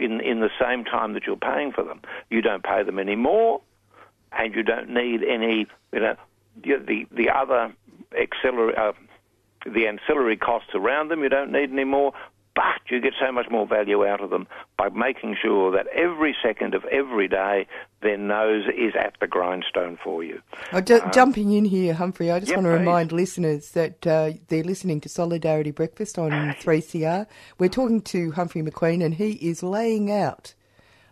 in 0.00 0.20
in 0.20 0.40
the 0.40 0.50
same 0.60 0.84
time 0.84 1.12
that 1.14 1.24
you're 1.26 1.36
paying 1.36 1.72
for 1.72 1.84
them. 1.84 2.00
You 2.30 2.42
don't 2.42 2.62
pay 2.62 2.82
them 2.82 2.98
any 2.98 3.16
more, 3.16 3.60
and 4.32 4.54
you 4.54 4.62
don't 4.62 4.90
need 4.90 5.22
any 5.22 5.66
you 5.92 6.00
know 6.00 6.16
the 6.62 6.76
the, 6.76 7.06
the 7.12 7.30
other 7.30 7.72
accelerate. 8.18 8.76
Uh, 8.76 8.92
the 9.66 9.86
ancillary 9.86 10.36
costs 10.36 10.74
around 10.74 11.08
them 11.08 11.22
you 11.22 11.30
don't 11.30 11.50
need 11.50 11.72
anymore, 11.72 12.12
but 12.54 12.64
you 12.88 13.00
get 13.00 13.14
so 13.18 13.32
much 13.32 13.46
more 13.50 13.66
value 13.66 14.06
out 14.06 14.20
of 14.20 14.30
them 14.30 14.46
by 14.78 14.88
making 14.90 15.36
sure 15.42 15.72
that 15.72 15.86
every 15.88 16.36
second 16.42 16.74
of 16.74 16.84
every 16.84 17.26
day 17.26 17.66
their 18.00 18.16
nose 18.16 18.64
is 18.76 18.94
at 18.98 19.14
the 19.20 19.26
grindstone 19.26 19.98
for 20.02 20.22
you. 20.22 20.40
Oh, 20.72 20.80
ju- 20.80 21.00
Um, 21.02 21.10
jumping 21.12 21.50
in 21.52 21.64
here, 21.64 21.94
Humphrey, 21.94 22.30
I 22.30 22.38
just 22.38 22.50
yeah, 22.50 22.56
want 22.58 22.66
to 22.66 22.72
please. 22.72 22.78
remind 22.80 23.12
listeners 23.12 23.70
that 23.72 24.06
uh, 24.06 24.32
they're 24.48 24.62
listening 24.62 25.00
to 25.00 25.08
Solidarity 25.08 25.70
Breakfast 25.72 26.18
on 26.18 26.30
3CR. 26.60 27.26
We're 27.58 27.68
talking 27.70 28.00
to 28.02 28.30
Humphrey 28.32 28.62
McQueen, 28.62 29.04
and 29.04 29.14
he 29.14 29.32
is 29.32 29.62
laying 29.62 30.10
out 30.12 30.54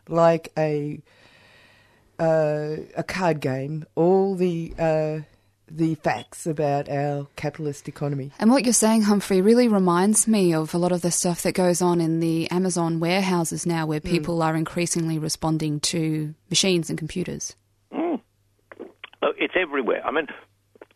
like 0.08 0.52
a 0.56 1.00
uh, 2.18 2.76
a 2.96 3.02
card 3.02 3.40
game 3.40 3.84
all 3.94 4.34
the 4.36 4.74
uh, 4.78 5.18
the 5.70 5.94
facts 5.96 6.46
about 6.46 6.88
our 6.88 7.26
capitalist 7.36 7.88
economy. 7.88 8.30
And 8.38 8.50
what 8.50 8.64
you're 8.64 8.72
saying, 8.72 9.02
Humphrey, 9.02 9.40
really 9.40 9.68
reminds 9.68 10.28
me 10.28 10.52
of 10.54 10.74
a 10.74 10.78
lot 10.78 10.92
of 10.92 11.02
the 11.02 11.10
stuff 11.10 11.42
that 11.42 11.52
goes 11.52 11.80
on 11.80 12.00
in 12.00 12.20
the 12.20 12.50
Amazon 12.50 13.00
warehouses 13.00 13.64
now, 13.66 13.86
where 13.86 14.00
mm. 14.00 14.10
people 14.10 14.42
are 14.42 14.54
increasingly 14.54 15.18
responding 15.18 15.80
to 15.80 16.34
machines 16.50 16.90
and 16.90 16.98
computers. 16.98 17.56
Look, 19.22 19.36
it's 19.38 19.54
everywhere. 19.56 20.04
I 20.04 20.10
mean, 20.10 20.26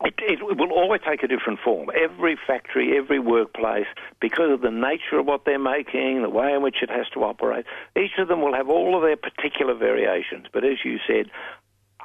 it, 0.03 0.15
it 0.19 0.43
will 0.43 0.73
always 0.73 1.01
take 1.09 1.23
a 1.23 1.29
different 1.29 1.61
form. 1.65 1.89
Every 1.97 2.37
factory, 2.47 2.99
every 2.99 3.21
workplace, 3.21 3.87
because 4.21 4.51
of 4.53 4.61
the 4.61 4.71
nature 4.71 5.21
of 5.21 5.27
what 5.27 5.45
they're 5.47 5.59
making, 5.61 6.23
the 6.23 6.29
way 6.29 6.53
in 6.53 6.61
which 6.61 6.83
it 6.83 6.91
has 6.91 7.07
to 7.15 7.21
operate, 7.23 7.65
each 7.97 8.19
of 8.19 8.29
them 8.29 8.43
will 8.43 8.55
have 8.55 8.69
all 8.69 8.97
of 8.97 9.03
their 9.03 9.17
particular 9.17 9.75
variations. 9.75 10.47
But 10.53 10.65
as 10.65 10.85
you 10.85 10.99
said, 11.07 11.31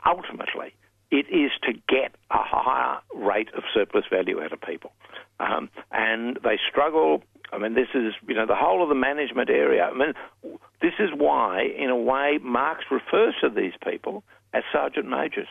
ultimately, 0.05 0.73
it 1.11 1.27
is 1.29 1.51
to 1.63 1.73
get 1.89 2.15
a 2.31 2.39
higher 2.39 2.99
rate 3.13 3.49
of 3.55 3.63
surplus 3.73 4.05
value 4.09 4.41
out 4.41 4.53
of 4.53 4.61
people. 4.61 4.93
Um, 5.39 5.69
and 5.91 6.39
they 6.43 6.57
struggle. 6.69 7.23
I 7.51 7.57
mean, 7.57 7.73
this 7.73 7.89
is, 7.93 8.13
you 8.27 8.33
know, 8.33 8.45
the 8.45 8.55
whole 8.55 8.81
of 8.81 8.89
the 8.89 8.95
management 8.95 9.49
area. 9.49 9.83
I 9.83 9.93
mean, 9.93 10.13
this 10.81 10.93
is 10.99 11.09
why, 11.15 11.63
in 11.63 11.89
a 11.89 11.97
way, 11.97 12.39
Marx 12.41 12.85
refers 12.89 13.35
to 13.41 13.49
these 13.49 13.73
people 13.85 14.23
as 14.53 14.63
sergeant 14.71 15.07
majors. 15.07 15.49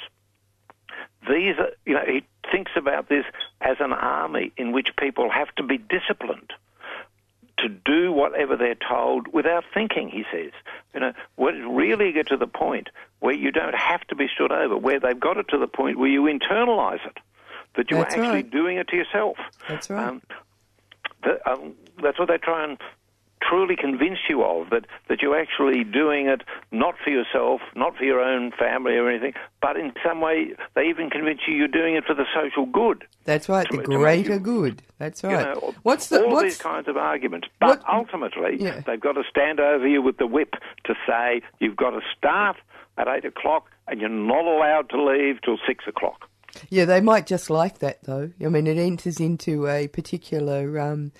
These 1.28 1.56
you 1.84 1.94
know, 1.94 2.04
he 2.06 2.22
thinks 2.50 2.72
about 2.76 3.08
this 3.08 3.24
as 3.60 3.76
an 3.80 3.92
army 3.92 4.52
in 4.56 4.72
which 4.72 4.88
people 4.98 5.30
have 5.30 5.54
to 5.56 5.62
be 5.62 5.78
disciplined 5.78 6.52
to 7.60 7.68
do 7.68 8.12
whatever 8.12 8.56
they're 8.56 8.76
told 8.88 9.28
without 9.32 9.64
thinking, 9.72 10.08
he 10.08 10.24
says. 10.32 10.52
You 10.94 11.00
know, 11.00 11.12
really 11.36 12.12
get 12.12 12.28
to 12.28 12.36
the 12.36 12.46
point 12.46 12.88
where 13.20 13.34
you 13.34 13.50
don't 13.50 13.74
have 13.74 14.00
to 14.08 14.14
be 14.14 14.28
stood 14.34 14.52
over, 14.52 14.76
where 14.76 15.00
they've 15.00 15.18
got 15.18 15.36
it 15.36 15.48
to 15.48 15.58
the 15.58 15.68
point 15.68 15.98
where 15.98 16.08
you 16.08 16.22
internalize 16.22 17.04
it, 17.06 17.18
that 17.76 17.90
you're 17.90 18.00
That's 18.00 18.14
actually 18.14 18.28
right. 18.28 18.50
doing 18.50 18.76
it 18.78 18.88
to 18.88 18.96
yourself. 18.96 19.36
That's 19.68 19.90
right. 19.90 20.08
Um, 20.08 20.22
that, 21.22 21.46
um, 21.46 21.74
that's 22.02 22.18
what 22.18 22.28
they 22.28 22.38
try 22.38 22.64
and 22.64 22.78
truly 23.42 23.74
convince 23.76 24.18
you 24.28 24.42
of 24.42 24.70
that 24.70 24.86
that 25.08 25.22
you're 25.22 25.38
actually 25.38 25.82
doing 25.84 26.26
it 26.28 26.42
not 26.72 26.94
for 27.02 27.10
yourself, 27.10 27.60
not 27.74 27.96
for 27.96 28.04
your 28.04 28.20
own 28.20 28.52
family 28.52 28.96
or 28.96 29.08
anything, 29.08 29.32
but 29.62 29.76
in 29.76 29.92
some 30.04 30.20
way 30.20 30.52
they 30.74 30.84
even 30.88 31.10
convince 31.10 31.40
you 31.48 31.54
you're 31.54 31.68
doing 31.68 31.94
it 31.96 32.04
for 32.04 32.14
the 32.14 32.26
social 32.34 32.66
good. 32.66 33.04
That's 33.24 33.48
right, 33.48 33.66
To- 33.70 33.76
the 33.78 33.82
greater 33.82 34.34
you- 34.34 34.38
good. 34.40 34.82
That's 34.98 35.22
You 35.22 35.30
right. 35.30 35.54
know, 35.54 35.74
what's 35.82 36.08
the 36.08 36.24
all 36.24 36.30
what's 36.32 36.42
these 36.44 36.58
kinds 36.58 36.86
of 36.88 36.96
arguments, 36.96 37.48
but 37.60 37.82
ultimately 37.90 38.56
Yeah. 38.60 38.80
they've 38.86 39.00
got 39.00 39.12
to 39.12 39.24
stand 39.30 39.58
over 39.60 39.86
you 39.88 40.02
with 40.02 40.18
the 40.18 40.26
whip 40.26 40.54
to 40.84 40.94
say 41.06 41.42
you've 41.58 41.76
got 41.76 41.90
to 41.90 42.00
start 42.16 42.56
at 42.98 43.08
eight 43.08 43.24
o'clock 43.24 43.70
and 43.88 44.00
you're 44.00 44.10
not 44.10 44.44
allowed 44.44 44.90
to 44.90 45.02
leave 45.02 45.40
till 45.42 45.58
six 45.66 45.86
o'clock. 45.88 46.28
Yeah, 46.68 46.84
they 46.84 47.00
might 47.00 47.26
just 47.26 47.48
like 47.48 47.78
that 47.78 48.04
though. 48.04 48.30
I 48.44 48.48
mean, 48.48 48.66
it 48.66 48.76
enters 48.76 49.20
into 49.20 49.66
a 49.68 49.88
particular 49.88 50.78
um, 50.80 51.12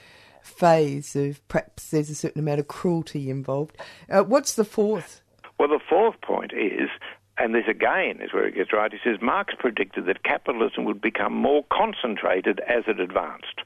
phase 0.61 1.17
of 1.17 1.47
perhaps 1.49 1.91
there's 1.91 2.11
a 2.11 2.15
certain 2.15 2.39
amount 2.39 2.61
of 2.61 2.69
cruelty 2.69 3.31
involved. 3.31 3.77
Uh, 4.11 4.23
what's 4.23 4.55
the 4.55 4.65
fourth? 4.65 5.23
Well, 5.59 5.69
the 5.69 5.81
fourth 5.89 6.21
point 6.21 6.53
is, 6.53 6.91
and 7.39 7.55
this 7.55 7.65
again 7.67 8.21
is 8.21 8.35
where 8.35 8.47
it 8.47 8.55
gets 8.55 8.71
right, 8.71 8.93
he 8.93 8.99
says 9.03 9.23
Marx 9.23 9.55
predicted 9.59 10.05
that 10.05 10.23
capitalism 10.23 10.85
would 10.85 11.01
become 11.01 11.33
more 11.33 11.65
concentrated 11.73 12.61
as 12.69 12.85
it 12.87 13.01
advanced. 13.01 13.63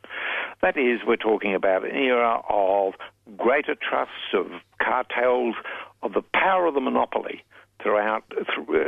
That 0.63 0.77
is, 0.77 1.01
we're 1.05 1.17
talking 1.17 1.53
about 1.53 1.85
an 1.85 1.97
era 1.97 2.41
of 2.49 2.95
greater 3.37 3.75
trusts, 3.75 4.33
of 4.33 4.47
cartels, 4.81 5.57
of 6.05 6.13
the 6.13 6.23
power 6.33 6.67
of 6.67 6.75
the 6.75 6.81
monopoly 6.81 7.43
throughout 7.83 8.25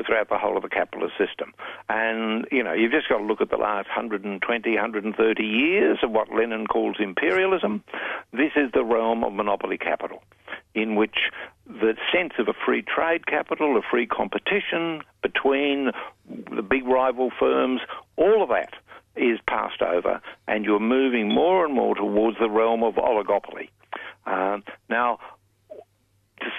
throughout 0.07 0.29
the 0.29 0.39
whole 0.39 0.57
of 0.57 0.63
the 0.63 0.69
capitalist 0.69 1.15
system. 1.19 1.53
And 1.89 2.47
you 2.51 2.63
know, 2.63 2.73
you've 2.73 2.93
just 2.93 3.09
got 3.09 3.19
to 3.19 3.25
look 3.25 3.41
at 3.41 3.51
the 3.51 3.57
last 3.57 3.89
120, 3.89 4.71
130 4.71 5.43
years 5.43 5.99
of 6.03 6.11
what 6.11 6.33
Lenin 6.33 6.67
calls 6.67 6.97
imperialism. 6.99 7.85
This 8.33 8.53
is 8.57 8.71
the 8.73 8.85
realm 8.85 9.25
of 9.25 9.33
monopoly 9.33 9.79
capital, 9.79 10.23
in 10.75 10.95
which 10.95 11.17
the 11.67 11.95
sense 12.13 12.33
of 12.39 12.49
a 12.49 12.55
free 12.65 12.83
trade 12.83 13.27
capital, 13.27 13.77
a 13.77 13.83
free 13.91 14.07
competition 14.07 15.03
between 15.23 15.91
the 16.55 16.63
big 16.63 16.87
rival 16.87 17.31
firms, 17.39 17.81
all 18.17 18.43
of 18.43 18.49
that 18.51 18.75
is 19.17 19.39
passed 19.49 19.83
over, 19.83 20.21
and 20.47 20.65
you're 20.65 20.79
moving 20.81 21.33
more 21.33 21.65
and 21.65 21.75
more 21.75 21.95
towards 21.95 22.39
the 22.39 22.51
realm 22.51 22.83
of 22.83 22.95
oligopoly. 22.95 23.69
Um, 24.27 24.63
now, 24.91 25.19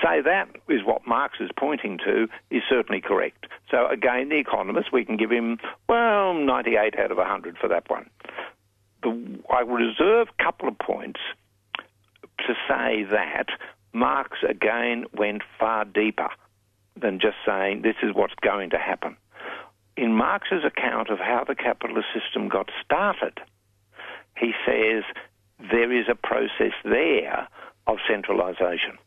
say 0.01 0.21
that 0.21 0.49
is 0.69 0.83
what 0.83 1.07
Marx 1.07 1.37
is 1.39 1.49
pointing 1.57 1.97
to 2.05 2.27
is 2.49 2.63
certainly 2.69 3.01
correct. 3.01 3.47
So 3.69 3.87
again, 3.87 4.29
the 4.29 4.37
economist, 4.37 4.91
we 4.91 5.05
can 5.05 5.17
give 5.17 5.31
him, 5.31 5.57
well, 5.87 6.33
98 6.33 6.97
out 6.99 7.11
of 7.11 7.17
100 7.17 7.57
for 7.57 7.67
that 7.67 7.89
one. 7.89 8.09
The, 9.03 9.39
I 9.53 9.61
reserve 9.61 10.27
a 10.37 10.43
couple 10.43 10.67
of 10.67 10.77
points 10.79 11.19
to 12.39 12.53
say 12.67 13.03
that 13.11 13.47
Marx 13.93 14.37
again 14.47 15.05
went 15.13 15.41
far 15.59 15.85
deeper 15.85 16.29
than 16.95 17.19
just 17.19 17.37
saying 17.45 17.81
this 17.81 17.95
is 18.03 18.13
what's 18.13 18.35
going 18.41 18.69
to 18.71 18.77
happen. 18.77 19.17
In 19.95 20.13
Marx's 20.13 20.63
account 20.63 21.09
of 21.09 21.19
how 21.19 21.43
the 21.47 21.55
capitalist 21.55 22.07
system 22.13 22.49
got 22.49 22.69
started, 22.83 23.39
he 24.37 24.51
says 24.65 25.03
there 25.59 25.91
is 25.91 26.05
a 26.09 26.15
process 26.15 26.73
there 26.83 27.47
of 27.87 27.97
centralisation. 28.07 28.97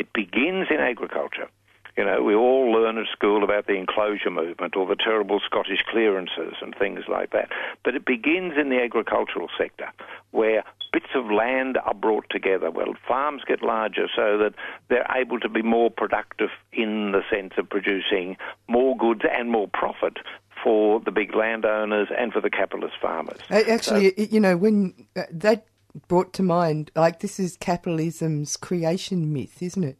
It 0.00 0.14
begins 0.14 0.68
in 0.70 0.80
agriculture. 0.80 1.50
You 1.94 2.06
know, 2.06 2.22
we 2.22 2.34
all 2.34 2.72
learn 2.72 2.96
at 2.96 3.04
school 3.12 3.44
about 3.44 3.66
the 3.66 3.74
enclosure 3.74 4.30
movement 4.30 4.74
or 4.74 4.86
the 4.86 4.96
terrible 4.96 5.40
Scottish 5.44 5.84
clearances 5.90 6.54
and 6.62 6.74
things 6.74 7.00
like 7.06 7.32
that. 7.32 7.50
But 7.84 7.96
it 7.96 8.06
begins 8.06 8.54
in 8.58 8.70
the 8.70 8.80
agricultural 8.82 9.48
sector 9.58 9.88
where 10.30 10.64
bits 10.90 11.12
of 11.14 11.30
land 11.30 11.76
are 11.84 11.92
brought 11.92 12.24
together. 12.30 12.70
Well, 12.70 12.94
farms 13.06 13.42
get 13.46 13.62
larger 13.62 14.08
so 14.16 14.38
that 14.38 14.54
they're 14.88 15.06
able 15.14 15.38
to 15.40 15.50
be 15.50 15.60
more 15.60 15.90
productive 15.90 16.48
in 16.72 17.12
the 17.12 17.20
sense 17.30 17.52
of 17.58 17.68
producing 17.68 18.38
more 18.68 18.96
goods 18.96 19.22
and 19.30 19.50
more 19.50 19.68
profit 19.68 20.16
for 20.64 21.00
the 21.00 21.10
big 21.10 21.34
landowners 21.34 22.08
and 22.16 22.32
for 22.32 22.40
the 22.40 22.50
capitalist 22.50 22.94
farmers. 23.02 23.40
Actually, 23.50 24.14
so, 24.16 24.22
you 24.30 24.40
know, 24.40 24.56
when 24.56 24.94
uh, 25.16 25.22
that 25.30 25.66
brought 26.08 26.32
to 26.34 26.42
mind, 26.42 26.90
like 26.94 27.20
this 27.20 27.38
is 27.40 27.56
capitalism's 27.56 28.56
creation 28.56 29.32
myth, 29.32 29.62
isn't 29.62 29.84
it? 29.84 29.98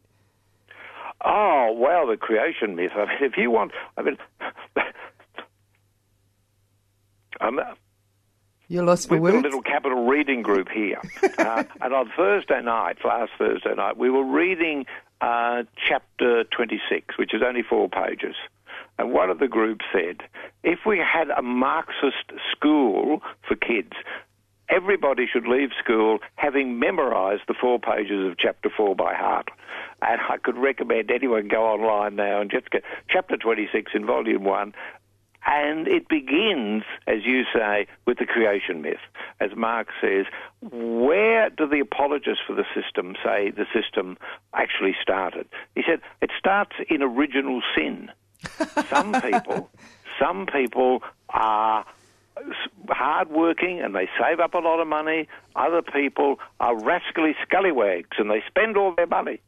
Oh, 1.23 1.73
well, 1.75 2.07
the 2.07 2.17
creation 2.17 2.75
myth. 2.75 2.91
I 2.95 3.05
mean, 3.05 3.17
if 3.21 3.37
you 3.37 3.51
want, 3.51 3.71
I 3.97 4.01
mean, 4.01 4.17
um, 7.41 7.59
you're 8.67 8.83
lost 8.83 9.07
for 9.09 9.15
We've 9.15 9.21
words. 9.23 9.35
got 9.35 9.43
a 9.43 9.47
little 9.47 9.61
capital 9.61 10.05
reading 10.07 10.41
group 10.41 10.69
here, 10.69 11.01
uh, 11.37 11.63
and 11.81 11.93
on 11.93 12.11
Thursday 12.15 12.61
night, 12.61 12.97
last 13.03 13.31
Thursday 13.37 13.75
night, 13.75 13.97
we 13.97 14.09
were 14.09 14.23
reading 14.23 14.85
uh, 15.19 15.63
chapter 15.87 16.43
26, 16.45 17.17
which 17.17 17.33
is 17.33 17.41
only 17.45 17.63
four 17.63 17.89
pages. 17.89 18.35
And 18.97 19.11
one 19.11 19.29
of 19.29 19.39
the 19.39 19.47
group 19.47 19.79
said, 19.91 20.21
if 20.63 20.79
we 20.85 20.99
had 20.99 21.29
a 21.29 21.41
Marxist 21.41 22.31
school 22.51 23.21
for 23.47 23.55
kids, 23.55 23.93
everybody 24.71 25.27
should 25.31 25.47
leave 25.47 25.69
school 25.77 26.19
having 26.35 26.79
memorized 26.79 27.43
the 27.47 27.53
four 27.53 27.79
pages 27.79 28.25
of 28.25 28.37
chapter 28.37 28.69
4 28.75 28.95
by 28.95 29.13
heart. 29.13 29.49
And 30.01 30.19
I 30.21 30.37
could 30.37 30.57
recommend 30.57 31.11
anyone 31.11 31.47
go 31.47 31.65
online 31.65 32.15
now 32.15 32.41
and 32.41 32.49
just 32.49 32.71
get 32.71 32.83
chapter 33.09 33.37
26 33.37 33.91
in 33.93 34.05
volume 34.05 34.43
1. 34.43 34.73
And 35.45 35.87
it 35.87 36.07
begins, 36.07 36.83
as 37.07 37.25
you 37.25 37.43
say, 37.53 37.87
with 38.05 38.19
the 38.19 38.25
creation 38.25 38.81
myth. 38.81 38.99
As 39.39 39.49
Marx 39.55 39.91
says, 39.99 40.25
where 40.61 41.49
do 41.49 41.67
the 41.67 41.79
apologists 41.79 42.43
for 42.45 42.53
the 42.53 42.65
system 42.75 43.15
say 43.23 43.49
the 43.49 43.65
system 43.73 44.17
actually 44.53 44.95
started? 45.01 45.47
He 45.75 45.81
said, 45.87 46.01
it 46.21 46.29
starts 46.37 46.75
in 46.89 47.01
original 47.01 47.61
sin. 47.75 48.11
some 48.89 49.19
people, 49.19 49.69
some 50.19 50.45
people 50.45 51.01
are 51.29 51.85
hardworking 52.89 53.81
and 53.81 53.95
they 53.95 54.09
save 54.19 54.39
up 54.39 54.53
a 54.53 54.59
lot 54.59 54.79
of 54.79 54.87
money. 54.87 55.27
Other 55.55 55.81
people 55.81 56.39
are 56.59 56.77
rascally 56.79 57.35
scallywags 57.41 58.17
and 58.17 58.29
they 58.29 58.43
spend 58.47 58.77
all 58.77 58.93
their 58.95 59.07
money. 59.07 59.39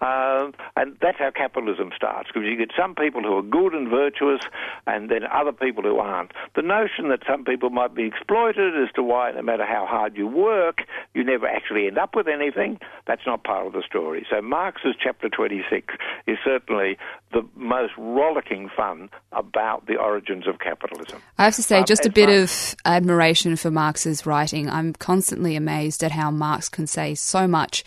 Uh, 0.00 0.50
and 0.76 0.96
that's 1.00 1.18
how 1.18 1.30
capitalism 1.30 1.90
starts, 1.94 2.28
because 2.32 2.46
you 2.48 2.56
get 2.56 2.70
some 2.78 2.94
people 2.94 3.22
who 3.22 3.36
are 3.36 3.42
good 3.42 3.74
and 3.74 3.88
virtuous 3.88 4.40
and 4.86 5.10
then 5.10 5.22
other 5.32 5.52
people 5.52 5.82
who 5.82 5.98
aren't. 5.98 6.32
The 6.54 6.62
notion 6.62 7.08
that 7.08 7.20
some 7.28 7.44
people 7.44 7.70
might 7.70 7.94
be 7.94 8.04
exploited 8.04 8.74
as 8.82 8.92
to 8.94 9.02
why, 9.02 9.30
no 9.32 9.42
matter 9.42 9.64
how 9.66 9.86
hard 9.86 10.16
you 10.16 10.26
work, 10.26 10.78
you 11.14 11.24
never 11.24 11.46
actually 11.46 11.86
end 11.86 11.98
up 11.98 12.14
with 12.14 12.28
anything, 12.28 12.78
that's 13.06 13.22
not 13.26 13.44
part 13.44 13.66
of 13.66 13.72
the 13.72 13.82
story. 13.86 14.26
So 14.30 14.40
Marx's 14.42 14.94
chapter 15.02 15.28
26 15.28 15.94
is 16.26 16.38
certainly 16.44 16.98
the 17.32 17.42
most 17.54 17.92
rollicking 17.96 18.68
fun 18.74 19.08
about 19.32 19.86
the 19.86 19.96
origins 19.96 20.46
of 20.46 20.58
capitalism. 20.58 21.20
I 21.38 21.44
have 21.44 21.54
to 21.56 21.62
say, 21.62 21.78
Um, 21.78 21.84
just 21.84 22.06
a 22.06 22.10
bit 22.10 22.28
far- 22.28 22.42
of 22.42 22.74
admiration 22.84 23.56
for 23.56 23.70
Marx's 23.70 24.26
writing. 24.26 24.68
I'm 24.70 24.92
constantly 24.94 25.56
amazed 25.56 26.02
at 26.02 26.12
how 26.12 26.30
Marx 26.30 26.68
can 26.68 26.86
say 26.86 27.14
so 27.14 27.46
much 27.46 27.84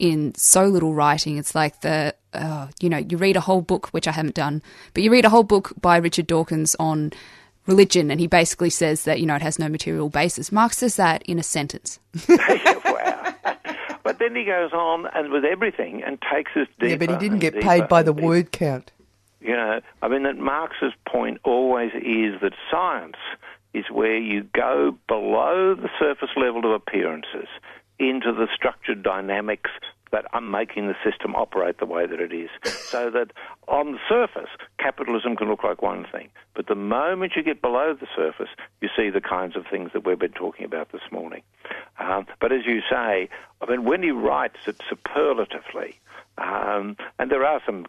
in 0.00 0.34
so 0.34 0.64
little 0.64 0.94
writing. 0.94 1.36
It's 1.36 1.54
like 1.54 1.82
the, 1.82 2.14
uh, 2.32 2.68
you 2.80 2.88
know, 2.88 2.96
you 2.96 3.18
read 3.18 3.36
a 3.36 3.40
whole 3.40 3.60
book, 3.60 3.88
which 3.88 4.08
I 4.08 4.12
haven't 4.12 4.34
done, 4.34 4.62
but 4.94 5.02
you 5.02 5.12
read 5.12 5.26
a 5.26 5.28
whole 5.28 5.44
book 5.44 5.72
by 5.80 5.98
Richard 5.98 6.26
Dawkins 6.26 6.74
on 6.80 7.12
religion, 7.66 8.10
and 8.10 8.18
he 8.18 8.26
basically 8.26 8.70
says 8.70 9.04
that, 9.04 9.20
you 9.20 9.26
know, 9.26 9.36
it 9.36 9.42
has 9.42 9.58
no 9.58 9.68
material 9.68 10.08
basis. 10.08 10.50
Marx 10.50 10.78
says 10.78 10.96
that 10.96 11.22
in 11.24 11.38
a 11.38 11.42
sentence. 11.42 12.00
wow. 12.28 13.34
But 14.02 14.18
then 14.18 14.34
he 14.34 14.44
goes 14.44 14.72
on 14.72 15.06
and 15.14 15.30
with 15.30 15.44
everything 15.44 16.02
and 16.02 16.18
takes 16.32 16.50
us 16.56 16.66
deeper. 16.80 16.86
yeah, 16.86 16.96
but 16.96 17.10
he 17.10 17.16
didn't 17.16 17.40
get 17.40 17.60
paid 17.60 17.86
by 17.86 18.02
the 18.02 18.14
deeper. 18.14 18.26
word 18.26 18.52
count. 18.52 18.90
You 19.40 19.54
know, 19.54 19.80
I 20.02 20.08
mean, 20.08 20.22
that 20.24 20.38
Marx's 20.38 20.92
point 21.06 21.38
always 21.44 21.92
is 21.94 22.40
that 22.40 22.52
science 22.70 23.16
is 23.72 23.84
where 23.90 24.16
you 24.16 24.44
go 24.54 24.96
below 25.06 25.74
the 25.74 25.88
surface 25.98 26.30
level 26.36 26.64
of 26.64 26.72
appearances 26.72 27.48
into 28.00 28.32
the 28.32 28.48
structured 28.54 29.02
dynamics 29.02 29.70
that 30.10 30.24
are 30.32 30.40
making 30.40 30.88
the 30.88 30.96
system 31.04 31.36
operate 31.36 31.78
the 31.78 31.86
way 31.86 32.06
that 32.06 32.20
it 32.20 32.32
is. 32.32 32.50
so 32.64 33.10
that 33.10 33.32
on 33.68 33.92
the 33.92 33.98
surface, 34.08 34.50
capitalism 34.78 35.36
can 35.36 35.48
look 35.48 35.62
like 35.62 35.82
one 35.82 36.04
thing. 36.10 36.28
But 36.54 36.66
the 36.66 36.74
moment 36.74 37.34
you 37.36 37.42
get 37.42 37.62
below 37.62 37.94
the 37.94 38.08
surface, 38.16 38.48
you 38.80 38.88
see 38.96 39.10
the 39.10 39.20
kinds 39.20 39.54
of 39.56 39.66
things 39.70 39.90
that 39.92 40.04
we've 40.04 40.18
been 40.18 40.32
talking 40.32 40.64
about 40.64 40.90
this 40.90 41.02
morning. 41.12 41.42
Um, 41.98 42.26
but 42.40 42.52
as 42.52 42.66
you 42.66 42.80
say, 42.90 43.28
I 43.60 43.66
mean, 43.68 43.84
when 43.84 44.02
he 44.02 44.10
writes 44.10 44.58
it 44.66 44.80
superlatively, 44.88 46.00
um, 46.38 46.96
and 47.18 47.30
there 47.30 47.44
are 47.44 47.60
some 47.64 47.86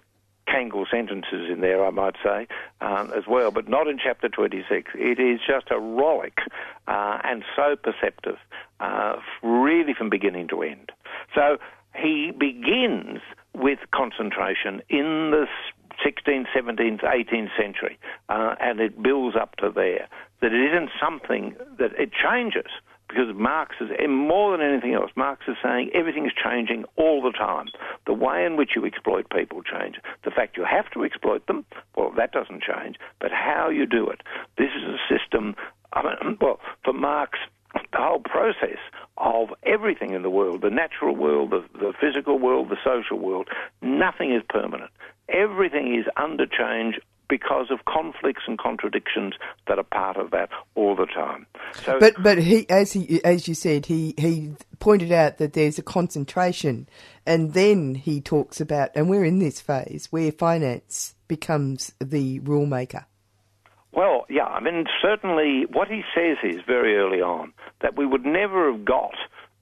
Kangle 0.52 0.86
sentences 0.90 1.50
in 1.50 1.62
there, 1.62 1.86
I 1.86 1.92
might 1.92 2.16
say, 2.24 2.48
um, 2.82 3.12
as 3.16 3.24
well, 3.28 3.52
but 3.52 3.70
not 3.70 3.88
in 3.88 3.98
chapter 4.04 4.28
26. 4.28 4.92
It 4.96 5.20
is 5.20 5.40
just 5.46 5.72
a 5.72 5.76
rollick 5.76 6.40
uh, 6.88 7.20
and 7.24 7.44
so 7.56 7.76
perceptive, 7.76 8.38
uh, 8.80 9.16
really 9.42 9.94
from 9.94 10.10
beginning 10.10 10.48
to 10.50 10.62
end. 10.62 10.92
So 11.34 11.58
he 11.96 12.32
begins 12.38 13.20
with 13.54 13.80
concentration 13.94 14.82
in 14.90 15.32
the 15.32 15.48
16th, 16.06 16.48
17th, 16.56 17.04
18th 17.04 17.50
century, 17.58 17.98
uh, 18.30 18.56
and 18.60 18.80
it 18.80 19.02
builds 19.02 19.36
up 19.36 19.56
to 19.58 19.72
there. 19.74 20.08
That 20.42 20.54
it 20.54 20.72
isn't 20.72 20.90
something 21.00 21.56
that 21.78 21.92
it 22.00 22.12
changes 22.12 22.72
because 23.12 23.36
Marx 23.36 23.76
is, 23.82 23.90
more 24.08 24.56
than 24.56 24.66
anything 24.66 24.94
else, 24.94 25.12
Marx 25.18 25.44
is 25.48 25.58
saying 25.62 25.92
everything 25.94 26.26
is 26.26 26.32
changing 26.32 26.86
all 26.96 27.22
the 27.22 27.32
time. 27.32 27.68
The 28.08 28.14
way 28.14 28.46
in 28.46 28.56
which 28.56 28.72
you 28.76 28.86
exploit 28.86 29.30
people 29.30 29.62
change. 29.64 29.96
The 30.24 30.32
fact 30.32 30.56
you 30.56 30.64
have 30.64 30.90
to 30.92 31.04
exploit 31.04 31.46
them, 31.48 31.66
well, 31.98 32.14
that 32.16 32.32
doesn't 32.32 32.64
change, 32.64 32.96
but 33.20 33.32
how 33.32 33.70
you 33.70 33.86
do 33.86 34.08
it. 34.08 34.22
This 34.58 34.70
is 34.78 34.84
a 34.84 34.98
system, 35.14 35.56
I 35.92 36.04
mean, 36.04 36.38
well, 36.42 36.62
for 36.86 36.94
Marx, 36.94 37.38
the 37.74 37.98
whole 37.98 38.20
process 38.20 38.80
of 39.18 39.50
everything 39.64 40.14
in 40.14 40.22
the 40.22 40.30
world, 40.30 40.62
the 40.62 40.70
natural 40.70 41.16
world, 41.16 41.52
the, 41.52 41.64
the 41.78 41.94
physical 42.00 42.40
world, 42.40 42.70
the 42.70 42.78
social 42.84 43.20
world, 43.20 43.50
nothing 43.82 44.34
is 44.34 44.42
permanent. 44.50 44.92
Everything 45.28 45.96
is 46.00 46.06
under 46.18 46.46
change 46.46 46.96
because 47.32 47.72
of 47.72 47.86
conflicts 47.86 48.44
and 48.46 48.60
contradictions 48.60 49.36
that 49.66 49.80
are 49.80 49.84
part 49.84 50.18
of 50.18 50.32
that 50.32 50.50
all 50.76 50.98
the 50.98 51.06
time. 51.06 51.48
So, 51.86 51.98
But 51.98 52.22
but 52.22 52.38
he 52.38 52.70
as 52.70 52.92
he 52.92 53.24
as 53.24 53.48
you 53.48 53.56
said 53.56 53.86
he 53.86 54.14
he 54.18 54.54
pointed 54.80 55.14
out 55.14 55.38
that 55.38 55.54
there's 55.54 55.80
a 55.80 55.82
concentration, 55.82 56.90
and 57.26 57.54
then 57.54 57.96
he 57.96 58.20
talks 58.20 58.60
about 58.60 58.90
and 58.96 59.10
we're 59.10 59.24
in 59.24 59.40
this 59.40 59.62
phase 59.62 60.10
where 60.12 60.32
finance 60.34 61.16
becomes 61.30 61.94
the 62.00 62.40
rule 62.40 62.66
maker. 62.66 63.06
Well, 63.94 64.26
yeah, 64.30 64.46
I 64.46 64.60
mean, 64.60 64.86
certainly 65.02 65.66
what 65.72 65.88
he 65.88 66.02
says 66.14 66.38
is 66.44 66.62
very 66.68 66.98
early 66.98 67.22
on 67.22 67.54
that 67.82 67.98
we 67.98 68.06
would 68.06 68.26
never 68.26 68.72
have 68.72 68.84
got 68.84 69.16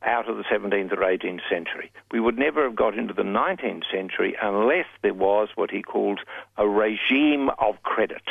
out 0.03 0.29
of 0.29 0.37
the 0.37 0.43
17th 0.43 0.91
or 0.93 0.97
18th 0.97 1.41
century. 1.49 1.91
We 2.11 2.19
would 2.19 2.37
never 2.37 2.63
have 2.63 2.75
got 2.75 2.97
into 2.97 3.13
the 3.13 3.23
19th 3.23 3.83
century 3.91 4.35
unless 4.41 4.85
there 5.01 5.13
was 5.13 5.49
what 5.55 5.71
he 5.71 5.81
called 5.81 6.21
a 6.57 6.67
regime 6.67 7.49
of 7.59 7.81
credit. 7.83 8.23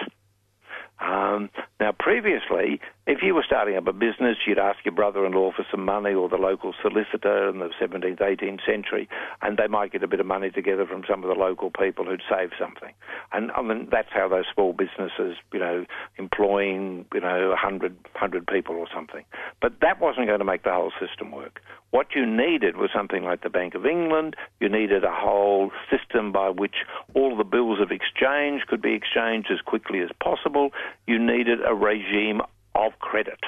Um, 1.01 1.51
now, 1.79 1.93
previously, 1.93 2.81
if 3.09 3.23
you 3.23 3.35
were 3.35 3.43
starting 3.45 3.75
up 3.75 3.87
a 3.87 3.93
business, 3.95 4.37
you'd 4.47 4.59
ask 4.59 4.85
your 4.85 4.95
brother-in-law 4.95 5.53
for 5.57 5.65
some 5.71 5.83
money 5.83 6.13
or 6.13 6.29
the 6.29 6.37
local 6.37 6.75
solicitor 6.83 7.49
in 7.49 7.59
the 7.59 7.71
17th, 7.81 8.21
18th 8.21 8.61
century, 8.67 9.09
and 9.41 9.57
they 9.57 9.67
might 9.67 9.93
get 9.93 10.03
a 10.03 10.07
bit 10.07 10.21
of 10.21 10.27
money 10.27 10.51
together 10.51 10.85
from 10.85 11.03
some 11.09 11.25
of 11.25 11.29
the 11.31 11.35
local 11.35 11.71
people 11.71 12.05
who'd 12.05 12.21
saved 12.31 12.53
something. 12.61 12.93
And 13.33 13.51
I 13.53 13.63
mean, 13.63 13.89
that's 13.91 14.11
how 14.11 14.29
those 14.29 14.45
small 14.53 14.75
businesses, 14.75 15.39
you 15.55 15.59
know, 15.59 15.87
employing, 16.19 17.07
you 17.15 17.21
know, 17.21 17.49
100, 17.49 17.97
100 18.13 18.47
people 18.47 18.77
or 18.77 18.87
something. 18.95 19.25
But 19.63 19.81
that 19.81 20.03
wasn't 20.03 20.27
going 20.27 20.41
to 20.41 20.45
make 20.45 20.65
the 20.65 20.75
whole 20.75 20.93
system 21.01 21.31
work. 21.31 21.63
What 21.91 22.09
you 22.15 22.27
needed 22.27 22.77
was 22.77 22.91
something 22.95 23.25
like 23.25 23.43
the 23.43 23.49
Bank 23.49 23.75
of 23.75 23.87
England. 23.87 24.37
You 24.61 24.69
needed 24.69 25.05
a 25.05 25.15
whole 25.15 25.71
system 25.91 26.31
by 26.31 26.51
which 26.51 26.85
all 27.15 27.39
the 27.39 27.45
bills 27.45 27.81
of 27.81 27.91
exchange 27.91 28.65
could 28.69 28.83
be 28.83 28.93
exchanged 28.93 29.49
as 29.51 29.63
quickly 29.63 30.01
as 30.01 30.11
possible. 30.23 30.73
You 31.07 31.19
needed 31.19 31.61
a 31.67 31.75
regime 31.75 32.43
of 32.79 32.99
credit. 33.01 33.41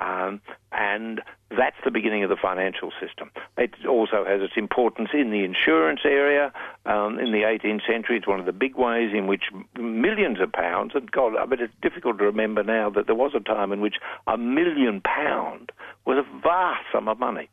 Um, 0.00 0.40
and 0.72 1.20
that's 1.50 1.76
the 1.84 1.90
beginning 1.90 2.24
of 2.24 2.30
the 2.30 2.36
financial 2.36 2.90
system. 3.00 3.30
It 3.56 3.74
also 3.88 4.24
has 4.24 4.40
its 4.42 4.54
importance 4.56 5.10
in 5.12 5.30
the 5.30 5.44
insurance 5.44 6.00
area. 6.04 6.52
Um, 6.86 7.18
in 7.18 7.30
the 7.30 7.42
18th 7.42 7.86
century, 7.86 8.16
it's 8.16 8.26
one 8.26 8.40
of 8.40 8.46
the 8.46 8.52
big 8.52 8.74
ways 8.74 9.12
in 9.14 9.26
which 9.26 9.44
millions 9.78 10.40
of 10.40 10.50
pounds, 10.50 10.92
and 10.94 11.10
God, 11.10 11.36
I 11.36 11.44
mean, 11.46 11.60
it's 11.60 11.74
difficult 11.82 12.18
to 12.18 12.24
remember 12.24 12.64
now 12.64 12.90
that 12.90 13.06
there 13.06 13.14
was 13.14 13.32
a 13.34 13.40
time 13.40 13.70
in 13.70 13.80
which 13.80 13.96
a 14.26 14.36
million 14.36 15.00
pound 15.02 15.70
was 16.04 16.18
a 16.18 16.40
vast 16.40 16.84
sum 16.92 17.08
of 17.08 17.18
money. 17.18 17.48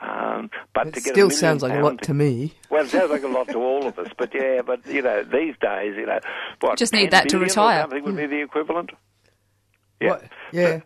Um, 0.00 0.50
but 0.74 0.88
It 0.88 0.94
to 0.94 1.00
get 1.00 1.14
still 1.14 1.28
a 1.28 1.30
sounds 1.30 1.62
like 1.62 1.72
a 1.72 1.76
lot 1.76 1.88
pound 1.88 2.02
to 2.02 2.14
me. 2.14 2.52
Well, 2.68 2.84
it 2.84 2.90
sounds 2.90 3.10
like 3.10 3.22
a 3.22 3.28
lot 3.28 3.48
to 3.48 3.58
all 3.58 3.86
of 3.86 3.98
us, 3.98 4.08
but 4.18 4.34
yeah, 4.34 4.60
but 4.60 4.86
you 4.86 5.00
know, 5.00 5.22
these 5.22 5.54
days, 5.60 5.94
you 5.96 6.04
know, 6.06 6.20
what 6.60 6.78
Just 6.78 6.92
need 6.92 7.10
that 7.12 7.28
to 7.30 7.38
billion 7.38 7.42
or 7.42 7.62
retire. 7.62 7.82
Something 7.82 8.04
would 8.04 8.16
be 8.16 8.26
the 8.26 8.42
equivalent. 8.42 8.90
Yeah. 10.00 10.08
Yeah. 10.52 10.80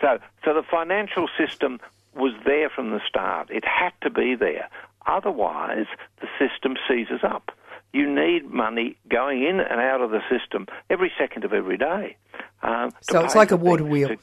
So, 0.00 0.18
so 0.44 0.54
the 0.54 0.62
financial 0.62 1.28
system 1.38 1.80
was 2.14 2.32
there 2.44 2.70
from 2.70 2.90
the 2.90 3.00
start. 3.08 3.50
It 3.50 3.64
had 3.64 3.92
to 4.02 4.10
be 4.10 4.34
there. 4.34 4.68
Otherwise, 5.06 5.86
the 6.20 6.28
system 6.38 6.76
seizes 6.88 7.20
up. 7.22 7.52
You 7.92 8.08
need 8.08 8.46
money 8.50 8.96
going 9.08 9.42
in 9.42 9.60
and 9.60 9.80
out 9.80 10.00
of 10.00 10.10
the 10.10 10.20
system 10.30 10.66
every 10.88 11.12
second 11.18 11.44
of 11.44 11.52
every 11.52 11.76
day. 11.76 12.16
Um, 12.62 12.90
So 13.00 13.24
it's 13.24 13.34
like 13.34 13.50
a 13.50 13.56
water 13.56 13.84
wheel. 13.84 14.08
to- 14.08 14.18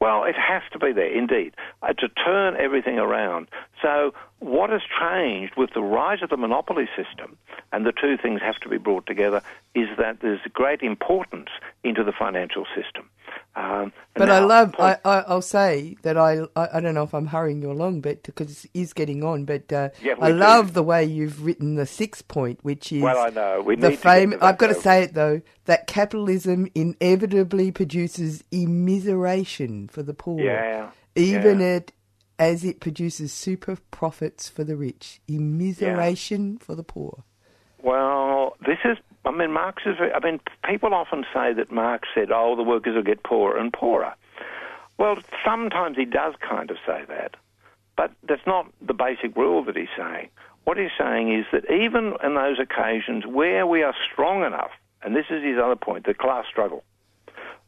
well, 0.00 0.24
it 0.24 0.34
has 0.34 0.62
to 0.72 0.78
be 0.78 0.92
there, 0.92 1.12
indeed, 1.12 1.54
uh, 1.82 1.92
to 1.92 2.08
turn 2.08 2.56
everything 2.56 2.98
around. 2.98 3.48
So, 3.82 4.14
what 4.38 4.70
has 4.70 4.80
changed 4.98 5.56
with 5.56 5.74
the 5.74 5.82
rise 5.82 6.22
of 6.22 6.30
the 6.30 6.38
monopoly 6.38 6.88
system, 6.96 7.36
and 7.70 7.84
the 7.84 7.92
two 7.92 8.16
things 8.16 8.40
have 8.40 8.58
to 8.60 8.68
be 8.70 8.78
brought 8.78 9.04
together, 9.06 9.42
is 9.74 9.88
that 9.98 10.20
there's 10.20 10.40
great 10.54 10.80
importance 10.80 11.50
into 11.84 12.02
the 12.02 12.12
financial 12.12 12.66
system. 12.74 13.09
Um, 13.56 13.92
But 14.14 14.30
I 14.30 14.38
love. 14.38 14.72
point- 14.74 15.00
I, 15.04 15.10
I 15.18 15.20
I'll 15.22 15.42
say 15.42 15.96
that 16.02 16.16
I, 16.16 16.42
I 16.54 16.68
I 16.74 16.80
don't 16.80 16.94
know 16.94 17.02
if 17.02 17.12
I'm 17.14 17.26
hurrying 17.26 17.60
you 17.62 17.70
along, 17.72 18.00
but 18.00 18.22
because 18.22 18.64
it 18.64 18.70
is 18.74 18.92
getting 18.92 19.24
on. 19.24 19.44
But 19.44 19.72
uh, 19.72 19.88
Yeah, 20.00 20.14
I 20.20 20.30
do. 20.30 20.36
love 20.38 20.72
the 20.72 20.82
way 20.84 21.04
you've 21.04 21.44
written 21.44 21.74
the 21.74 21.86
sixth 21.86 22.28
point, 22.28 22.60
which 22.62 22.92
is 22.92 23.02
Well, 23.02 23.18
I 23.18 23.30
know 23.30 23.60
we 23.60 23.74
the 23.76 23.90
fame. 23.92 24.34
I've 24.40 24.58
got 24.58 24.68
to 24.68 24.74
say 24.74 25.02
it 25.02 25.14
though 25.14 25.40
that 25.64 25.86
capitalism 25.88 26.68
inevitably 26.74 27.72
produces 27.72 28.44
immiseration 28.52 29.90
for 29.90 30.02
the 30.02 30.14
poor. 30.14 30.40
Yeah, 30.40 30.90
even 31.16 31.60
yeah. 31.60 31.76
it 31.76 31.92
as 32.38 32.64
it 32.64 32.80
produces 32.80 33.32
super 33.32 33.76
profits 33.90 34.48
for 34.48 34.64
the 34.64 34.76
rich. 34.76 35.20
Immiseration 35.28 36.60
for 36.62 36.74
the 36.74 36.84
poor. 36.84 37.24
Well, 37.82 38.56
this 38.64 38.78
is. 38.84 38.96
I 39.24 39.30
mean, 39.32 39.52
Marx 39.52 39.82
is. 39.84 39.96
I 40.00 40.18
mean, 40.24 40.40
people 40.64 40.94
often 40.94 41.24
say 41.34 41.52
that 41.52 41.70
Marx 41.70 42.08
said, 42.14 42.30
"Oh, 42.32 42.56
the 42.56 42.62
workers 42.62 42.94
will 42.94 43.02
get 43.02 43.22
poorer 43.22 43.56
and 43.58 43.72
poorer." 43.72 44.14
Well, 44.98 45.16
sometimes 45.44 45.96
he 45.96 46.04
does 46.04 46.34
kind 46.40 46.70
of 46.70 46.76
say 46.86 47.04
that, 47.08 47.34
but 47.96 48.12
that's 48.22 48.46
not 48.46 48.66
the 48.80 48.94
basic 48.94 49.36
rule 49.36 49.64
that 49.64 49.76
he's 49.76 49.88
saying. 49.96 50.28
What 50.64 50.76
he's 50.76 50.90
saying 50.98 51.32
is 51.32 51.46
that 51.52 51.70
even 51.70 52.14
in 52.22 52.34
those 52.34 52.58
occasions 52.58 53.26
where 53.26 53.66
we 53.66 53.82
are 53.82 53.94
strong 54.12 54.44
enough, 54.44 54.70
and 55.02 55.16
this 55.16 55.26
is 55.30 55.42
his 55.42 55.58
other 55.58 55.76
point, 55.76 56.04
the 56.04 56.14
class 56.14 56.44
struggle, 56.50 56.84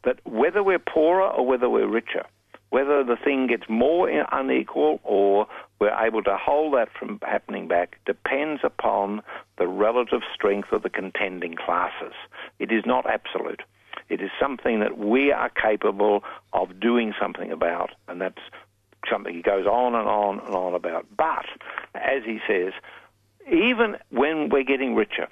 that 0.05 0.19
whether 0.25 0.63
we're 0.63 0.79
poorer 0.79 1.29
or 1.29 1.47
whether 1.47 1.69
we're 1.71 1.87
richer, 1.87 2.27
whether 2.73 3.05
the 3.05 3.17
thing 3.17 3.49
gets 3.49 3.65
more 3.69 4.09
unequal 4.09 4.99
or 5.05 5.47
we're 5.79 5.95
able 5.95 6.23
to 6.23 6.39
hold 6.39 6.73
that 6.73 6.89
from 6.99 7.19
happening 7.21 7.69
back 7.69 7.99
depends 8.07 8.63
upon 8.65 9.21
the 9.59 9.69
relative 9.69 10.23
strength 10.35 10.73
of 10.73 10.83
the 10.83 10.89
contending 10.89 11.55
classes. 11.55 12.15
It 12.59 12.73
is 12.73 12.87
not 12.87 13.05
absolute. 13.05 13.61
It 14.09 14.23
is 14.23 14.31
something 14.41 14.81
that 14.81 14.97
we 14.97 15.31
are 15.33 15.51
capable 15.51 16.25
of 16.55 16.81
doing 16.81 17.13
something 17.21 17.53
about, 17.53 17.91
and 18.09 18.23
that's 18.23 18.41
something 19.11 19.35
he 19.35 19.43
goes 19.43 19.67
on 19.67 19.95
and 19.95 20.09
on 20.09 20.41
and 20.41 20.55
on 20.55 20.73
about. 20.73 21.05
But, 21.15 21.45
as 21.95 22.25
he 22.25 22.41
says, 22.49 22.73
even 23.53 23.99
when 24.09 24.49
we're 24.49 24.65
getting 24.65 24.95
richer, 24.95 25.29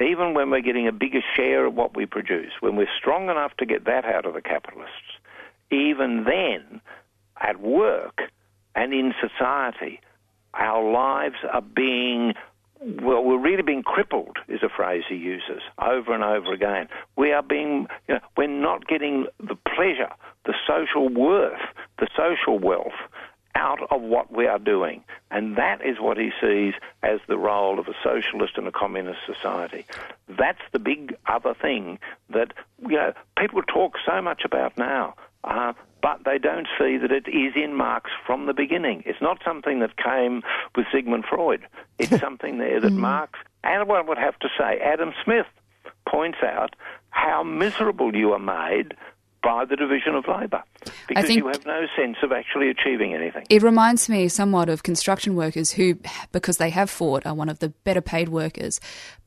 even 0.00 0.32
when 0.32 0.50
we're 0.50 0.60
getting 0.60 0.86
a 0.86 0.92
bigger 0.92 1.22
share 1.34 1.66
of 1.66 1.74
what 1.74 1.96
we 1.96 2.06
produce, 2.06 2.52
when 2.60 2.76
we're 2.76 2.94
strong 2.96 3.30
enough 3.30 3.56
to 3.56 3.66
get 3.66 3.84
that 3.86 4.04
out 4.04 4.26
of 4.26 4.34
the 4.34 4.42
capitalists, 4.42 5.17
even 5.70 6.24
then, 6.24 6.80
at 7.40 7.60
work 7.60 8.22
and 8.74 8.92
in 8.92 9.14
society, 9.20 10.00
our 10.54 10.90
lives 10.90 11.36
are 11.52 11.62
being, 11.62 12.34
well, 12.80 13.22
we're 13.22 13.38
really 13.38 13.62
being 13.62 13.82
crippled, 13.82 14.38
is 14.48 14.62
a 14.62 14.68
phrase 14.68 15.04
he 15.08 15.16
uses 15.16 15.62
over 15.80 16.12
and 16.12 16.24
over 16.24 16.52
again. 16.52 16.88
We 17.16 17.32
are 17.32 17.42
being, 17.42 17.86
you 18.08 18.14
know, 18.14 18.20
we're 18.36 18.48
not 18.48 18.86
getting 18.86 19.26
the 19.38 19.56
pleasure, 19.56 20.10
the 20.44 20.54
social 20.66 21.08
worth, 21.08 21.60
the 21.98 22.08
social 22.16 22.58
wealth 22.58 22.92
out 23.54 23.80
of 23.90 24.00
what 24.02 24.32
we 24.32 24.46
are 24.46 24.58
doing. 24.58 25.02
And 25.30 25.56
that 25.56 25.84
is 25.84 25.98
what 25.98 26.16
he 26.16 26.30
sees 26.40 26.74
as 27.02 27.18
the 27.26 27.36
role 27.36 27.78
of 27.78 27.88
a 27.88 27.94
socialist 28.02 28.56
and 28.56 28.68
a 28.68 28.72
communist 28.72 29.20
society. 29.26 29.84
That's 30.28 30.62
the 30.72 30.78
big 30.78 31.16
other 31.26 31.54
thing 31.54 31.98
that, 32.30 32.52
you 32.80 32.96
know, 32.96 33.12
people 33.36 33.62
talk 33.62 33.96
so 34.06 34.22
much 34.22 34.42
about 34.44 34.78
now. 34.78 35.14
Uh, 35.44 35.72
but 36.02 36.20
they 36.24 36.38
don't 36.38 36.68
see 36.78 36.96
that 36.98 37.10
it 37.10 37.26
is 37.28 37.54
in 37.56 37.74
Marx 37.74 38.10
from 38.26 38.46
the 38.46 38.52
beginning. 38.54 39.02
It's 39.06 39.20
not 39.20 39.40
something 39.44 39.80
that 39.80 39.96
came 39.96 40.42
with 40.76 40.86
Sigmund 40.92 41.24
Freud. 41.28 41.66
It's 41.98 42.20
something 42.20 42.58
there 42.58 42.80
that 42.80 42.92
Marx, 42.92 43.38
and 43.64 43.88
one 43.88 44.06
would 44.06 44.18
have 44.18 44.38
to 44.40 44.48
say, 44.58 44.78
Adam 44.78 45.12
Smith 45.24 45.46
points 46.08 46.38
out 46.42 46.74
how 47.10 47.42
miserable 47.42 48.14
you 48.14 48.32
are 48.32 48.38
made 48.38 48.94
by 49.42 49.64
the 49.64 49.76
division 49.76 50.14
of 50.14 50.26
labour 50.26 50.62
because 51.06 51.26
think- 51.26 51.38
you 51.38 51.46
have 51.46 51.64
no 51.64 51.86
sense 51.96 52.16
of 52.22 52.32
actually 52.32 52.68
achieving 52.70 53.14
anything. 53.14 53.46
It 53.48 53.62
reminds 53.62 54.08
me 54.08 54.28
somewhat 54.28 54.68
of 54.68 54.82
construction 54.82 55.36
workers 55.36 55.72
who, 55.72 55.96
because 56.32 56.56
they 56.58 56.70
have 56.70 56.90
fought, 56.90 57.24
are 57.24 57.34
one 57.34 57.48
of 57.48 57.60
the 57.60 57.68
better 57.84 58.00
paid 58.00 58.28
workers, 58.28 58.80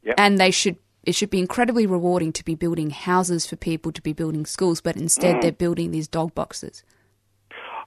Yep. 0.03 0.15
and 0.17 0.37
they 0.37 0.51
should. 0.51 0.77
It 1.03 1.15
should 1.15 1.29
be 1.31 1.39
incredibly 1.39 1.85
rewarding 1.87 2.31
to 2.33 2.45
be 2.45 2.53
building 2.55 2.91
houses 2.91 3.47
for 3.47 3.55
people, 3.55 3.91
to 3.91 4.01
be 4.01 4.13
building 4.13 4.45
schools, 4.45 4.81
but 4.81 4.95
instead 4.95 5.37
Mm. 5.37 5.41
they're 5.41 5.51
building 5.51 5.91
these 5.91 6.07
dog 6.07 6.35
boxes. 6.35 6.83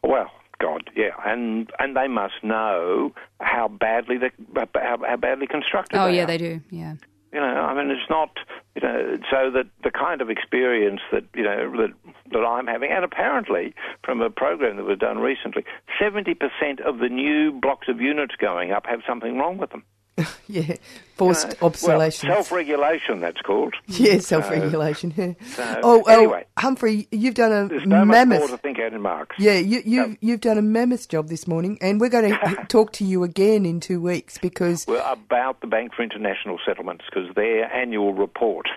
Well, 0.03 0.31
God, 0.61 0.91
yeah, 0.97 1.11
and 1.25 1.71
and 1.79 1.97
they 1.97 2.09
must 2.09 2.43
know 2.43 3.13
how 3.41 3.69
badly 3.69 4.19
they 4.19 4.31
how, 4.75 4.99
how 5.07 5.17
badly 5.17 5.47
constructed. 5.47 5.99
Oh 5.99 6.07
yeah, 6.07 6.25
are. 6.25 6.27
they 6.27 6.39
do. 6.39 6.61
Yeah. 6.71 6.95
You 7.33 7.41
know, 7.41 7.47
I 7.47 7.75
mean, 7.75 7.91
it's 7.91 8.09
not, 8.09 8.31
you 8.77 8.83
know, 8.83 9.17
so 9.29 9.51
that 9.51 9.67
the 9.83 9.91
kind 9.91 10.21
of 10.21 10.31
experience 10.31 11.01
that, 11.11 11.25
you 11.35 11.43
know, 11.43 11.69
that, 11.79 11.91
that 12.31 12.45
I'm 12.45 12.69
having, 12.69 12.93
and 12.93 13.05
apparently 13.05 13.75
from 14.05 14.21
a 14.21 14.31
program 14.31 14.77
that 14.77 14.85
was 14.85 14.99
done 14.99 15.19
recently, 15.19 15.65
70% 16.01 16.39
of 16.87 16.99
the 16.99 17.09
new 17.09 17.51
blocks 17.51 17.89
of 17.89 18.01
units 18.01 18.37
going 18.39 18.71
up 18.71 18.87
have 18.87 19.01
something 19.05 19.37
wrong 19.37 19.59
with 19.59 19.71
them. 19.71 19.83
Yeah, 20.47 20.77
forced 21.17 21.49
You 21.49 21.55
know, 21.61 21.67
obsolescence. 21.67 22.29
Well, 22.29 22.37
self-regulation, 22.37 23.21
that's 23.21 23.41
called. 23.41 23.75
yeah, 23.87 24.19
self-regulation. 24.19 25.15
yeah. 25.17 25.33
so, 25.47 25.81
oh, 25.83 26.03
anyway. 26.03 26.45
oh, 26.57 26.61
Humphrey, 26.61 27.09
you've 27.11 27.35
done 27.35 27.51
a 27.51 27.69
There's 27.69 27.87
no 27.87 28.05
mammoth. 28.05 28.41
much 28.41 28.49
more 28.51 28.57
to 28.57 28.63
think 28.63 28.79
out 28.79 28.93
in 28.93 29.01
Marx. 29.01 29.35
Yeah, 29.39 29.55
you, 29.59 29.83
you've 29.85 30.17
you've 30.21 30.41
done 30.41 30.59
a 30.59 30.63
mammoth 30.63 31.09
job 31.09 31.29
this 31.29 31.47
morning, 31.49 31.79
and 31.81 32.01
we're 32.01 32.11
going 32.11 32.31
to 32.45 32.65
talk 32.69 32.93
to 32.93 33.05
you 33.05 33.25
again 33.25 33.65
in 33.67 33.81
two 33.81 34.01
weeks 34.01 34.39
because 34.39 34.87
Well, 34.87 35.05
about 35.13 35.61
the 35.61 35.67
Bank 35.67 35.95
for 35.95 36.03
International 36.03 36.59
Settlements, 36.65 37.05
because 37.09 37.35
their 37.35 37.73
annual 37.73 38.13
report, 38.13 38.69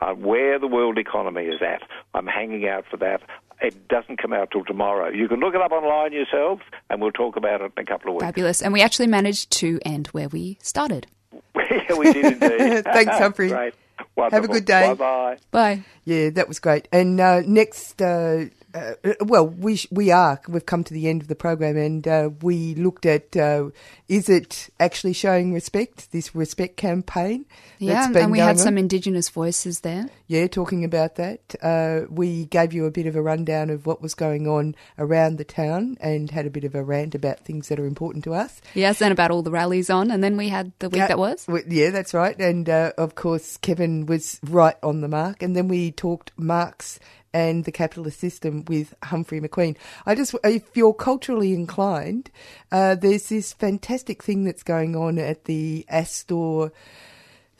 uh, 0.00 0.14
where 0.14 0.58
the 0.58 0.68
world 0.68 0.96
economy 0.96 1.44
is 1.44 1.60
at, 1.60 1.82
I'm 2.14 2.26
hanging 2.26 2.66
out 2.68 2.84
for 2.90 2.96
that. 2.98 3.20
It 3.62 3.88
doesn't 3.88 4.16
come 4.16 4.32
out 4.32 4.50
till 4.50 4.64
tomorrow. 4.64 5.10
You 5.10 5.28
can 5.28 5.40
look 5.40 5.54
it 5.54 5.60
up 5.60 5.72
online 5.72 6.12
yourselves, 6.12 6.62
and 6.88 7.00
we'll 7.00 7.12
talk 7.12 7.36
about 7.36 7.60
it 7.60 7.72
in 7.76 7.82
a 7.82 7.86
couple 7.86 8.10
of 8.10 8.14
weeks. 8.14 8.24
Fabulous. 8.24 8.62
And 8.62 8.72
we 8.72 8.80
actually 8.80 9.06
managed 9.06 9.50
to 9.52 9.78
end 9.84 10.08
where 10.08 10.28
we 10.28 10.58
started. 10.62 11.06
we 11.54 12.12
did 12.12 12.24
indeed. 12.42 12.84
Thanks, 12.84 13.18
Humphrey. 13.18 13.48
Great. 13.48 13.74
Have 14.16 14.44
a 14.44 14.48
good 14.48 14.64
day. 14.64 14.88
Bye 14.88 14.94
bye. 14.94 15.36
Bye. 15.50 15.84
Yeah, 16.04 16.30
that 16.30 16.48
was 16.48 16.58
great. 16.58 16.88
And 16.92 17.20
uh, 17.20 17.42
next, 17.46 18.00
uh, 18.00 18.46
uh, 18.74 18.94
well, 19.20 19.46
we 19.46 19.76
sh- 19.76 19.86
we 19.90 20.10
are 20.10 20.40
we've 20.48 20.66
come 20.66 20.84
to 20.84 20.94
the 20.94 21.08
end 21.08 21.22
of 21.22 21.28
the 21.28 21.34
program, 21.34 21.76
and 21.76 22.06
uh, 22.06 22.30
we 22.42 22.74
looked 22.74 23.06
at 23.06 23.36
uh, 23.36 23.70
is 24.08 24.28
it 24.28 24.70
actually 24.78 25.12
showing 25.12 25.52
respect? 25.52 26.12
This 26.12 26.34
respect 26.34 26.76
campaign. 26.76 27.46
Yeah, 27.78 28.08
that's 28.08 28.16
and- 28.24 28.32
we 28.32 28.38
had 28.38 28.50
on? 28.50 28.58
some 28.58 28.78
Indigenous 28.78 29.28
voices 29.28 29.80
there. 29.80 30.08
Yeah, 30.26 30.46
talking 30.46 30.84
about 30.84 31.16
that. 31.16 31.40
Uh, 31.62 32.02
we 32.10 32.44
gave 32.46 32.72
you 32.72 32.84
a 32.86 32.90
bit 32.90 33.06
of 33.06 33.16
a 33.16 33.22
rundown 33.22 33.70
of 33.70 33.86
what 33.86 34.00
was 34.02 34.14
going 34.14 34.46
on 34.46 34.74
around 34.98 35.38
the 35.38 35.44
town 35.44 35.96
and 36.00 36.30
had 36.30 36.46
a 36.46 36.50
bit 36.50 36.64
of 36.64 36.74
a 36.74 36.84
rant 36.84 37.14
about 37.14 37.40
things 37.40 37.68
that 37.68 37.80
are 37.80 37.86
important 37.86 38.22
to 38.24 38.34
us. 38.34 38.60
Yes, 38.74 39.00
and 39.02 39.12
about 39.12 39.30
all 39.30 39.42
the 39.42 39.50
rallies 39.50 39.90
on, 39.90 40.10
and 40.10 40.22
then 40.22 40.36
we 40.36 40.48
had 40.48 40.72
the 40.78 40.88
week 40.88 41.08
that 41.08 41.18
was. 41.18 41.46
w- 41.46 41.64
Yeah, 41.68 41.90
that's 41.90 42.14
right. 42.14 42.38
And 42.38 42.68
uh, 42.68 42.92
of 42.98 43.14
course, 43.14 43.56
Kevin 43.56 44.06
was 44.06 44.38
right 44.48 44.76
on 44.82 45.00
the 45.00 45.08
mark. 45.08 45.42
And 45.42 45.56
then 45.56 45.66
we 45.68 45.90
talked 45.90 46.32
Marx 46.36 47.00
and 47.32 47.64
the 47.64 47.72
capitalist 47.72 48.18
system 48.18 48.64
with 48.66 48.94
Humphrey 49.04 49.40
McQueen. 49.40 49.76
I 50.06 50.14
just, 50.14 50.34
if 50.44 50.76
you're 50.76 50.94
culturally 50.94 51.54
inclined, 51.54 52.30
uh, 52.72 52.94
there's 52.94 53.28
this 53.28 53.52
fantastic 53.52 54.22
thing 54.22 54.44
that's 54.44 54.62
going 54.62 54.96
on 54.96 55.18
at 55.18 55.44
the 55.44 55.84
Astor 55.88 56.72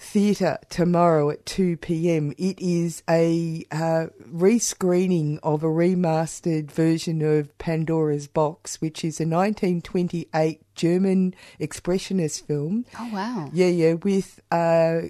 Theatre 0.02 0.56
tomorrow 0.70 1.28
at 1.28 1.44
2 1.44 1.76
pm. 1.76 2.32
It 2.38 2.58
is 2.58 3.02
a 3.08 3.64
uh, 3.70 4.06
rescreening 4.32 5.38
of 5.42 5.62
a 5.62 5.66
remastered 5.66 6.70
version 6.70 7.20
of 7.20 7.56
Pandora's 7.58 8.26
Box, 8.26 8.80
which 8.80 9.04
is 9.04 9.20
a 9.20 9.24
1928 9.24 10.62
German 10.74 11.34
expressionist 11.60 12.46
film. 12.46 12.86
Oh 12.98 13.10
wow! 13.12 13.50
Yeah, 13.52 13.66
yeah, 13.66 13.92
with 13.92 14.40
uh, 14.50 15.02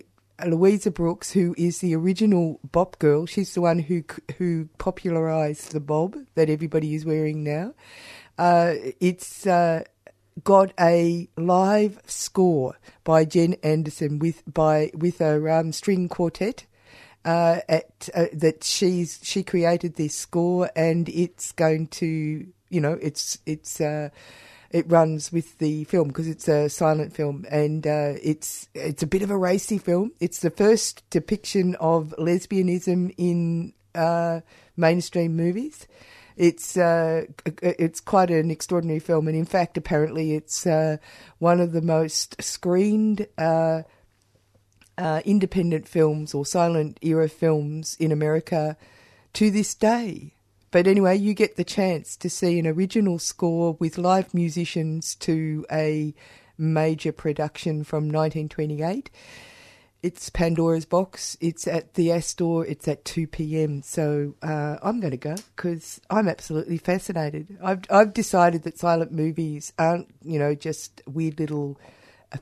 Louise 0.47 0.87
Brooks, 0.89 1.33
who 1.33 1.55
is 1.59 1.79
the 1.79 1.95
original 1.95 2.61
Bop 2.71 2.99
girl. 2.99 3.27
She's 3.27 3.55
the 3.55 3.61
one 3.61 3.79
who 3.79 4.05
who 4.39 4.69
popularised 4.79 5.73
the 5.73 5.81
bob 5.81 6.17
that 6.35 6.51
everybody 6.51 6.95
is 6.95 7.05
wearing 7.05 7.45
now. 7.45 7.75
Uh, 8.39 8.75
it's 9.01 9.47
uh, 9.47 9.85
got 10.43 10.73
a 10.79 11.29
live 11.37 12.01
score 12.07 12.77
by 13.05 13.25
Jen 13.25 13.55
Anderson 13.63 14.19
with 14.19 14.43
by 14.53 14.91
with 14.95 15.21
a 15.21 15.59
um, 15.59 15.73
string 15.73 16.09
quartet. 16.09 16.67
Uh, 17.23 17.61
at 17.69 18.09
uh, 18.15 18.27
that 18.33 18.65
she's 18.65 19.21
she 19.23 19.43
created 19.43 19.97
this 19.97 20.17
score 20.17 20.71
and 20.75 21.07
it's 21.11 21.53
going 21.53 21.87
to 21.87 22.47
you 22.71 22.81
know 22.81 22.99
it's 23.03 23.37
it's 23.45 23.79
uh, 23.79 24.09
it 24.71 24.91
runs 24.91 25.33
with 25.33 25.59
the 25.59 25.85
film 25.85 26.09
because 26.09 26.29
it's 26.29 26.47
a 26.47 26.69
silent 26.69 27.13
film 27.13 27.45
and 27.51 27.87
uh, 27.87 28.15
it's 28.23 28.69
it's 28.75 29.03
a 29.03 29.07
bit 29.07 29.23
of 29.23 29.31
a 29.31 29.37
racy 29.37 29.79
film. 29.79 30.13
It's 30.21 30.41
the 30.41 30.51
first 30.51 31.03
depiction 31.11 31.75
of 31.77 32.15
lesbianism 32.19 33.15
in 33.17 33.73
uh, 33.95 34.41
mainstream 34.77 35.37
movies. 35.37 35.87
It's 36.37 36.77
uh, 36.77 37.27
it's 37.63 38.01
quite 38.01 38.31
an 38.31 38.51
extraordinary 38.51 39.01
film, 39.01 39.29
and 39.29 39.37
in 39.37 39.45
fact, 39.45 39.77
apparently, 39.77 40.35
it's 40.35 40.67
uh, 40.67 40.97
one 41.39 41.61
of 41.61 41.73
the 41.73 41.83
most 41.83 42.41
screened 42.43 43.27
uh, 43.37 43.83
uh, 44.97 45.21
independent 45.25 45.87
films 45.87 46.33
or 46.33 46.47
silent 46.47 46.99
era 47.03 47.29
films 47.29 47.97
in 47.99 48.13
America 48.13 48.77
to 49.35 49.51
this 49.51 49.75
day. 49.75 50.33
But 50.71 50.87
anyway, 50.87 51.17
you 51.19 51.35
get 51.35 51.57
the 51.57 51.65
chance 51.65 52.17
to 52.19 52.31
see 52.31 52.59
an 52.59 52.67
original 52.67 53.19
score 53.19 53.77
with 53.81 53.99
live 53.99 54.33
musicians 54.33 55.15
to 55.17 55.67
a 55.71 56.15
major 56.57 57.11
production 57.13 57.83
from 57.83 58.05
1928. 58.05 59.11
It's 60.03 60.31
Pandora's 60.31 60.87
Box. 60.87 61.37
It's 61.41 61.67
at 61.67 61.95
the 61.95 62.13
Astor. 62.13 62.65
It's 62.65 62.89
at 62.89 63.05
2 63.05 63.27
p.m. 63.27 63.83
So 63.83 64.35
uh, 64.43 64.77
I'm 64.83 65.01
going 65.01 65.11
to 65.11 65.17
go 65.19 65.35
because 65.57 66.01
I'm 66.09 66.29
absolutely 66.29 66.79
fascinated. 66.79 67.59
I've 67.63 67.81
I've 67.91 68.15
decided 68.15 68.63
that 68.63 68.79
silent 68.79 69.13
movies 69.13 69.73
aren't 69.79 70.09
you 70.23 70.39
know 70.39 70.55
just 70.55 71.03
weird 71.07 71.39
little 71.39 71.79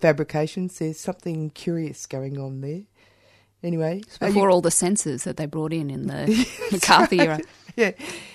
fabrications. 0.01 0.79
There's 0.79 1.01
something 1.01 1.51
curious 1.51 2.07
going 2.07 2.39
on 2.39 2.61
there. 2.61 2.83
Anyway, 3.65 4.03
Before 4.21 4.45
you- 4.45 4.51
all 4.53 4.61
the 4.61 4.71
censors 4.71 5.25
that 5.25 5.37
they 5.37 5.47
brought 5.47 5.73
in 5.73 5.91
in 5.91 6.07
the 6.07 6.47
McCarthy 6.71 7.19
era. 7.21 7.41
yeah. 7.83 7.93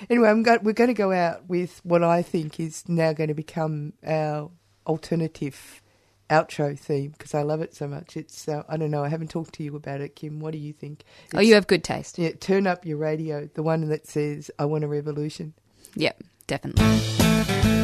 Anyway, 0.10 0.30
I'm 0.30 0.41
go- 0.41 0.60
we're 0.64 0.72
going 0.72 0.88
to 0.88 0.94
go 0.94 1.12
out 1.12 1.50
with 1.50 1.82
what 1.84 2.02
I 2.02 2.22
think 2.22 2.62
is 2.62 2.88
now 2.88 3.12
going 3.12 3.28
to 3.28 3.34
become 3.34 3.91
our 4.06 4.50
alternative 4.88 5.82
outro 6.30 6.80
theme 6.80 7.12
because 7.12 7.34
I 7.34 7.41
love 7.41 7.60
it 7.60 7.76
so 7.76 7.86
much. 7.86 8.16
It's 8.16 8.48
uh, 8.48 8.64
I 8.70 8.78
don't 8.78 8.89
know. 8.89 9.04
I 9.04 9.10
haven't 9.10 9.30
talked 9.30 9.54
to 9.56 9.64
you 9.64 9.76
about 9.76 10.00
it, 10.00 10.16
Kim. 10.16 10.39
What 10.39 10.54
do 10.54 10.60
you 10.60 10.72
think? 10.72 11.04
Oh, 11.36 11.41
you 11.41 11.56
have 11.56 11.68
good 11.68 11.84
taste. 11.84 12.18
Yeah, 12.18 12.32
turn 12.32 12.66
up 12.68 12.86
your 12.86 12.98
radio. 12.98 13.50
The 13.54 13.64
one 13.64 13.89
that 13.89 14.08
says 14.08 14.50
"I 14.58 14.64
want 14.64 14.86
a 14.86 14.88
revolution." 14.88 15.54
Yep, 15.96 16.24
definitely. 16.48 17.82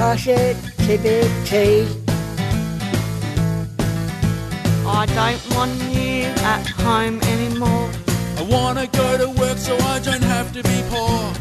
Attitude 0.00 0.56
of 0.56 0.76
positivity. 0.78 1.86
I 4.86 5.06
don't 5.06 5.54
want 5.54 5.72
you 5.92 6.24
at 6.54 6.66
home 6.68 7.20
anymore. 7.22 7.90
I 8.38 8.42
wanna 8.42 8.86
go 8.86 9.18
to 9.18 9.28
work 9.40 9.58
so 9.58 9.76
I 9.76 9.98
don't 10.00 10.22
have 10.22 10.52
to 10.52 10.62
be 10.62 10.82
poor. 10.90 11.32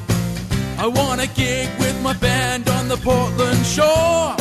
I 0.77 0.87
wanna 0.87 1.27
gig 1.27 1.69
with 1.79 2.01
my 2.01 2.13
band 2.13 2.69
on 2.69 2.87
the 2.87 2.97
Portland 2.97 3.65
shore. 3.65 4.38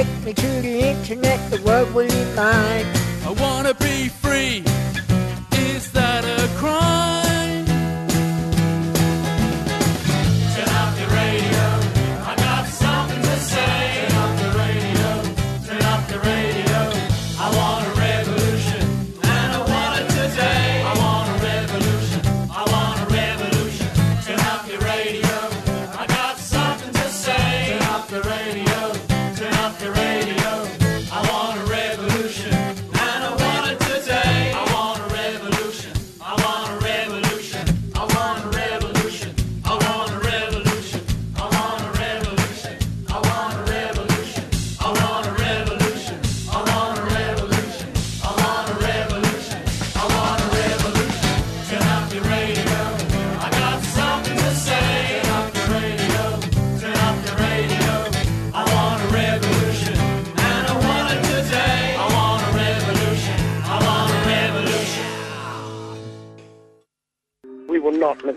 Connect 0.00 0.24
me 0.24 0.32
to 0.32 0.62
the 0.62 0.80
internet, 0.80 1.50
the 1.50 1.60
world 1.60 1.92
will 1.92 2.10
unite. 2.10 2.86
I 2.86 2.99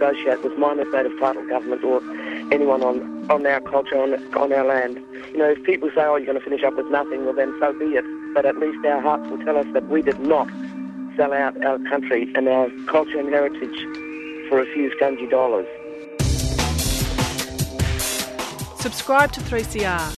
negotiate 0.03 0.43
with 0.43 0.51
state 0.89 1.05
of 1.05 1.17
title 1.17 1.47
government 1.47 1.83
or 1.83 2.01
anyone 2.51 2.83
on, 2.83 3.31
on 3.31 3.45
our 3.45 3.61
culture, 3.61 3.97
on, 3.97 4.13
on 4.35 4.51
our 4.51 4.65
land. 4.65 4.97
You 5.31 5.37
know, 5.37 5.49
if 5.49 5.63
people 5.63 5.89
say, 5.95 6.01
oh, 6.01 6.17
you're 6.17 6.25
going 6.25 6.37
to 6.37 6.43
finish 6.43 6.61
up 6.63 6.75
with 6.75 6.87
nothing, 6.87 7.23
well 7.23 7.33
then 7.33 7.55
so 7.59 7.71
be 7.71 7.85
it. 7.95 8.03
But 8.33 8.45
at 8.45 8.57
least 8.57 8.85
our 8.85 9.01
hearts 9.01 9.29
will 9.29 9.39
tell 9.45 9.57
us 9.57 9.65
that 9.73 9.87
we 9.87 10.01
did 10.01 10.19
not 10.19 10.49
sell 11.15 11.31
out 11.31 11.55
our 11.63 11.79
country 11.89 12.29
and 12.35 12.49
our 12.49 12.69
culture 12.87 13.17
and 13.17 13.29
heritage 13.29 13.79
for 14.49 14.59
a 14.59 14.65
few 14.73 14.91
scungy 14.99 15.29
dollars. 15.29 15.67
Subscribe 18.81 19.31
to 19.31 19.39
3CR. 19.39 20.11